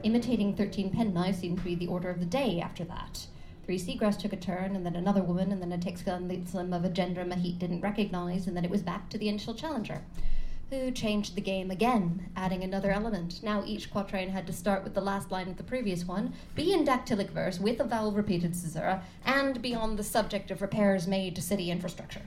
Imitating 0.02 0.54
13 0.54 0.90
Penknife 0.90 1.36
seemed 1.36 1.58
to 1.58 1.64
be 1.64 1.74
the 1.74 1.88
order 1.88 2.08
of 2.08 2.20
the 2.20 2.26
day 2.26 2.60
after 2.60 2.84
that. 2.84 3.26
Three 3.64 3.78
Seagrass 3.78 4.16
took 4.16 4.32
a 4.32 4.36
turn, 4.36 4.76
and 4.76 4.86
then 4.86 4.94
another 4.94 5.22
woman, 5.22 5.50
and 5.50 5.60
then 5.60 5.72
a 5.72 5.78
Tezcatlipocan 5.78 6.74
of 6.74 6.84
a 6.84 6.88
gender 6.88 7.24
Mahit 7.24 7.58
didn't 7.58 7.80
recognize, 7.80 8.46
and 8.46 8.56
then 8.56 8.64
it 8.64 8.70
was 8.70 8.82
back 8.82 9.10
to 9.10 9.18
the 9.18 9.28
initial 9.28 9.54
challenger, 9.54 10.02
who 10.70 10.92
changed 10.92 11.34
the 11.34 11.40
game 11.40 11.72
again, 11.72 12.30
adding 12.36 12.62
another 12.62 12.92
element. 12.92 13.42
Now 13.42 13.64
each 13.66 13.90
quatrain 13.90 14.28
had 14.28 14.46
to 14.46 14.52
start 14.52 14.84
with 14.84 14.94
the 14.94 15.00
last 15.00 15.32
line 15.32 15.48
of 15.48 15.56
the 15.56 15.64
previous 15.64 16.04
one, 16.04 16.32
be 16.54 16.72
in 16.72 16.84
dactylic 16.84 17.30
verse 17.30 17.58
with 17.58 17.80
a 17.80 17.84
vowel 17.84 18.12
repeated 18.12 18.52
caesura, 18.52 19.02
and 19.24 19.60
be 19.60 19.74
on 19.74 19.96
the 19.96 20.04
subject 20.04 20.52
of 20.52 20.62
repairs 20.62 21.08
made 21.08 21.34
to 21.34 21.42
city 21.42 21.72
infrastructure. 21.72 22.22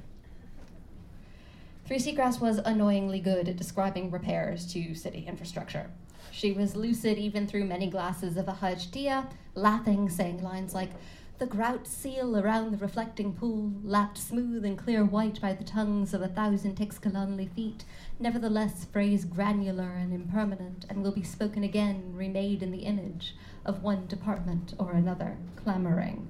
Three 1.90 1.98
Seagrass 1.98 2.40
was 2.40 2.60
annoyingly 2.60 3.20
good 3.20 3.50
at 3.50 3.56
describing 3.56 4.12
repairs 4.12 4.72
to 4.74 4.94
city 4.94 5.26
infrastructure. 5.28 5.90
She 6.30 6.52
was 6.52 6.76
lucid 6.76 7.18
even 7.18 7.48
through 7.48 7.66
many 7.66 7.90
glasses 7.90 8.38
of 8.38 8.48
a 8.48 8.52
hajtia, 8.62 9.32
laughing, 9.56 10.08
saying 10.08 10.44
lines 10.44 10.76
like, 10.76 10.92
the 11.40 11.48
grout 11.48 11.88
seal 11.88 12.38
around 12.38 12.70
the 12.70 12.78
reflecting 12.78 13.34
pool, 13.34 13.72
lapped 13.84 14.20
smooth 14.20 14.66
and 14.66 14.78
clear 14.78 15.04
white 15.04 15.42
by 15.42 15.54
the 15.54 15.64
tongues 15.64 16.14
of 16.14 16.22
a 16.22 16.28
thousand 16.28 16.76
Teixcalaanli 16.76 17.50
feet, 17.56 17.86
nevertheless 18.20 18.86
phrase 18.86 19.26
granular 19.26 19.90
and 19.90 20.14
impermanent, 20.14 20.86
and 20.92 21.02
will 21.02 21.12
be 21.12 21.24
spoken 21.24 21.64
again, 21.64 22.14
remade 22.14 22.62
in 22.62 22.72
the 22.72 22.84
image 22.84 23.36
of 23.66 23.82
one 23.82 24.06
department 24.06 24.76
or 24.78 24.92
another, 24.92 25.38
clamoring. 25.56 26.28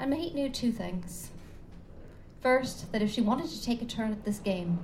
And 0.00 0.12
Mahit 0.12 0.34
knew 0.34 0.48
two 0.48 0.72
things. 0.72 1.30
First, 2.40 2.90
that 2.92 3.02
if 3.02 3.12
she 3.12 3.20
wanted 3.20 3.50
to 3.50 3.62
take 3.62 3.82
a 3.82 3.84
turn 3.84 4.12
at 4.12 4.24
this 4.24 4.38
game, 4.38 4.78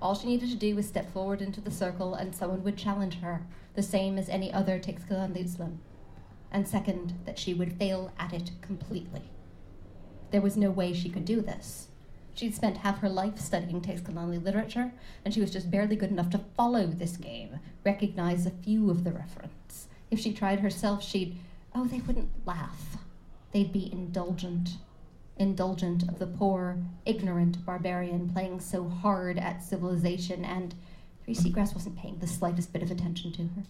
all 0.00 0.14
she 0.14 0.28
needed 0.28 0.48
to 0.50 0.56
do 0.56 0.76
was 0.76 0.86
step 0.86 1.12
forward 1.12 1.42
into 1.42 1.60
the 1.60 1.70
circle 1.70 2.14
and 2.14 2.34
someone 2.34 2.62
would 2.62 2.76
challenge 2.76 3.18
her, 3.18 3.42
the 3.74 3.82
same 3.82 4.16
as 4.16 4.28
any 4.28 4.52
other 4.52 4.78
Tixcalan 4.78 5.78
And 6.52 6.68
second, 6.68 7.14
that 7.24 7.38
she 7.38 7.52
would 7.52 7.72
fail 7.72 8.12
at 8.18 8.32
it 8.32 8.52
completely. 8.62 9.22
There 10.30 10.40
was 10.40 10.56
no 10.56 10.70
way 10.70 10.92
she 10.92 11.08
could 11.08 11.24
do 11.24 11.40
this. 11.40 11.88
She'd 12.32 12.54
spent 12.54 12.78
half 12.78 13.00
her 13.00 13.08
life 13.08 13.40
studying 13.40 13.80
Teixcalaanli 13.80 14.44
literature, 14.44 14.92
and 15.24 15.34
she 15.34 15.40
was 15.40 15.50
just 15.50 15.70
barely 15.70 15.96
good 15.96 16.10
enough 16.10 16.30
to 16.30 16.44
follow 16.56 16.86
this 16.86 17.16
game, 17.16 17.58
recognize 17.84 18.46
a 18.46 18.50
few 18.50 18.88
of 18.88 19.02
the 19.02 19.12
reference. 19.12 19.88
If 20.12 20.20
she 20.20 20.32
tried 20.32 20.60
herself, 20.60 21.02
she'd, 21.02 21.36
oh, 21.74 21.86
they 21.86 21.98
wouldn't 21.98 22.46
laugh. 22.46 22.98
They'd 23.50 23.72
be 23.72 23.92
indulgent 23.92 24.76
indulgent 25.40 26.02
of 26.08 26.18
the 26.18 26.26
poor, 26.26 26.78
ignorant 27.06 27.64
barbarian 27.64 28.28
playing 28.28 28.60
so 28.60 28.88
hard 28.88 29.38
at 29.38 29.62
civilization, 29.62 30.44
and 30.44 30.74
Three 31.24 31.34
Seagrass 31.34 31.74
wasn't 31.74 31.96
paying 31.96 32.18
the 32.18 32.26
slightest 32.26 32.72
bit 32.72 32.82
of 32.82 32.90
attention 32.90 33.32
to 33.32 33.42
her. 33.42 33.62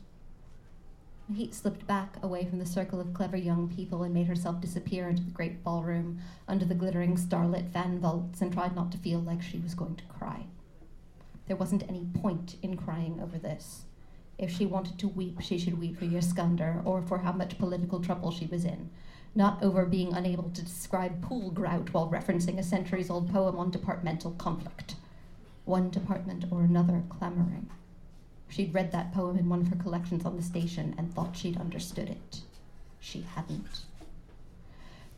Heat 1.35 1.55
slipped 1.55 1.87
back 1.87 2.17
away 2.23 2.45
from 2.45 2.59
the 2.59 2.67
circle 2.67 3.01
of 3.01 3.15
clever 3.15 3.37
young 3.37 3.69
people 3.69 4.03
and 4.03 4.13
made 4.13 4.27
herself 4.27 4.61
disappear 4.61 5.09
into 5.09 5.23
the 5.23 5.31
great 5.31 5.63
ballroom 5.63 6.19
under 6.49 6.65
the 6.65 6.75
glittering 6.75 7.17
starlit 7.17 7.67
fan 7.73 8.01
vaults 8.01 8.41
and 8.41 8.53
tried 8.53 8.75
not 8.75 8.91
to 8.93 8.99
feel 8.99 9.21
like 9.21 9.41
she 9.41 9.59
was 9.59 9.75
going 9.75 9.95
to 9.95 10.05
cry. 10.05 10.47
There 11.47 11.57
wasn't 11.57 11.89
any 11.89 12.07
point 12.21 12.57
in 12.63 12.77
crying 12.77 13.21
over 13.23 13.39
this. 13.39 13.83
If 14.41 14.51
she 14.57 14.65
wanted 14.65 14.99
to 14.99 15.09
weep, 15.09 15.43
she 15.43 15.59
should 15.59 15.79
weep 15.79 15.99
for 15.99 16.07
Yskandr 16.07 16.81
or 16.87 17.03
for 17.03 17.19
how 17.19 17.33
much 17.33 17.59
political 17.59 18.01
trouble 18.01 18.31
she 18.31 18.47
was 18.47 18.65
in, 18.65 18.89
not 19.35 19.63
over 19.63 19.85
being 19.85 20.15
unable 20.15 20.45
to 20.45 20.63
describe 20.63 21.21
pool 21.21 21.51
grout 21.51 21.93
while 21.93 22.09
referencing 22.09 22.59
a 22.59 22.63
centuries 22.63 23.11
old 23.11 23.31
poem 23.31 23.59
on 23.59 23.71
departmental 23.71 24.31
conflict. 24.31 24.95
One 25.67 25.91
department 25.91 26.47
or 26.51 26.63
another 26.63 27.03
clamoring. 27.11 27.69
She'd 28.49 28.73
read 28.73 28.93
that 28.93 29.13
poem 29.13 29.39
in 29.39 29.51
one 29.51 29.61
of 29.61 29.69
her 29.69 29.77
collections 29.77 30.25
on 30.25 30.37
the 30.37 30.43
station 30.43 30.95
and 30.97 31.13
thought 31.13 31.37
she'd 31.37 31.61
understood 31.61 32.09
it. 32.09 32.41
She 32.99 33.21
hadn't. 33.21 33.85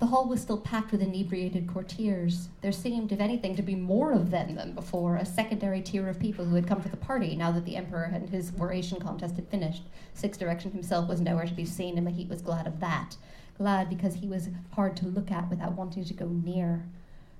The 0.02 0.08
hall 0.08 0.26
was 0.26 0.40
still 0.40 0.58
packed 0.58 0.90
with 0.90 1.00
inebriated 1.00 1.68
courtiers. 1.68 2.48
There 2.60 2.72
seemed, 2.72 3.12
if 3.12 3.20
anything, 3.20 3.54
to 3.54 3.62
be 3.62 3.76
more 3.76 4.10
of 4.10 4.32
them 4.32 4.56
than 4.56 4.74
before, 4.74 5.14
a 5.14 5.24
secondary 5.24 5.80
tier 5.80 6.08
of 6.08 6.18
people 6.18 6.44
who 6.44 6.56
had 6.56 6.66
come 6.66 6.82
for 6.82 6.88
the 6.88 6.96
party 6.96 7.36
now 7.36 7.52
that 7.52 7.64
the 7.64 7.76
Emperor 7.76 8.10
and 8.12 8.28
his 8.28 8.50
oration 8.58 8.98
contest 8.98 9.36
had 9.36 9.46
finished. 9.46 9.84
Six 10.12 10.36
Direction 10.36 10.72
himself 10.72 11.08
was 11.08 11.20
nowhere 11.20 11.46
to 11.46 11.54
be 11.54 11.64
seen, 11.64 11.96
and 11.96 12.04
Mahit 12.04 12.28
was 12.28 12.42
glad 12.42 12.66
of 12.66 12.80
that. 12.80 13.14
Glad 13.56 13.88
because 13.88 14.14
he 14.14 14.26
was 14.26 14.48
hard 14.72 14.96
to 14.96 15.06
look 15.06 15.30
at 15.30 15.48
without 15.48 15.74
wanting 15.74 16.04
to 16.04 16.14
go 16.14 16.26
near. 16.26 16.84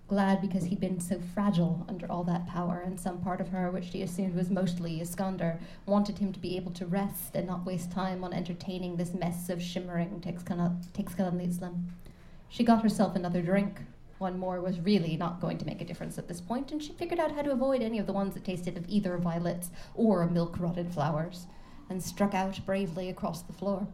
Glad 0.07 0.41
because 0.41 0.67
he'd 0.67 0.79
been 0.79 1.01
so 1.01 1.21
fragile 1.35 1.85
under 1.89 2.09
all 2.13 2.23
that 2.23 2.47
power, 2.47 2.81
and 2.87 3.01
some 3.01 3.21
part 3.23 3.41
of 3.41 3.49
her, 3.49 3.73
which 3.73 3.91
she 3.91 4.03
assumed 4.03 4.37
was 4.37 4.51
mostly 4.51 5.01
Yskandr, 5.01 5.59
wanted 5.85 6.19
him 6.19 6.33
to 6.33 6.39
be 6.39 6.57
able 6.57 6.71
to 6.75 6.87
rest 6.87 7.35
and 7.35 7.49
not 7.49 7.67
waste 7.67 7.91
time 7.91 8.23
on 8.23 8.33
entertaining 8.33 8.95
this 8.95 9.15
mess 9.15 9.51
of 9.51 9.61
shimmering 9.61 10.21
Tezcatlipocan. 10.21 11.73
She 12.53 12.65
got 12.65 12.83
herself 12.83 13.17
another 13.17 13.41
drink. 13.41 13.81
One 14.19 14.39
more 14.39 14.61
was 14.61 14.79
really 14.79 15.17
not 15.17 15.41
going 15.41 15.57
to 15.57 15.65
make 15.65 15.81
a 15.81 15.87
difference 15.87 16.19
at 16.19 16.29
this 16.29 16.43
point, 16.43 16.71
and 16.71 16.83
she 16.83 16.93
figured 16.93 17.19
out 17.19 17.33
how 17.33 17.41
to 17.41 17.51
avoid 17.51 17.81
any 17.81 17.99
of 17.99 18.07
the 18.07 18.13
ones 18.13 18.35
that 18.35 18.45
tasted 18.45 18.77
of 18.77 18.85
either 18.91 19.17
violets 19.17 19.71
or 19.95 20.27
milk 20.27 20.61
rotted 20.61 20.93
flowers, 20.93 21.47
and 21.89 22.03
struck 22.03 22.35
out 22.35 22.61
bravely 22.67 23.09
across 23.09 23.41
the 23.41 23.55
floor. 23.55 23.89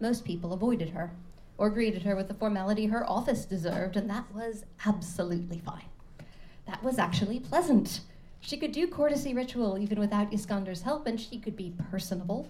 Most 0.00 0.24
people 0.24 0.52
avoided 0.52 0.90
her, 0.90 1.12
or 1.58 1.70
greeted 1.70 2.02
her 2.02 2.16
with 2.16 2.26
the 2.26 2.34
formality 2.34 2.86
her 2.86 3.08
office 3.08 3.44
deserved, 3.44 3.96
and 3.96 4.10
that 4.10 4.34
was 4.34 4.64
absolutely 4.84 5.60
fine. 5.60 5.88
That 6.66 6.82
was 6.82 6.98
actually 6.98 7.38
pleasant. 7.38 8.00
She 8.40 8.56
could 8.56 8.72
do 8.72 8.88
courtesy 8.88 9.32
ritual 9.32 9.78
even 9.78 10.00
without 10.00 10.32
Yskandr's 10.32 10.82
help, 10.82 11.06
and 11.06 11.20
she 11.20 11.38
could 11.38 11.54
be 11.54 11.72
personable. 11.88 12.48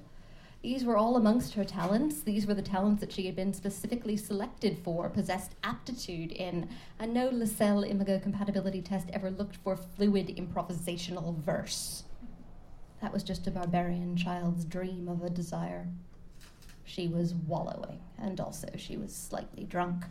These 0.62 0.84
were 0.84 0.96
all 0.96 1.16
amongst 1.16 1.54
her 1.54 1.64
talents. 1.64 2.20
These 2.20 2.46
were 2.46 2.54
the 2.54 2.60
talents 2.60 3.00
that 3.00 3.12
she 3.12 3.24
had 3.24 3.34
been 3.34 3.54
specifically 3.54 4.16
selected 4.16 4.78
for, 4.84 5.08
possessed 5.08 5.54
aptitude 5.64 6.32
in, 6.32 6.68
and 6.98 7.14
no 7.14 7.30
Lsel 7.30 7.88
Imago 7.88 8.18
compatibility 8.18 8.82
test 8.82 9.08
ever 9.12 9.30
looked 9.30 9.56
for 9.56 9.74
fluid 9.74 10.36
improvisational 10.36 11.34
verse. 11.38 12.04
That 13.00 13.12
was 13.12 13.22
just 13.22 13.46
a 13.46 13.50
barbarian 13.50 14.16
child's 14.16 14.66
dream 14.66 15.08
of 15.08 15.22
a 15.22 15.30
desire 15.30 15.88
she 16.84 17.08
was 17.08 17.34
wallowing, 17.34 18.00
and 18.18 18.40
also 18.40 18.68
she 18.76 18.96
was 18.96 19.14
slightly 19.14 19.64
drunk. 19.64 20.04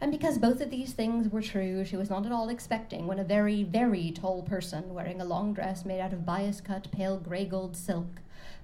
And 0.00 0.12
because 0.12 0.38
both 0.38 0.60
of 0.60 0.70
these 0.70 0.92
things 0.92 1.28
were 1.28 1.42
true, 1.42 1.84
she 1.84 1.96
was 1.96 2.08
not 2.08 2.24
at 2.24 2.32
all 2.32 2.48
expecting 2.48 3.06
when 3.06 3.18
a 3.18 3.24
very, 3.24 3.64
very 3.64 4.12
tall 4.12 4.42
person 4.42 4.94
wearing 4.94 5.20
a 5.20 5.24
long 5.24 5.52
dress 5.52 5.84
made 5.84 6.00
out 6.00 6.12
of 6.12 6.24
bias 6.24 6.60
cut 6.60 6.90
pale 6.92 7.18
gray 7.18 7.44
gold 7.44 7.76
silk 7.76 8.20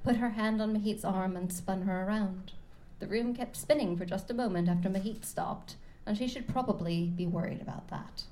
put 0.06 0.18
her 0.18 0.30
hand 0.30 0.62
on 0.62 0.72
Mahit's 0.72 1.04
arm 1.04 1.36
and 1.36 1.52
spun 1.52 1.82
her 1.82 2.06
around. 2.06 2.52
The 3.00 3.08
room 3.08 3.34
kept 3.34 3.56
spinning 3.56 3.96
for 3.96 4.04
just 4.04 4.30
a 4.30 4.34
moment 4.34 4.68
after 4.68 4.88
Mahit 4.88 5.24
stopped, 5.24 5.74
and 6.06 6.16
she 6.16 6.28
should 6.28 6.46
probably 6.46 7.06
be 7.16 7.26
worried 7.26 7.60
about 7.60 7.88
that. 7.88 8.22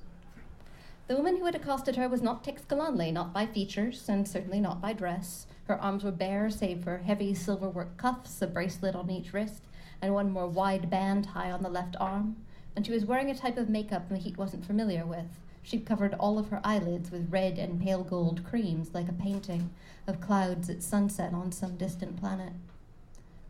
The 1.08 1.16
woman 1.16 1.36
who 1.36 1.46
had 1.46 1.56
accosted 1.56 1.96
her 1.96 2.08
was 2.08 2.22
not 2.22 2.44
Teixcalaanli, 2.44 3.12
not 3.12 3.32
by 3.32 3.46
features, 3.46 4.08
and 4.08 4.26
certainly 4.28 4.60
not 4.60 4.80
by 4.80 4.92
dress. 4.92 5.48
Her 5.64 5.74
arms 5.80 6.04
were 6.04 6.12
bare, 6.12 6.48
save 6.48 6.84
for 6.84 6.98
heavy 6.98 7.34
silverwork 7.34 7.96
cuffs, 7.96 8.40
a 8.40 8.46
bracelet 8.46 8.94
on 8.94 9.10
each 9.10 9.32
wrist, 9.32 9.64
and 10.00 10.14
one 10.14 10.30
more 10.30 10.46
wide 10.46 10.88
band 10.88 11.26
high 11.26 11.50
on 11.50 11.64
the 11.64 11.68
left 11.68 11.96
arm. 11.98 12.36
And 12.76 12.86
she 12.86 12.92
was 12.92 13.04
wearing 13.04 13.32
a 13.32 13.34
type 13.34 13.58
of 13.58 13.68
makeup 13.68 14.10
Mahit 14.10 14.36
wasn't 14.36 14.64
familiar 14.64 15.04
with. 15.04 15.40
She'd 15.64 15.86
covered 15.86 16.14
all 16.14 16.38
of 16.38 16.50
her 16.50 16.60
eyelids 16.62 17.10
with 17.10 17.32
red 17.32 17.58
and 17.58 17.80
pale 17.80 18.04
gold 18.04 18.44
creams, 18.44 18.90
like 18.92 19.08
a 19.08 19.14
painting 19.14 19.70
of 20.06 20.20
clouds 20.20 20.68
at 20.68 20.82
sunset 20.82 21.32
on 21.32 21.52
some 21.52 21.78
distant 21.78 22.20
planet. 22.20 22.52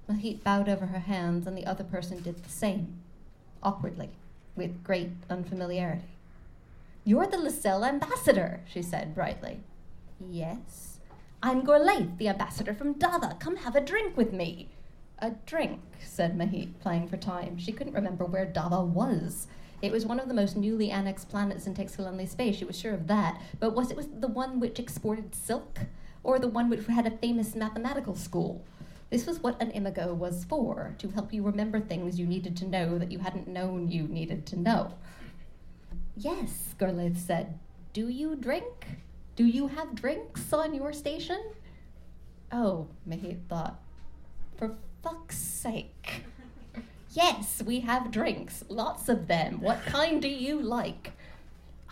Mahit 0.08 0.44
bowed 0.44 0.68
over 0.68 0.86
her 0.86 1.00
hands, 1.00 1.44
and 1.44 1.58
the 1.58 1.66
other 1.66 1.82
person 1.82 2.22
did 2.22 2.44
the 2.44 2.50
same, 2.50 3.00
awkwardly, 3.64 4.10
with 4.54 4.84
great 4.84 5.10
unfamiliarity. 5.28 6.04
You're 7.04 7.26
the 7.26 7.36
Lsel 7.36 7.86
ambassador, 7.86 8.60
she 8.66 8.80
said 8.80 9.14
brightly. 9.14 9.58
Yes. 10.30 11.00
I'm 11.42 11.62
Gorlaith, 11.66 12.16
the 12.18 12.28
ambassador 12.28 12.74
from 12.74 12.94
Dava. 12.94 13.40
Come 13.40 13.56
have 13.56 13.74
a 13.74 13.80
drink 13.80 14.16
with 14.16 14.32
me. 14.32 14.68
A 15.18 15.32
drink, 15.46 15.80
said 16.00 16.38
Mahit, 16.38 16.78
playing 16.80 17.08
for 17.08 17.16
time. 17.16 17.58
She 17.58 17.72
couldn't 17.72 17.92
remember 17.92 18.24
where 18.24 18.46
Dava 18.46 18.86
was. 18.86 19.48
It 19.82 19.92
was 19.92 20.06
one 20.06 20.18
of 20.18 20.28
the 20.28 20.34
most 20.34 20.56
newly 20.56 20.90
annexed 20.90 21.28
planets 21.28 21.66
in 21.66 21.74
Teixcalaanli 21.74 22.28
space, 22.28 22.56
she 22.56 22.64
was 22.64 22.78
sure 22.78 22.94
of 22.94 23.06
that. 23.06 23.40
But 23.60 23.74
was 23.74 23.90
it 23.90 24.20
the 24.20 24.28
one 24.28 24.60
which 24.60 24.78
exported 24.78 25.34
silk? 25.34 25.80
Or 26.22 26.38
the 26.38 26.48
one 26.48 26.70
which 26.70 26.86
had 26.86 27.06
a 27.06 27.10
famous 27.18 27.54
mathematical 27.54 28.16
school? 28.16 28.64
This 29.10 29.26
was 29.26 29.40
what 29.40 29.60
an 29.60 29.70
imago 29.72 30.14
was 30.14 30.44
for, 30.44 30.94
to 30.98 31.10
help 31.10 31.32
you 31.32 31.42
remember 31.42 31.78
things 31.78 32.18
you 32.18 32.26
needed 32.26 32.56
to 32.56 32.66
know 32.66 32.98
that 32.98 33.12
you 33.12 33.18
hadn't 33.18 33.46
known 33.46 33.90
you 33.90 34.04
needed 34.04 34.46
to 34.46 34.58
know. 34.58 34.94
Yes, 36.16 36.74
Gorlaith 36.78 37.18
said. 37.18 37.58
Do 37.92 38.08
you 38.08 38.36
drink? 38.36 38.86
Do 39.36 39.44
you 39.44 39.68
have 39.68 39.94
drinks 39.94 40.52
on 40.52 40.74
your 40.74 40.92
station? 40.92 41.40
Oh, 42.50 42.88
Mahit 43.08 43.46
thought. 43.48 43.80
For 44.56 44.76
fuck's 45.02 45.36
sake. 45.36 46.24
Yes, 47.14 47.62
we 47.64 47.78
have 47.80 48.10
drinks. 48.10 48.64
Lots 48.68 49.08
of 49.08 49.28
them. 49.28 49.60
What 49.60 49.80
kind 49.86 50.20
do 50.20 50.28
you 50.28 50.60
like? 50.60 51.12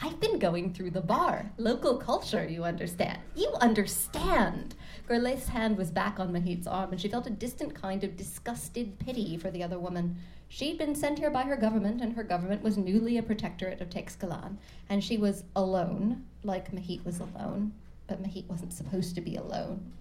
I've 0.03 0.19
been 0.19 0.41
going 0.41 0.75
through 0.75 0.91
the 0.91 1.01
bar. 1.01 1.53
Local 1.59 1.97
culture, 1.97 2.45
you 2.45 2.65
understand. 2.65 3.21
You 3.37 3.53
understand. 3.61 4.75
Gorlaith's 5.09 5.49
hand 5.49 5.79
was 5.79 5.93
back 5.93 6.19
on 6.19 6.33
Mahit's 6.33 6.67
arm, 6.67 6.91
and 6.91 7.01
she 7.01 7.07
felt 7.07 7.29
a 7.29 7.31
distant 7.31 7.73
kind 7.73 8.03
of 8.03 8.17
disgusted 8.17 8.99
pity 8.99 9.37
for 9.37 9.49
the 9.53 9.63
other 9.63 9.79
woman. 9.79 10.17
She'd 10.49 10.77
been 10.77 10.97
sent 10.97 11.21
here 11.21 11.31
by 11.31 11.43
her 11.43 11.57
government, 11.57 12.01
and 12.01 12.15
her 12.15 12.25
government 12.25 12.65
was 12.65 12.77
newly 12.77 13.17
a 13.17 13.23
protectorate 13.23 13.81
of 13.81 13.91
Teixcalaan, 13.91 14.57
and 14.89 15.05
she 15.05 15.17
was 15.17 15.45
alone, 15.55 16.25
like 16.43 16.73
Mahit 16.73 17.05
was 17.05 17.21
alone, 17.21 17.73
but 18.09 18.21
Mahit 18.21 18.49
wasn't 18.49 18.73
supposed 18.73 19.15
to 19.15 19.21
be 19.21 19.37
alone. 19.37 19.93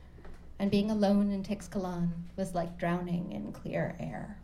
And 0.57 0.71
being 0.71 0.89
alone 0.89 1.29
in 1.29 1.43
Teixcalaan 1.43 2.09
was 2.35 2.55
like 2.55 2.79
drowning 2.79 3.31
in 3.31 3.51
clear 3.51 3.95
air. 3.99 4.37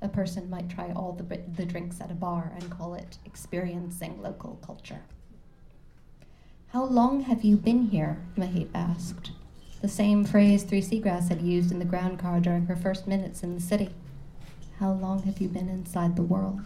A 0.00 0.08
person 0.08 0.48
might 0.48 0.68
try 0.68 0.92
all 0.92 1.12
the, 1.12 1.40
the 1.56 1.64
drinks 1.64 2.00
at 2.00 2.10
a 2.10 2.14
bar 2.14 2.52
and 2.54 2.70
call 2.70 2.94
it 2.94 3.18
experiencing 3.24 4.22
local 4.22 4.58
culture. 4.64 5.00
How 6.68 6.84
long 6.84 7.22
have 7.22 7.42
you 7.42 7.56
been 7.56 7.88
here? 7.88 8.18
Mahit 8.36 8.68
asked. 8.74 9.32
The 9.80 9.88
same 9.88 10.24
phrase 10.24 10.62
Three 10.62 10.82
Seagrass 10.82 11.28
had 11.28 11.40
used 11.40 11.72
in 11.72 11.78
the 11.78 11.84
ground 11.84 12.18
car 12.18 12.40
during 12.40 12.66
her 12.66 12.76
first 12.76 13.06
minutes 13.06 13.42
in 13.42 13.54
the 13.54 13.60
city. 13.60 13.90
How 14.78 14.92
long 14.92 15.22
have 15.22 15.40
you 15.40 15.48
been 15.48 15.68
inside 15.68 16.14
the 16.14 16.22
world? 16.22 16.60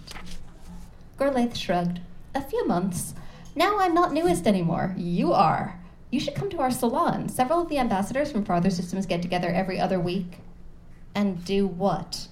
Gorlaith 1.18 1.57
shrugged. 1.57 2.01
A 2.35 2.43
few 2.43 2.66
months. 2.66 3.14
Now 3.55 3.78
I'm 3.78 3.95
not 3.95 4.12
newest 4.12 4.47
anymore. 4.47 4.95
You 4.99 5.33
are. 5.33 5.78
You 6.11 6.20
should 6.20 6.35
come 6.35 6.51
to 6.51 6.61
our 6.61 6.70
salon. 6.70 7.28
Several 7.28 7.62
of 7.62 7.68
the 7.68 7.78
ambassadors 7.78 8.33
from 8.33 8.45
farther 8.45 8.70
systems 8.70 9.07
get 9.07 9.22
together 9.22 9.49
every 9.49 9.78
other 9.78 10.01
week. 10.01 10.39
And 11.14 11.45
do 11.45 11.66
what? 11.66 12.28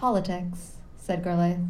Politics, 0.00 0.76
said 0.96 1.22
Gorlaith. 1.22 1.68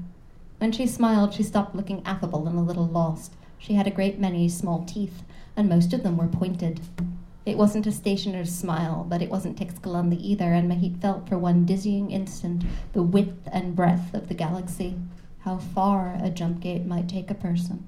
When 0.58 0.70
she 0.70 0.86
smiled, 0.86 1.34
she 1.34 1.42
stopped 1.42 1.74
looking 1.74 2.00
affable 2.06 2.46
and 2.46 2.56
a 2.56 2.62
little 2.62 2.86
lost. 2.86 3.32
She 3.58 3.74
had 3.74 3.88
a 3.88 3.90
great 3.90 4.20
many 4.20 4.48
small 4.48 4.84
teeth, 4.84 5.24
and 5.56 5.68
most 5.68 5.92
of 5.92 6.04
them 6.04 6.16
were 6.16 6.28
pointed. 6.28 6.78
It 7.44 7.58
wasn't 7.58 7.88
a 7.88 7.90
stationer's 7.90 8.54
smile, 8.54 9.04
but 9.08 9.20
it 9.20 9.30
wasn't 9.30 9.58
Teixcalaanli 9.58 10.20
either, 10.20 10.52
and 10.52 10.70
Mahit 10.70 11.00
felt 11.00 11.28
for 11.28 11.38
one 11.38 11.66
dizzying 11.66 12.12
instant 12.12 12.62
the 12.92 13.02
width 13.02 13.48
and 13.50 13.74
breadth 13.74 14.14
of 14.14 14.28
the 14.28 14.34
galaxy, 14.34 14.96
how 15.40 15.56
far 15.56 16.16
a 16.22 16.30
jump 16.30 16.60
gate 16.60 16.86
might 16.86 17.08
take 17.08 17.32
a 17.32 17.34
person, 17.34 17.84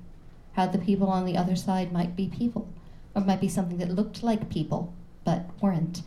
how 0.55 0.66
the 0.66 0.76
people 0.76 1.07
on 1.07 1.24
the 1.24 1.36
other 1.36 1.55
side 1.55 1.93
might 1.93 2.16
be 2.16 2.26
people, 2.26 2.66
or 3.14 3.22
might 3.22 3.40
be 3.40 3.47
something 3.47 3.78
that 3.78 3.95
looked 3.95 4.24
like 4.24 4.51
people, 4.51 4.93
but 5.22 5.47
weren't. 5.62 6.03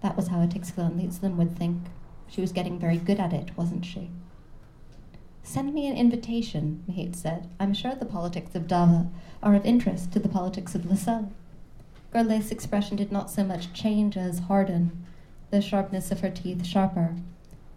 That 0.00 0.16
was 0.16 0.26
how 0.26 0.42
a 0.42 0.48
Teixcalaanli 0.48 1.36
would 1.36 1.56
think. 1.56 1.82
She 2.28 2.40
was 2.40 2.52
getting 2.52 2.78
very 2.78 2.96
good 2.96 3.20
at 3.20 3.32
it, 3.32 3.56
wasn't 3.56 3.84
she? 3.84 4.10
Send 5.42 5.74
me 5.74 5.86
an 5.86 5.96
invitation, 5.96 6.82
Mahit 6.88 7.14
said. 7.14 7.48
I'm 7.60 7.74
sure 7.74 7.94
the 7.94 8.06
politics 8.06 8.54
of 8.54 8.66
Dava 8.66 9.08
are 9.42 9.54
of 9.54 9.66
interest 9.66 10.12
to 10.12 10.18
the 10.18 10.28
politics 10.28 10.74
of 10.74 10.82
Lsel. 10.82 11.30
Gorlaith's 12.12 12.50
expression 12.50 12.96
did 12.96 13.12
not 13.12 13.30
so 13.30 13.44
much 13.44 13.72
change 13.72 14.16
as 14.16 14.38
harden, 14.40 15.04
the 15.50 15.60
sharpness 15.60 16.10
of 16.10 16.20
her 16.20 16.30
teeth 16.30 16.64
sharper. 16.64 17.14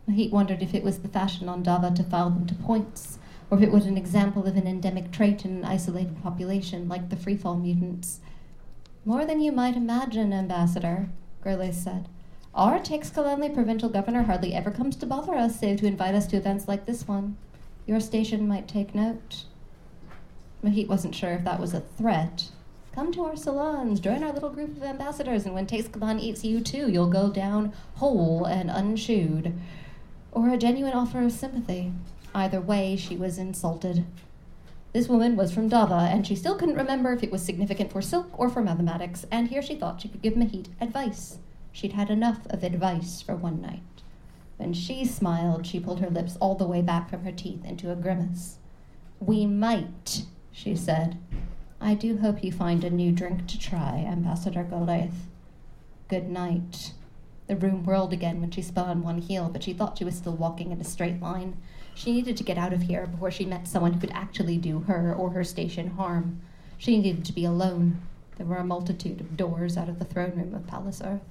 Mahit 0.10 0.32
wondered 0.32 0.62
if 0.62 0.74
it 0.74 0.84
was 0.84 1.00
the 1.00 1.10
fashion 1.10 1.50
on 1.50 1.64
Dava 1.64 1.94
to 1.94 2.04
file 2.04 2.30
them 2.30 2.46
to 2.48 2.56
points, 2.56 3.20
or 3.50 3.58
if 3.58 3.64
it 3.64 3.72
was 3.72 3.86
an 3.86 3.98
example 3.98 4.48
of 4.48 4.56
an 4.56 4.66
endemic 4.66 5.12
trait 5.12 5.44
in 5.44 5.58
an 5.58 5.66
isolated 5.66 6.22
population 6.24 6.88
like 6.88 7.10
the 7.10 7.16
freefall 7.16 7.62
mutants. 7.62 8.22
More 9.04 9.26
than 9.26 9.42
you 9.42 9.52
might 9.52 9.76
imagine, 9.76 10.32
Ambassador, 10.32 11.10
Gorlaith 11.44 11.74
said. 11.74 12.08
Our 12.54 12.80
Teixcalaanli 12.80 13.54
provincial 13.54 13.90
governor 13.90 14.24
hardly 14.24 14.54
ever 14.54 14.72
comes 14.72 14.96
to 14.98 15.06
bother 15.06 15.36
us 15.36 15.60
save 15.60 15.80
to 15.80 15.88
invite 15.88 16.16
us 16.16 16.28
to 16.28 16.38
events 16.38 16.68
like 16.68 16.86
this 16.86 17.08
one. 17.08 17.38
Your 17.86 18.00
station 18.00 18.48
might 18.48 18.68
take 18.68 18.96
note. 18.96 19.46
Mahit 20.64 20.88
wasn't 20.88 21.16
sure 21.16 21.32
if 21.32 21.44
that 21.44 21.60
was 21.60 21.74
a 21.74 21.82
threat, 21.82 22.50
Come 22.98 23.12
to 23.12 23.26
our 23.26 23.36
salons, 23.36 24.00
join 24.00 24.24
our 24.24 24.34
little 24.34 24.50
group 24.50 24.76
of 24.76 24.82
ambassadors, 24.82 25.46
and 25.46 25.54
when 25.54 25.68
Teixcalaan 25.68 26.20
eats 26.20 26.44
you 26.44 26.60
too, 26.60 26.90
you'll 26.90 27.12
go 27.12 27.30
down 27.30 27.72
whole 27.98 28.46
and 28.46 28.72
unchewed. 28.72 29.54
Or 30.32 30.50
a 30.50 30.58
genuine 30.58 30.94
offer 30.94 31.22
of 31.22 31.32
sympathy. 31.32 31.94
Either 32.34 32.60
way, 32.60 32.96
she 32.96 33.16
was 33.16 33.38
insulted. 33.38 34.04
This 34.94 35.08
woman 35.08 35.36
was 35.36 35.54
from 35.54 35.70
Dava, 35.70 36.12
and 36.12 36.26
she 36.26 36.36
still 36.36 36.56
couldn't 36.56 36.74
remember 36.74 37.14
if 37.14 37.22
it 37.22 37.32
was 37.32 37.44
significant 37.44 37.92
for 37.92 38.02
silk 38.02 38.32
or 38.34 38.50
for 38.50 38.64
mathematics, 38.64 39.28
and 39.30 39.50
here 39.50 39.62
she 39.62 39.76
thought 39.76 40.02
she 40.02 40.08
could 40.08 40.24
give 40.24 40.34
Mahit 40.34 40.70
advice. 40.82 41.38
She'd 41.78 41.94
had 41.94 42.10
enough 42.10 42.40
of 42.48 42.64
advice 42.64 43.22
for 43.22 43.36
one 43.36 43.62
night. 43.62 44.02
When 44.58 44.74
she 44.74 45.06
smiled, 45.06 45.68
she 45.68 45.80
pulled 45.80 46.00
her 46.00 46.10
lips 46.10 46.36
all 46.38 46.56
the 46.56 46.66
way 46.66 46.82
back 46.82 47.08
from 47.08 47.24
her 47.24 47.32
teeth 47.32 47.64
into 47.64 47.92
a 47.92 47.96
grimace. 47.96 48.58
We 49.20 49.46
might, 49.46 50.24
she 50.52 50.76
said. 50.76 51.20
I 51.80 51.94
do 51.94 52.18
hope 52.18 52.44
you 52.44 52.52
find 52.52 52.84
a 52.84 52.90
new 52.90 53.12
drink 53.12 53.46
to 53.46 53.60
try, 53.60 54.04
Ambassador 54.10 54.64
Gorlaith. 54.64 55.28
Good 56.08 56.32
night. 56.32 56.94
The 57.46 57.56
room 57.56 57.84
whirled 57.84 58.12
again 58.12 58.42
when 58.42 58.50
she 58.50 58.64
spun 58.64 58.90
on 58.90 59.04
one 59.04 59.20
heel, 59.20 59.48
but 59.48 59.62
she 59.62 59.74
thought 59.74 60.00
she 60.00 60.04
was 60.04 60.16
still 60.16 60.36
walking 60.36 60.72
in 60.72 60.82
a 60.82 60.84
straight 60.84 61.22
line. 61.22 61.58
She 61.94 62.12
needed 62.12 62.38
to 62.38 62.44
get 62.44 62.58
out 62.58 62.74
of 62.74 62.82
here 62.82 63.06
before 63.06 63.30
she 63.30 63.46
met 63.46 63.68
someone 63.68 63.94
who 63.94 64.00
could 64.00 64.14
actually 64.14 64.58
do 64.58 64.80
her 64.88 65.14
or 65.14 65.30
her 65.30 65.44
station 65.44 65.92
harm. 65.92 66.42
She 66.80 66.98
needed 66.98 67.24
to 67.26 67.34
be 67.34 67.46
alone. 67.46 68.02
There 68.38 68.48
were 68.48 68.58
a 68.58 68.66
multitude 68.66 69.22
of 69.22 69.38
doors 69.38 69.78
out 69.78 69.90
of 69.90 70.00
the 70.00 70.06
throne 70.06 70.32
room 70.36 70.56
of 70.56 70.66
Palace 70.66 71.04
Earth. 71.06 71.22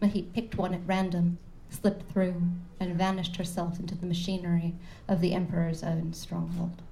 Mahit 0.00 0.32
picked 0.32 0.56
one 0.56 0.74
at 0.74 0.86
random, 0.86 1.38
slipped 1.70 2.10
through, 2.10 2.42
and 2.78 2.96
vanished 2.96 3.36
herself 3.36 3.80
into 3.80 3.94
the 3.94 4.06
machinery 4.06 4.74
of 5.08 5.20
the 5.20 5.32
Emperor's 5.32 5.82
own 5.82 6.12
stronghold. 6.12 6.82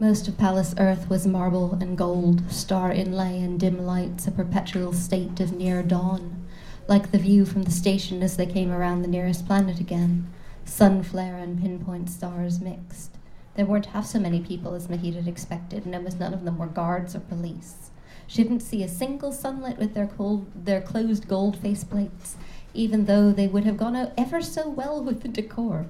Most 0.00 0.28
of 0.28 0.38
Palace 0.38 0.74
Earth 0.78 1.10
was 1.10 1.26
marble 1.26 1.74
and 1.80 1.98
gold, 1.98 2.50
star 2.50 2.92
inlay 2.92 3.40
and 3.40 3.58
dim 3.58 3.84
lights, 3.84 4.28
a 4.28 4.30
perpetual 4.30 4.92
state 4.92 5.40
of 5.40 5.52
near 5.52 5.82
dawn, 5.82 6.46
like 6.86 7.10
the 7.10 7.18
view 7.18 7.44
from 7.44 7.64
the 7.64 7.70
station 7.70 8.22
as 8.22 8.36
they 8.36 8.46
came 8.46 8.70
around 8.70 9.02
the 9.02 9.08
nearest 9.08 9.46
planet 9.46 9.80
again. 9.80 10.32
Sun 10.64 11.02
flare 11.02 11.36
and 11.36 11.60
pinpoint 11.60 12.08
stars 12.10 12.60
mixed. 12.60 13.16
There 13.56 13.66
weren't 13.66 13.86
half 13.86 14.06
so 14.06 14.20
many 14.20 14.40
people 14.40 14.74
as 14.74 14.86
Mahit 14.86 15.16
had 15.16 15.26
expected, 15.26 15.84
and 15.84 15.94
almost 15.94 16.20
none 16.20 16.32
of 16.32 16.44
them 16.44 16.58
were 16.58 16.66
guards 16.66 17.16
or 17.16 17.20
police. 17.20 17.90
She 18.28 18.42
didn't 18.42 18.60
see 18.60 18.82
a 18.82 18.88
single 18.88 19.32
sunlit 19.32 19.78
with 19.78 19.94
their, 19.94 20.06
cold, 20.06 20.46
their 20.54 20.82
closed 20.82 21.26
gold 21.26 21.56
faceplates, 21.60 22.34
even 22.74 23.06
though 23.06 23.32
they 23.32 23.48
would 23.48 23.64
have 23.64 23.78
gone 23.78 23.96
out 23.96 24.12
ever 24.18 24.42
so 24.42 24.68
well 24.68 25.02
with 25.02 25.22
the 25.22 25.28
decor. 25.28 25.86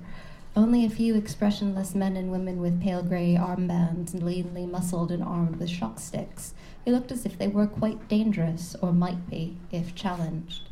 Only 0.54 0.84
a 0.84 0.90
few 0.90 1.16
expressionless 1.16 1.96
men 1.96 2.16
and 2.16 2.30
women 2.30 2.60
with 2.60 2.80
pale 2.80 3.02
grey 3.02 3.34
armbands, 3.34 4.14
and 4.14 4.22
leanly 4.22 4.70
muscled 4.70 5.10
and 5.10 5.22
armed 5.22 5.56
with 5.56 5.68
shock 5.68 5.98
sticks, 5.98 6.54
who 6.84 6.92
looked 6.92 7.10
as 7.10 7.26
if 7.26 7.36
they 7.36 7.48
were 7.48 7.66
quite 7.66 8.08
dangerous, 8.08 8.76
or 8.80 8.92
might 8.92 9.28
be, 9.28 9.56
if 9.72 9.96
challenged. 9.96 10.68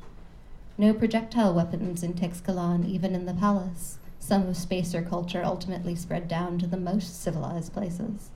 No 0.79 0.95
projectile 0.95 1.53
weapons 1.53 2.05
in 2.05 2.15
Teixcalaan, 2.15 2.87
even 2.87 3.13
in 3.13 3.27
the 3.27 3.35
palace. 3.35 3.99
Some 4.21 4.47
of 4.47 4.57
spacer 4.57 5.03
culture 5.03 5.43
ultimately 5.45 5.97
spread 5.97 6.29
down 6.29 6.59
to 6.61 6.67
the 6.69 6.77
most 6.77 7.21
civilized 7.21 7.73
places. 7.73 8.31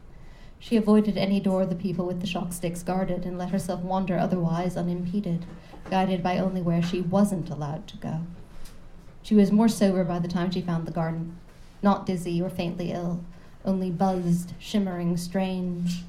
She 0.63 0.77
avoided 0.77 1.17
any 1.17 1.41
door 1.41 1.65
the 1.65 1.75
people 1.75 2.07
with 2.07 2.21
the 2.21 2.27
shock 2.27 2.53
sticks 2.53 2.83
guarded 2.83 3.25
and 3.25 3.39
let 3.39 3.51
herself 3.51 3.81
wander 3.81 4.19
otherwise 4.19 4.77
unimpeded, 4.77 5.47
guided 5.91 6.23
by 6.23 6.39
only 6.39 6.61
where 6.61 6.83
she 6.83 7.01
wasn't 7.01 7.49
allowed 7.49 7.87
to 7.89 7.97
go. 7.97 8.21
She 9.23 9.35
was 9.35 9.51
more 9.51 9.69
sober 9.69 10.05
by 10.05 10.19
the 10.19 10.29
time 10.29 10.51
she 10.51 10.61
found 10.61 10.87
the 10.87 10.93
garden, 10.93 11.39
not 11.83 12.05
dizzy 12.05 12.43
or 12.43 12.51
faintly 12.51 12.93
ill, 12.93 13.25
only 13.65 13.91
buzzed, 13.91 14.53
shimmering, 14.59 15.17
strange. 15.17 16.03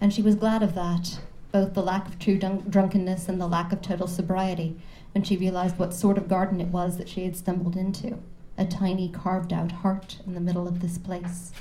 And 0.00 0.14
she 0.14 0.22
was 0.22 0.34
glad 0.34 0.62
of 0.62 0.74
that, 0.74 1.20
both 1.52 1.74
the 1.74 1.82
lack 1.82 2.08
of 2.08 2.18
true 2.18 2.38
dun- 2.38 2.64
drunkenness 2.70 3.28
and 3.28 3.38
the 3.38 3.46
lack 3.46 3.70
of 3.70 3.82
total 3.82 4.06
sobriety, 4.06 4.80
when 5.12 5.24
she 5.24 5.36
realized 5.36 5.78
what 5.78 5.92
sort 5.92 6.16
of 6.16 6.26
garden 6.26 6.60
it 6.60 6.68
was 6.68 6.96
that 6.96 7.08
she 7.08 7.24
had 7.24 7.36
stumbled 7.36 7.76
into 7.76 8.18
a 8.56 8.64
tiny 8.64 9.10
carved 9.10 9.52
out 9.52 9.72
heart 9.72 10.18
in 10.26 10.32
the 10.32 10.40
middle 10.40 10.66
of 10.66 10.80
this 10.80 10.96
place. 10.96 11.52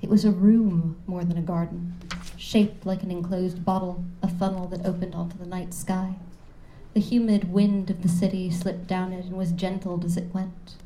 It 0.00 0.08
was 0.08 0.24
a 0.24 0.30
room 0.30 0.96
more 1.06 1.24
than 1.24 1.36
a 1.36 1.42
garden, 1.42 1.94
shaped 2.36 2.86
like 2.86 3.02
an 3.02 3.10
enclosed 3.10 3.64
bottle, 3.64 4.04
a 4.22 4.28
funnel 4.28 4.68
that 4.68 4.86
opened 4.86 5.14
onto 5.14 5.36
the 5.36 5.46
night 5.46 5.74
sky. 5.74 6.14
The 6.94 7.00
humid 7.00 7.52
wind 7.52 7.90
of 7.90 8.02
the 8.02 8.08
city 8.08 8.50
slipped 8.50 8.86
down 8.86 9.12
it 9.12 9.24
and 9.24 9.36
was 9.36 9.52
gentled 9.52 10.04
as 10.04 10.16
it 10.16 10.32
went. 10.32 10.76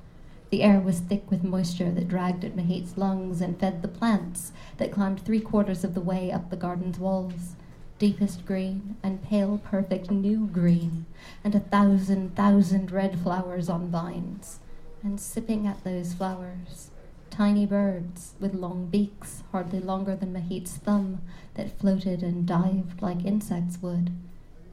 The 0.48 0.62
air 0.62 0.80
was 0.80 1.00
thick 1.00 1.30
with 1.30 1.44
moisture 1.44 1.90
that 1.90 2.08
dragged 2.08 2.44
at 2.44 2.56
Mahit's 2.56 2.98
lungs 2.98 3.40
and 3.40 3.58
fed 3.58 3.82
the 3.82 3.88
plants 3.88 4.52
that 4.78 4.92
climbed 4.92 5.20
three 5.20 5.40
quarters 5.40 5.84
of 5.84 5.94
the 5.94 6.00
way 6.00 6.30
up 6.30 6.50
the 6.50 6.56
garden's 6.56 6.98
walls, 6.98 7.56
deepest 7.98 8.44
green 8.44 8.96
and 9.02 9.22
pale, 9.22 9.60
perfect 9.64 10.10
new 10.10 10.46
green, 10.46 11.06
and 11.44 11.54
a 11.54 11.60
thousand, 11.60 12.34
thousand 12.34 12.90
red 12.90 13.18
flowers 13.18 13.68
on 13.68 13.90
vines. 13.90 14.58
And 15.02 15.20
sipping 15.20 15.66
at 15.66 15.84
those 15.84 16.14
flowers, 16.14 16.90
tiny 17.32 17.64
birds 17.64 18.34
with 18.38 18.52
long 18.52 18.86
beaks, 18.86 19.42
hardly 19.52 19.80
longer 19.80 20.14
than 20.14 20.34
Mahit's 20.34 20.76
thumb, 20.76 21.22
that 21.54 21.78
floated 21.78 22.22
and 22.22 22.46
dived 22.46 23.00
like 23.00 23.24
insects 23.24 23.80
would. 23.80 24.10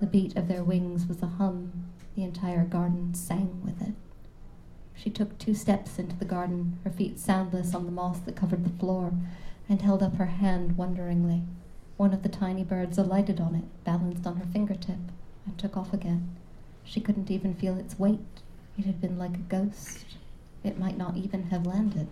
The 0.01 0.05
beat 0.05 0.35
of 0.35 0.49
their 0.49 0.63
wings 0.63 1.07
was 1.07 1.23
a 1.23 1.27
hum. 1.27 1.85
The 2.15 2.23
entire 2.23 2.65
garden 2.65 3.13
sang 3.13 3.61
with 3.63 3.81
it. 3.81 3.93
She 4.93 5.09
took 5.09 5.37
two 5.37 5.53
steps 5.53 5.97
into 5.97 6.17
the 6.17 6.25
garden, 6.25 6.79
her 6.83 6.89
feet 6.89 7.17
soundless 7.17 7.73
on 7.73 7.85
the 7.85 7.91
moss 7.91 8.19
that 8.19 8.35
covered 8.35 8.65
the 8.65 8.77
floor, 8.77 9.13
and 9.69 9.81
held 9.81 10.03
up 10.03 10.15
her 10.15 10.25
hand 10.25 10.75
wonderingly. 10.75 11.43
One 11.95 12.13
of 12.13 12.23
the 12.23 12.29
tiny 12.29 12.65
birds 12.65 12.97
alighted 12.97 13.39
on 13.39 13.55
it, 13.55 13.63
balanced 13.85 14.27
on 14.27 14.35
her 14.35 14.45
fingertip, 14.51 14.99
and 15.45 15.57
took 15.57 15.77
off 15.77 15.93
again. 15.93 16.35
She 16.83 16.99
couldn't 16.99 17.31
even 17.31 17.53
feel 17.55 17.77
its 17.77 17.97
weight. 17.97 18.41
It 18.77 18.85
had 18.85 18.99
been 18.99 19.17
like 19.17 19.35
a 19.35 19.47
ghost. 19.47 20.05
It 20.61 20.77
might 20.77 20.97
not 20.97 21.15
even 21.15 21.43
have 21.43 21.65
landed. 21.65 22.07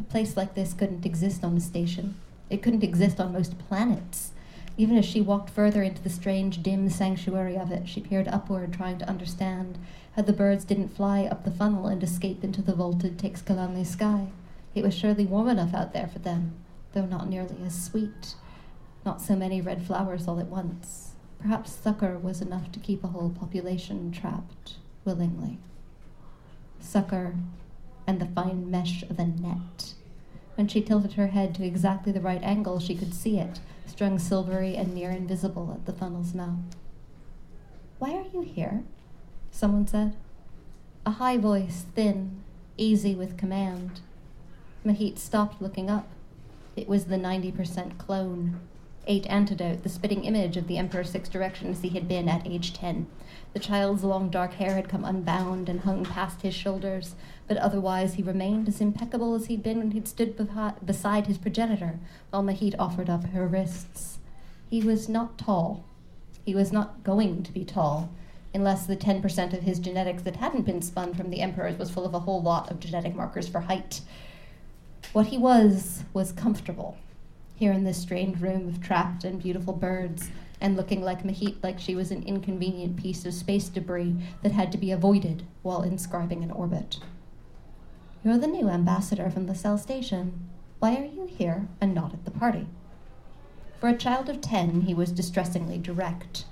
A 0.00 0.02
place 0.04 0.36
like 0.36 0.54
this 0.54 0.74
couldn't 0.74 1.06
exist 1.06 1.44
on 1.44 1.56
a 1.56 1.60
station. 1.60 2.14
It 2.50 2.62
couldn't 2.62 2.84
exist 2.84 3.20
on 3.20 3.32
most 3.32 3.58
planets. 3.58 4.32
Even 4.76 4.96
as 4.96 5.04
she 5.04 5.20
walked 5.20 5.50
further 5.50 5.82
into 5.82 6.02
the 6.02 6.10
strange, 6.10 6.62
dim 6.62 6.90
sanctuary 6.90 7.56
of 7.56 7.70
it, 7.70 7.88
she 7.88 8.00
peered 8.00 8.26
upward, 8.26 8.72
trying 8.72 8.98
to 8.98 9.08
understand 9.08 9.78
how 10.16 10.22
the 10.22 10.32
birds 10.32 10.64
didn't 10.64 10.96
fly 10.96 11.24
up 11.24 11.44
the 11.44 11.50
funnel 11.50 11.86
and 11.86 12.02
escape 12.02 12.42
into 12.42 12.60
the 12.60 12.74
vaulted 12.74 13.18
Teixcalaanli 13.18 13.86
sky. 13.86 14.28
It 14.74 14.82
was 14.82 14.94
surely 14.94 15.26
warm 15.26 15.48
enough 15.48 15.74
out 15.74 15.92
there 15.92 16.08
for 16.08 16.18
them, 16.18 16.54
though 16.92 17.06
not 17.06 17.28
nearly 17.28 17.56
as 17.64 17.84
sweet. 17.84 18.34
Not 19.04 19.20
so 19.20 19.36
many 19.36 19.60
red 19.60 19.86
flowers 19.86 20.26
all 20.26 20.40
at 20.40 20.46
once. 20.46 21.12
Perhaps 21.40 21.72
succor 21.72 22.18
was 22.18 22.40
enough 22.40 22.72
to 22.72 22.80
keep 22.80 23.04
a 23.04 23.08
whole 23.08 23.30
population 23.30 24.10
trapped 24.10 24.74
willingly. 25.04 25.58
Succor 26.80 27.34
and 28.06 28.20
the 28.20 28.26
fine 28.26 28.70
mesh 28.70 29.02
of 29.04 29.18
a 29.18 29.24
net. 29.24 29.94
When 30.56 30.68
she 30.68 30.80
tilted 30.80 31.14
her 31.14 31.28
head 31.28 31.54
to 31.56 31.64
exactly 31.64 32.12
the 32.12 32.20
right 32.20 32.42
angle, 32.42 32.78
she 32.78 32.94
could 32.94 33.14
see 33.14 33.38
it, 33.38 33.60
strung 33.86 34.18
silvery 34.18 34.76
and 34.76 34.94
near 34.94 35.10
invisible 35.10 35.72
at 35.72 35.86
the 35.86 35.92
funnel's 35.92 36.34
mouth. 36.34 36.76
Why 37.98 38.12
are 38.12 38.26
you 38.32 38.42
here? 38.42 38.84
Someone 39.50 39.86
said. 39.86 40.14
A 41.06 41.12
high 41.12 41.38
voice, 41.38 41.86
thin, 41.94 42.42
easy 42.76 43.14
with 43.14 43.36
command. 43.36 44.00
Mahit 44.84 45.18
stopped 45.18 45.60
looking 45.60 45.90
up. 45.90 46.08
It 46.76 46.88
was 46.88 47.06
the 47.06 47.16
90% 47.16 47.98
clone. 47.98 48.60
Eight 49.06 49.26
Antidote, 49.28 49.82
the 49.82 49.90
spitting 49.90 50.24
image 50.24 50.56
of 50.56 50.66
the 50.66 50.78
Emperor 50.78 51.04
Six 51.04 51.28
Directions 51.28 51.80
he 51.80 51.90
had 51.90 52.08
been 52.08 52.26
at 52.26 52.46
age 52.46 52.72
10. 52.72 53.06
The 53.52 53.58
child's 53.58 54.02
long 54.02 54.30
dark 54.30 54.54
hair 54.54 54.76
had 54.76 54.88
come 54.88 55.04
unbound 55.04 55.68
and 55.68 55.80
hung 55.80 56.04
past 56.04 56.40
his 56.40 56.54
shoulders, 56.54 57.14
but 57.46 57.58
otherwise 57.58 58.14
he 58.14 58.22
remained 58.22 58.66
as 58.66 58.80
impeccable 58.80 59.34
as 59.34 59.46
he'd 59.46 59.62
been 59.62 59.78
when 59.78 59.90
he'd 59.90 60.08
stood 60.08 60.36
beside 60.84 61.26
his 61.26 61.36
progenitor 61.36 61.98
while 62.30 62.42
Mahit 62.42 62.74
offered 62.78 63.10
up 63.10 63.26
her 63.26 63.46
wrists. 63.46 64.18
He 64.70 64.80
was 64.82 65.08
not 65.08 65.36
tall. 65.36 65.84
He 66.46 66.54
was 66.54 66.72
not 66.72 67.04
going 67.04 67.42
to 67.42 67.52
be 67.52 67.64
tall, 67.64 68.10
unless 68.54 68.86
the 68.86 68.96
10% 68.96 69.52
of 69.52 69.62
his 69.62 69.78
genetics 69.78 70.22
that 70.22 70.36
hadn't 70.36 70.64
been 70.64 70.80
spun 70.80 71.12
from 71.12 71.28
the 71.28 71.42
Emperor's 71.42 71.78
was 71.78 71.90
full 71.90 72.06
of 72.06 72.14
a 72.14 72.20
whole 72.20 72.42
lot 72.42 72.70
of 72.70 72.80
genetic 72.80 73.14
markers 73.14 73.48
for 73.48 73.60
height. 73.60 74.00
What 75.12 75.26
he 75.26 75.36
was, 75.36 76.04
was 76.14 76.32
comfortable 76.32 76.96
here 77.54 77.72
in 77.72 77.84
this 77.84 78.00
strange 78.00 78.40
room 78.40 78.68
of 78.68 78.82
trapped 78.82 79.24
and 79.24 79.42
beautiful 79.42 79.72
birds, 79.72 80.30
and 80.60 80.76
looking 80.76 81.02
like 81.02 81.22
Mahit 81.22 81.62
like 81.62 81.78
she 81.78 81.94
was 81.94 82.10
an 82.10 82.22
inconvenient 82.22 82.96
piece 82.96 83.24
of 83.24 83.34
space 83.34 83.68
debris 83.68 84.16
that 84.42 84.52
had 84.52 84.72
to 84.72 84.78
be 84.78 84.90
avoided 84.90 85.44
while 85.62 85.82
inscribing 85.82 86.42
an 86.42 86.50
orbit. 86.50 86.98
You're 88.24 88.38
the 88.38 88.46
new 88.46 88.68
ambassador 88.68 89.30
from 89.30 89.46
the 89.46 89.52
Lsel 89.52 89.78
Station. 89.78 90.48
Why 90.78 90.96
are 90.96 91.04
you 91.04 91.26
here 91.26 91.68
and 91.80 91.94
not 91.94 92.14
at 92.14 92.24
the 92.24 92.30
party? 92.30 92.66
For 93.80 93.88
a 93.88 93.96
child 93.96 94.28
of 94.30 94.40
ten, 94.40 94.82
he 94.82 94.94
was 94.94 95.12
distressingly 95.12 95.78
direct. 95.78 96.46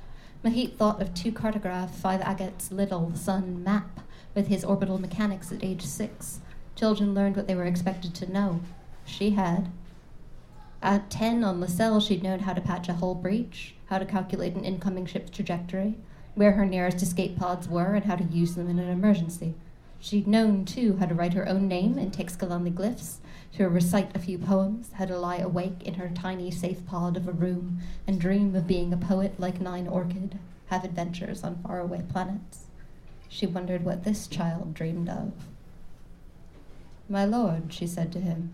Mahit 0.44 0.76
thought 0.76 1.00
of 1.00 1.14
two 1.14 1.32
cartograph 1.32 1.90
five 1.90 2.20
agates 2.20 2.70
little 2.70 3.14
sun 3.14 3.64
map 3.64 4.00
with 4.34 4.48
his 4.48 4.64
orbital 4.64 4.98
mechanics 4.98 5.50
at 5.52 5.64
age 5.64 5.82
six. 5.82 6.40
Children 6.74 7.14
learned 7.14 7.36
what 7.36 7.46
they 7.46 7.54
were 7.54 7.64
expected 7.64 8.14
to 8.16 8.30
know. 8.30 8.60
She 9.04 9.30
had. 9.30 9.70
At 10.82 11.10
10 11.10 11.44
on 11.44 11.60
Lsel, 11.60 12.04
she'd 12.04 12.24
known 12.24 12.40
how 12.40 12.54
to 12.54 12.60
patch 12.60 12.88
a 12.88 12.94
hull 12.94 13.14
breach, 13.14 13.76
how 13.86 13.98
to 13.98 14.04
calculate 14.04 14.56
an 14.56 14.64
incoming 14.64 15.06
ship's 15.06 15.30
trajectory, 15.30 15.94
where 16.34 16.52
her 16.52 16.66
nearest 16.66 17.00
escape 17.00 17.38
pods 17.38 17.68
were, 17.68 17.94
and 17.94 18.04
how 18.04 18.16
to 18.16 18.24
use 18.24 18.56
them 18.56 18.68
in 18.68 18.80
an 18.80 18.88
emergency. 18.88 19.54
She'd 20.00 20.26
known, 20.26 20.64
too, 20.64 20.96
how 20.96 21.06
to 21.06 21.14
write 21.14 21.34
her 21.34 21.48
own 21.48 21.68
name 21.68 21.98
in 21.98 22.10
Teixcalaanli 22.10 22.74
glyphs, 22.74 23.18
to 23.52 23.68
recite 23.68 24.16
a 24.16 24.18
few 24.18 24.38
poems, 24.38 24.90
how 24.94 25.04
to 25.04 25.16
lie 25.16 25.36
awake 25.36 25.84
in 25.84 25.94
her 25.94 26.10
tiny 26.12 26.50
safe 26.50 26.84
pod 26.84 27.16
of 27.16 27.28
a 27.28 27.32
room 27.32 27.78
and 28.08 28.20
dream 28.20 28.56
of 28.56 28.66
being 28.66 28.92
a 28.92 28.96
poet 28.96 29.38
like 29.38 29.60
Nine 29.60 29.86
Orchid, 29.86 30.36
have 30.66 30.82
adventures 30.82 31.44
on 31.44 31.62
faraway 31.62 32.02
planets. 32.10 32.64
She 33.28 33.46
wondered 33.46 33.84
what 33.84 34.02
this 34.02 34.26
child 34.26 34.74
dreamed 34.74 35.08
of. 35.08 35.32
My 37.08 37.24
lord, 37.24 37.72
she 37.72 37.86
said 37.86 38.10
to 38.12 38.20
him, 38.20 38.52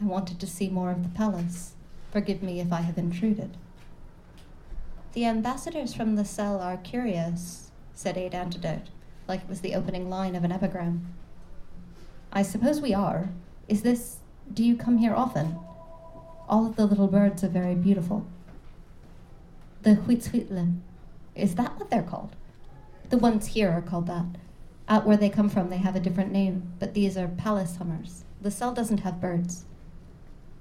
I 0.00 0.06
wanted 0.06 0.40
to 0.40 0.46
see 0.46 0.68
more 0.68 0.90
of 0.90 1.02
the 1.02 1.10
palace. 1.10 1.74
Forgive 2.10 2.42
me 2.42 2.60
if 2.60 2.72
I 2.72 2.80
have 2.80 2.96
intruded. 2.96 3.56
The 5.12 5.26
ambassadors 5.26 5.92
from 5.92 6.14
the 6.14 6.22
Lsel 6.22 6.60
are 6.60 6.76
curious, 6.76 7.70
said 7.94 8.16
Eight 8.16 8.32
Antidote, 8.32 8.88
like 9.28 9.42
it 9.42 9.48
was 9.48 9.60
the 9.60 9.74
opening 9.74 10.08
line 10.08 10.34
of 10.34 10.44
an 10.44 10.52
epigram. 10.52 11.12
I 12.32 12.42
suppose 12.42 12.80
we 12.80 12.94
are. 12.94 13.30
Is 13.68 13.82
this. 13.82 14.18
Do 14.52 14.64
you 14.64 14.76
come 14.76 14.98
here 14.98 15.14
often? 15.14 15.58
All 16.48 16.66
of 16.66 16.76
the 16.76 16.86
little 16.86 17.06
birds 17.06 17.44
are 17.44 17.48
very 17.48 17.74
beautiful. 17.74 18.26
The 19.82 19.96
Huitzhuitlen. 19.96 20.80
Is 21.34 21.54
that 21.56 21.78
what 21.78 21.90
they're 21.90 22.02
called? 22.02 22.36
The 23.10 23.18
ones 23.18 23.48
here 23.48 23.70
are 23.70 23.82
called 23.82 24.06
that. 24.06 24.26
Out 24.88 25.06
where 25.06 25.16
they 25.16 25.28
come 25.28 25.48
from, 25.48 25.70
they 25.70 25.78
have 25.78 25.94
a 25.94 26.00
different 26.00 26.32
name, 26.32 26.72
but 26.78 26.94
these 26.94 27.16
are 27.16 27.28
palace 27.28 27.76
hummers. 27.76 28.24
The 28.40 28.50
Lsel 28.50 28.74
doesn't 28.74 28.98
have 28.98 29.20
birds. 29.20 29.64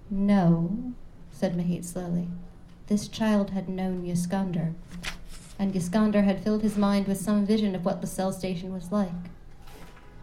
No, 0.10 0.94
said 1.32 1.56
Mahit 1.56 1.86
slowly. 1.86 2.28
This 2.88 3.08
child 3.08 3.52
had 3.52 3.70
known 3.70 4.06
Yskandr, 4.06 4.74
and 5.60 5.74
Yskandr 5.74 6.24
had 6.24 6.44
filled 6.44 6.64
his 6.64 6.78
mind 6.78 7.08
with 7.08 7.20
some 7.20 7.46
vision 7.46 7.76
of 7.76 7.86
what 7.86 8.02
the 8.02 8.08
Lsel 8.08 8.34
Station 8.34 8.74
was 8.74 8.92
like. 8.92 9.12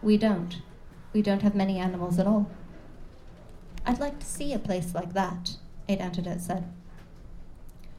We 0.03 0.17
don't. 0.17 0.61
We 1.13 1.23
don't 1.23 1.43
have 1.43 1.55
many 1.55 1.79
animals 1.79 2.19
at 2.19 2.27
all. 2.27 2.51
I'd 3.85 4.01
like 4.01 4.19
to 4.19 4.27
see 4.27 4.53
a 4.53 4.59
place 4.59 4.95
like 4.95 5.13
that, 5.13 5.57
Eight 5.89 6.01
Antidote 6.01 6.41
said. 6.41 6.65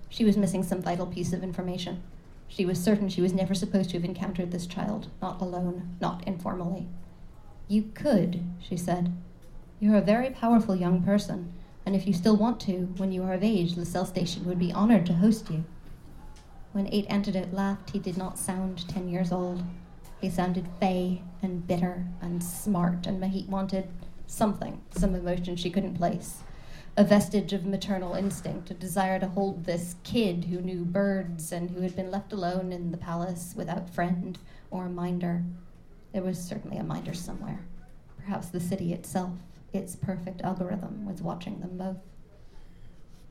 She 0.10 0.26
was 0.26 0.36
missing 0.36 0.64
some 0.64 0.82
vital 0.82 1.08
piece 1.08 1.32
of 1.32 1.44
information. 1.44 2.04
She 2.50 2.66
was 2.66 2.84
certain 2.84 3.08
she 3.08 3.22
was 3.22 3.34
never 3.34 3.54
supposed 3.54 3.90
to 3.92 3.98
have 3.98 4.06
encountered 4.06 4.52
this 4.52 4.68
child, 4.68 5.08
not 5.22 5.42
alone, 5.42 5.96
not 6.02 6.28
informally. 6.28 6.88
You 7.70 7.92
could, 7.94 8.44
she 8.60 8.76
said. 8.76 9.14
You're 9.80 9.98
a 9.98 10.02
very 10.02 10.30
powerful 10.30 10.76
young 10.76 11.04
person, 11.04 11.54
and 11.88 11.96
if 11.96 12.06
you 12.06 12.12
still 12.12 12.36
want 12.36 12.60
to, 12.60 12.94
when 12.98 13.14
you 13.14 13.24
are 13.24 13.32
of 13.32 13.42
age, 13.46 13.76
Lsel 13.76 14.06
Station 14.06 14.44
would 14.44 14.60
be 14.60 14.74
honored 14.74 15.06
to 15.06 15.14
host 15.14 15.50
you. 15.50 15.64
When 16.74 16.90
Eight 16.92 17.06
Antidote 17.10 17.54
laughed, 17.54 17.92
he 17.92 18.00
did 18.00 18.18
not 18.18 18.38
sound 18.38 18.86
ten 18.90 19.08
years 19.08 19.32
old. 19.32 19.64
He 20.20 20.30
sounded 20.30 20.68
fey 20.82 21.22
and 21.42 21.66
bitter 21.66 22.06
and 22.20 22.44
smart, 22.44 23.08
and 23.08 23.22
Mahit 23.22 23.48
wanted 23.48 23.88
something, 24.26 24.82
some 24.92 25.16
emotion 25.16 25.56
she 25.56 25.70
couldn't 25.70 25.96
place. 25.96 26.44
a 26.98 27.04
vestige 27.04 27.54
of 27.54 27.64
maternal 27.64 28.16
instinct, 28.16 28.72
a 28.72 28.74
desire 28.74 29.20
to 29.20 29.28
hold 29.28 29.64
this 29.64 29.96
kid 30.04 30.46
who 30.46 30.60
knew 30.60 30.84
birds 30.84 31.52
and 31.52 31.70
who 31.70 31.82
had 31.82 31.96
been 31.96 32.10
left 32.10 32.34
alone 32.34 32.74
in 32.74 32.90
the 32.90 32.98
palace 32.98 33.54
without 33.56 33.88
friend 33.94 34.40
or 34.72 34.90
minder. 34.90 35.44
There 36.12 36.24
was 36.24 36.40
certainly 36.40 36.78
a 36.78 36.84
minder 36.84 37.14
somewhere. 37.14 37.60
Perhaps 38.18 38.50
the 38.50 38.60
city 38.60 38.94
itself, 38.94 39.38
its 39.74 39.96
perfect 39.96 40.42
algorithm, 40.42 41.06
was 41.06 41.22
watching 41.22 41.60
them 41.60 41.78
both. 41.78 41.98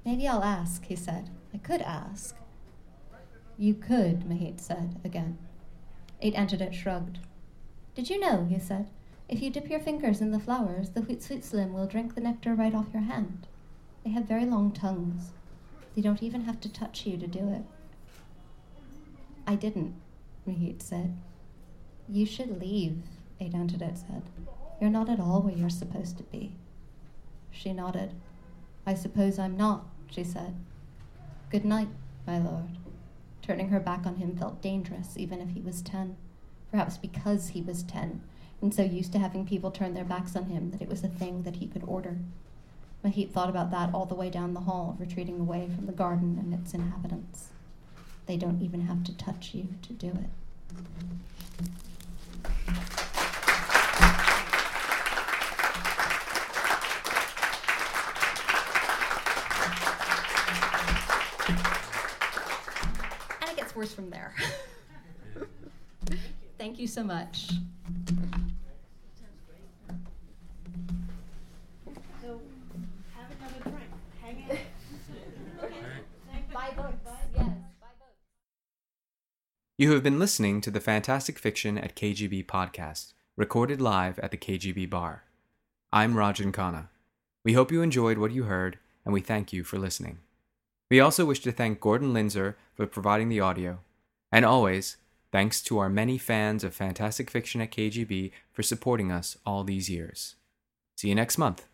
Maybe 0.04 0.28
I'll 0.28 0.44
ask, 0.44 0.84
he 0.84 0.96
said. 0.96 1.30
I 1.52 1.58
could 1.58 1.82
ask. 1.82 2.36
You 3.58 3.74
could, 3.74 4.20
Mahit 4.20 4.60
said 4.60 5.00
again. 5.04 5.38
Eight 6.20 6.34
Antidote 6.34 6.74
shrugged. 6.74 7.18
Did 7.94 8.10
you 8.10 8.20
know, 8.20 8.46
he 8.48 8.58
said, 8.58 8.90
if 9.28 9.42
you 9.42 9.50
dip 9.50 9.68
your 9.68 9.80
fingers 9.80 10.20
in 10.20 10.30
the 10.30 10.38
flowers, 10.38 10.90
the 10.90 11.00
Huitzhuitzlim 11.00 11.72
will 11.72 11.86
drink 11.86 12.14
the 12.14 12.20
nectar 12.20 12.54
right 12.54 12.74
off 12.74 12.92
your 12.92 13.02
hand. 13.02 13.46
They 14.04 14.10
have 14.10 14.26
very 14.26 14.46
long 14.46 14.70
tongues. 14.70 15.32
They 15.94 16.02
don't 16.02 16.22
even 16.22 16.42
have 16.42 16.60
to 16.60 16.72
touch 16.72 17.06
you 17.06 17.16
to 17.16 17.26
do 17.26 17.48
it. 17.52 17.64
I 19.46 19.56
didn't, 19.56 19.94
Mahit 20.46 20.82
said. 20.82 21.16
You 22.08 22.26
should 22.26 22.60
leave, 22.60 22.98
Eight 23.40 23.54
Antidote 23.54 23.98
said. 23.98 24.22
You're 24.80 24.90
not 24.90 25.08
at 25.08 25.20
all 25.20 25.42
where 25.42 25.54
you're 25.54 25.70
supposed 25.70 26.16
to 26.18 26.22
be. 26.24 26.52
She 27.50 27.72
nodded. 27.72 28.12
I 28.86 28.94
suppose 28.94 29.38
I'm 29.38 29.56
not, 29.56 29.86
she 30.10 30.22
said. 30.22 30.54
Good 31.50 31.64
night, 31.64 31.88
my 32.26 32.38
lord. 32.38 32.68
Turning 33.40 33.68
her 33.68 33.80
back 33.80 34.04
on 34.04 34.16
him 34.16 34.36
felt 34.36 34.60
dangerous, 34.60 35.16
even 35.16 35.40
if 35.40 35.50
he 35.50 35.60
was 35.60 35.80
ten. 35.80 36.16
Perhaps 36.70 36.98
because 36.98 37.48
he 37.48 37.62
was 37.62 37.82
ten, 37.84 38.20
and 38.60 38.74
so 38.74 38.82
used 38.82 39.12
to 39.12 39.18
having 39.18 39.46
people 39.46 39.70
turn 39.70 39.94
their 39.94 40.04
backs 40.04 40.36
on 40.36 40.46
him 40.46 40.70
that 40.72 40.82
it 40.82 40.88
was 40.88 41.02
a 41.04 41.08
thing 41.08 41.44
that 41.44 41.56
he 41.56 41.66
could 41.66 41.84
order. 41.86 42.18
Mahit 43.04 43.30
thought 43.30 43.48
about 43.48 43.70
that 43.70 43.94
all 43.94 44.04
the 44.04 44.14
way 44.14 44.30
down 44.30 44.52
the 44.52 44.60
hall, 44.60 44.96
retreating 44.98 45.38
away 45.40 45.68
from 45.74 45.86
the 45.86 45.92
garden 45.92 46.36
and 46.38 46.52
its 46.52 46.74
inhabitants. 46.74 47.48
They 48.26 48.36
don't 48.36 48.60
even 48.60 48.82
have 48.82 49.04
to 49.04 49.16
touch 49.16 49.54
you 49.54 49.68
to 49.82 49.92
do 49.92 50.08
it. 50.08 50.30
Worse 63.76 63.92
from 63.92 64.10
there. 64.10 64.34
Thank 66.58 66.78
you 66.78 66.86
so 66.86 67.04
much. 67.04 67.50
So, 72.22 72.40
have 73.14 73.30
another 73.38 73.60
drink. 73.62 73.90
Hang 74.22 74.44
in. 74.48 74.58
Buy 76.54 76.70
books. 76.74 76.94
Yes, 77.34 77.44
buy 77.80 77.88
books. 77.98 78.14
You 79.76 79.92
have 79.92 80.02
been 80.02 80.18
listening 80.18 80.62
to 80.62 80.70
the 80.70 80.80
Fantastic 80.80 81.38
Fiction 81.38 81.76
at 81.76 81.94
KGB 81.94 82.46
podcast, 82.46 83.12
recorded 83.36 83.82
live 83.82 84.18
at 84.20 84.30
the 84.30 84.38
KGB 84.38 84.88
bar. 84.88 85.24
I'm 85.92 86.14
Rajan 86.14 86.52
Khanna. 86.52 86.88
We 87.44 87.52
hope 87.52 87.70
you 87.70 87.82
enjoyed 87.82 88.16
what 88.16 88.32
you 88.32 88.44
heard, 88.44 88.78
and 89.04 89.12
we 89.12 89.20
thank 89.20 89.52
you 89.52 89.64
for 89.64 89.78
listening. 89.78 90.20
We 90.90 91.00
also 91.00 91.24
wish 91.24 91.40
to 91.40 91.52
thank 91.52 91.80
Gordon 91.80 92.12
Linzner 92.12 92.54
for 92.74 92.86
providing 92.86 93.28
the 93.28 93.40
audio. 93.40 93.80
And 94.30 94.44
always, 94.44 94.96
thanks 95.32 95.60
to 95.62 95.78
our 95.78 95.88
many 95.88 96.18
fans 96.18 96.62
of 96.62 96.74
Fantastic 96.74 97.30
Fiction 97.30 97.60
at 97.60 97.72
KGB 97.72 98.30
for 98.52 98.62
supporting 98.62 99.10
us 99.10 99.36
all 99.44 99.64
these 99.64 99.90
years. 99.90 100.36
See 100.96 101.08
you 101.08 101.14
next 101.14 101.38
month. 101.38 101.66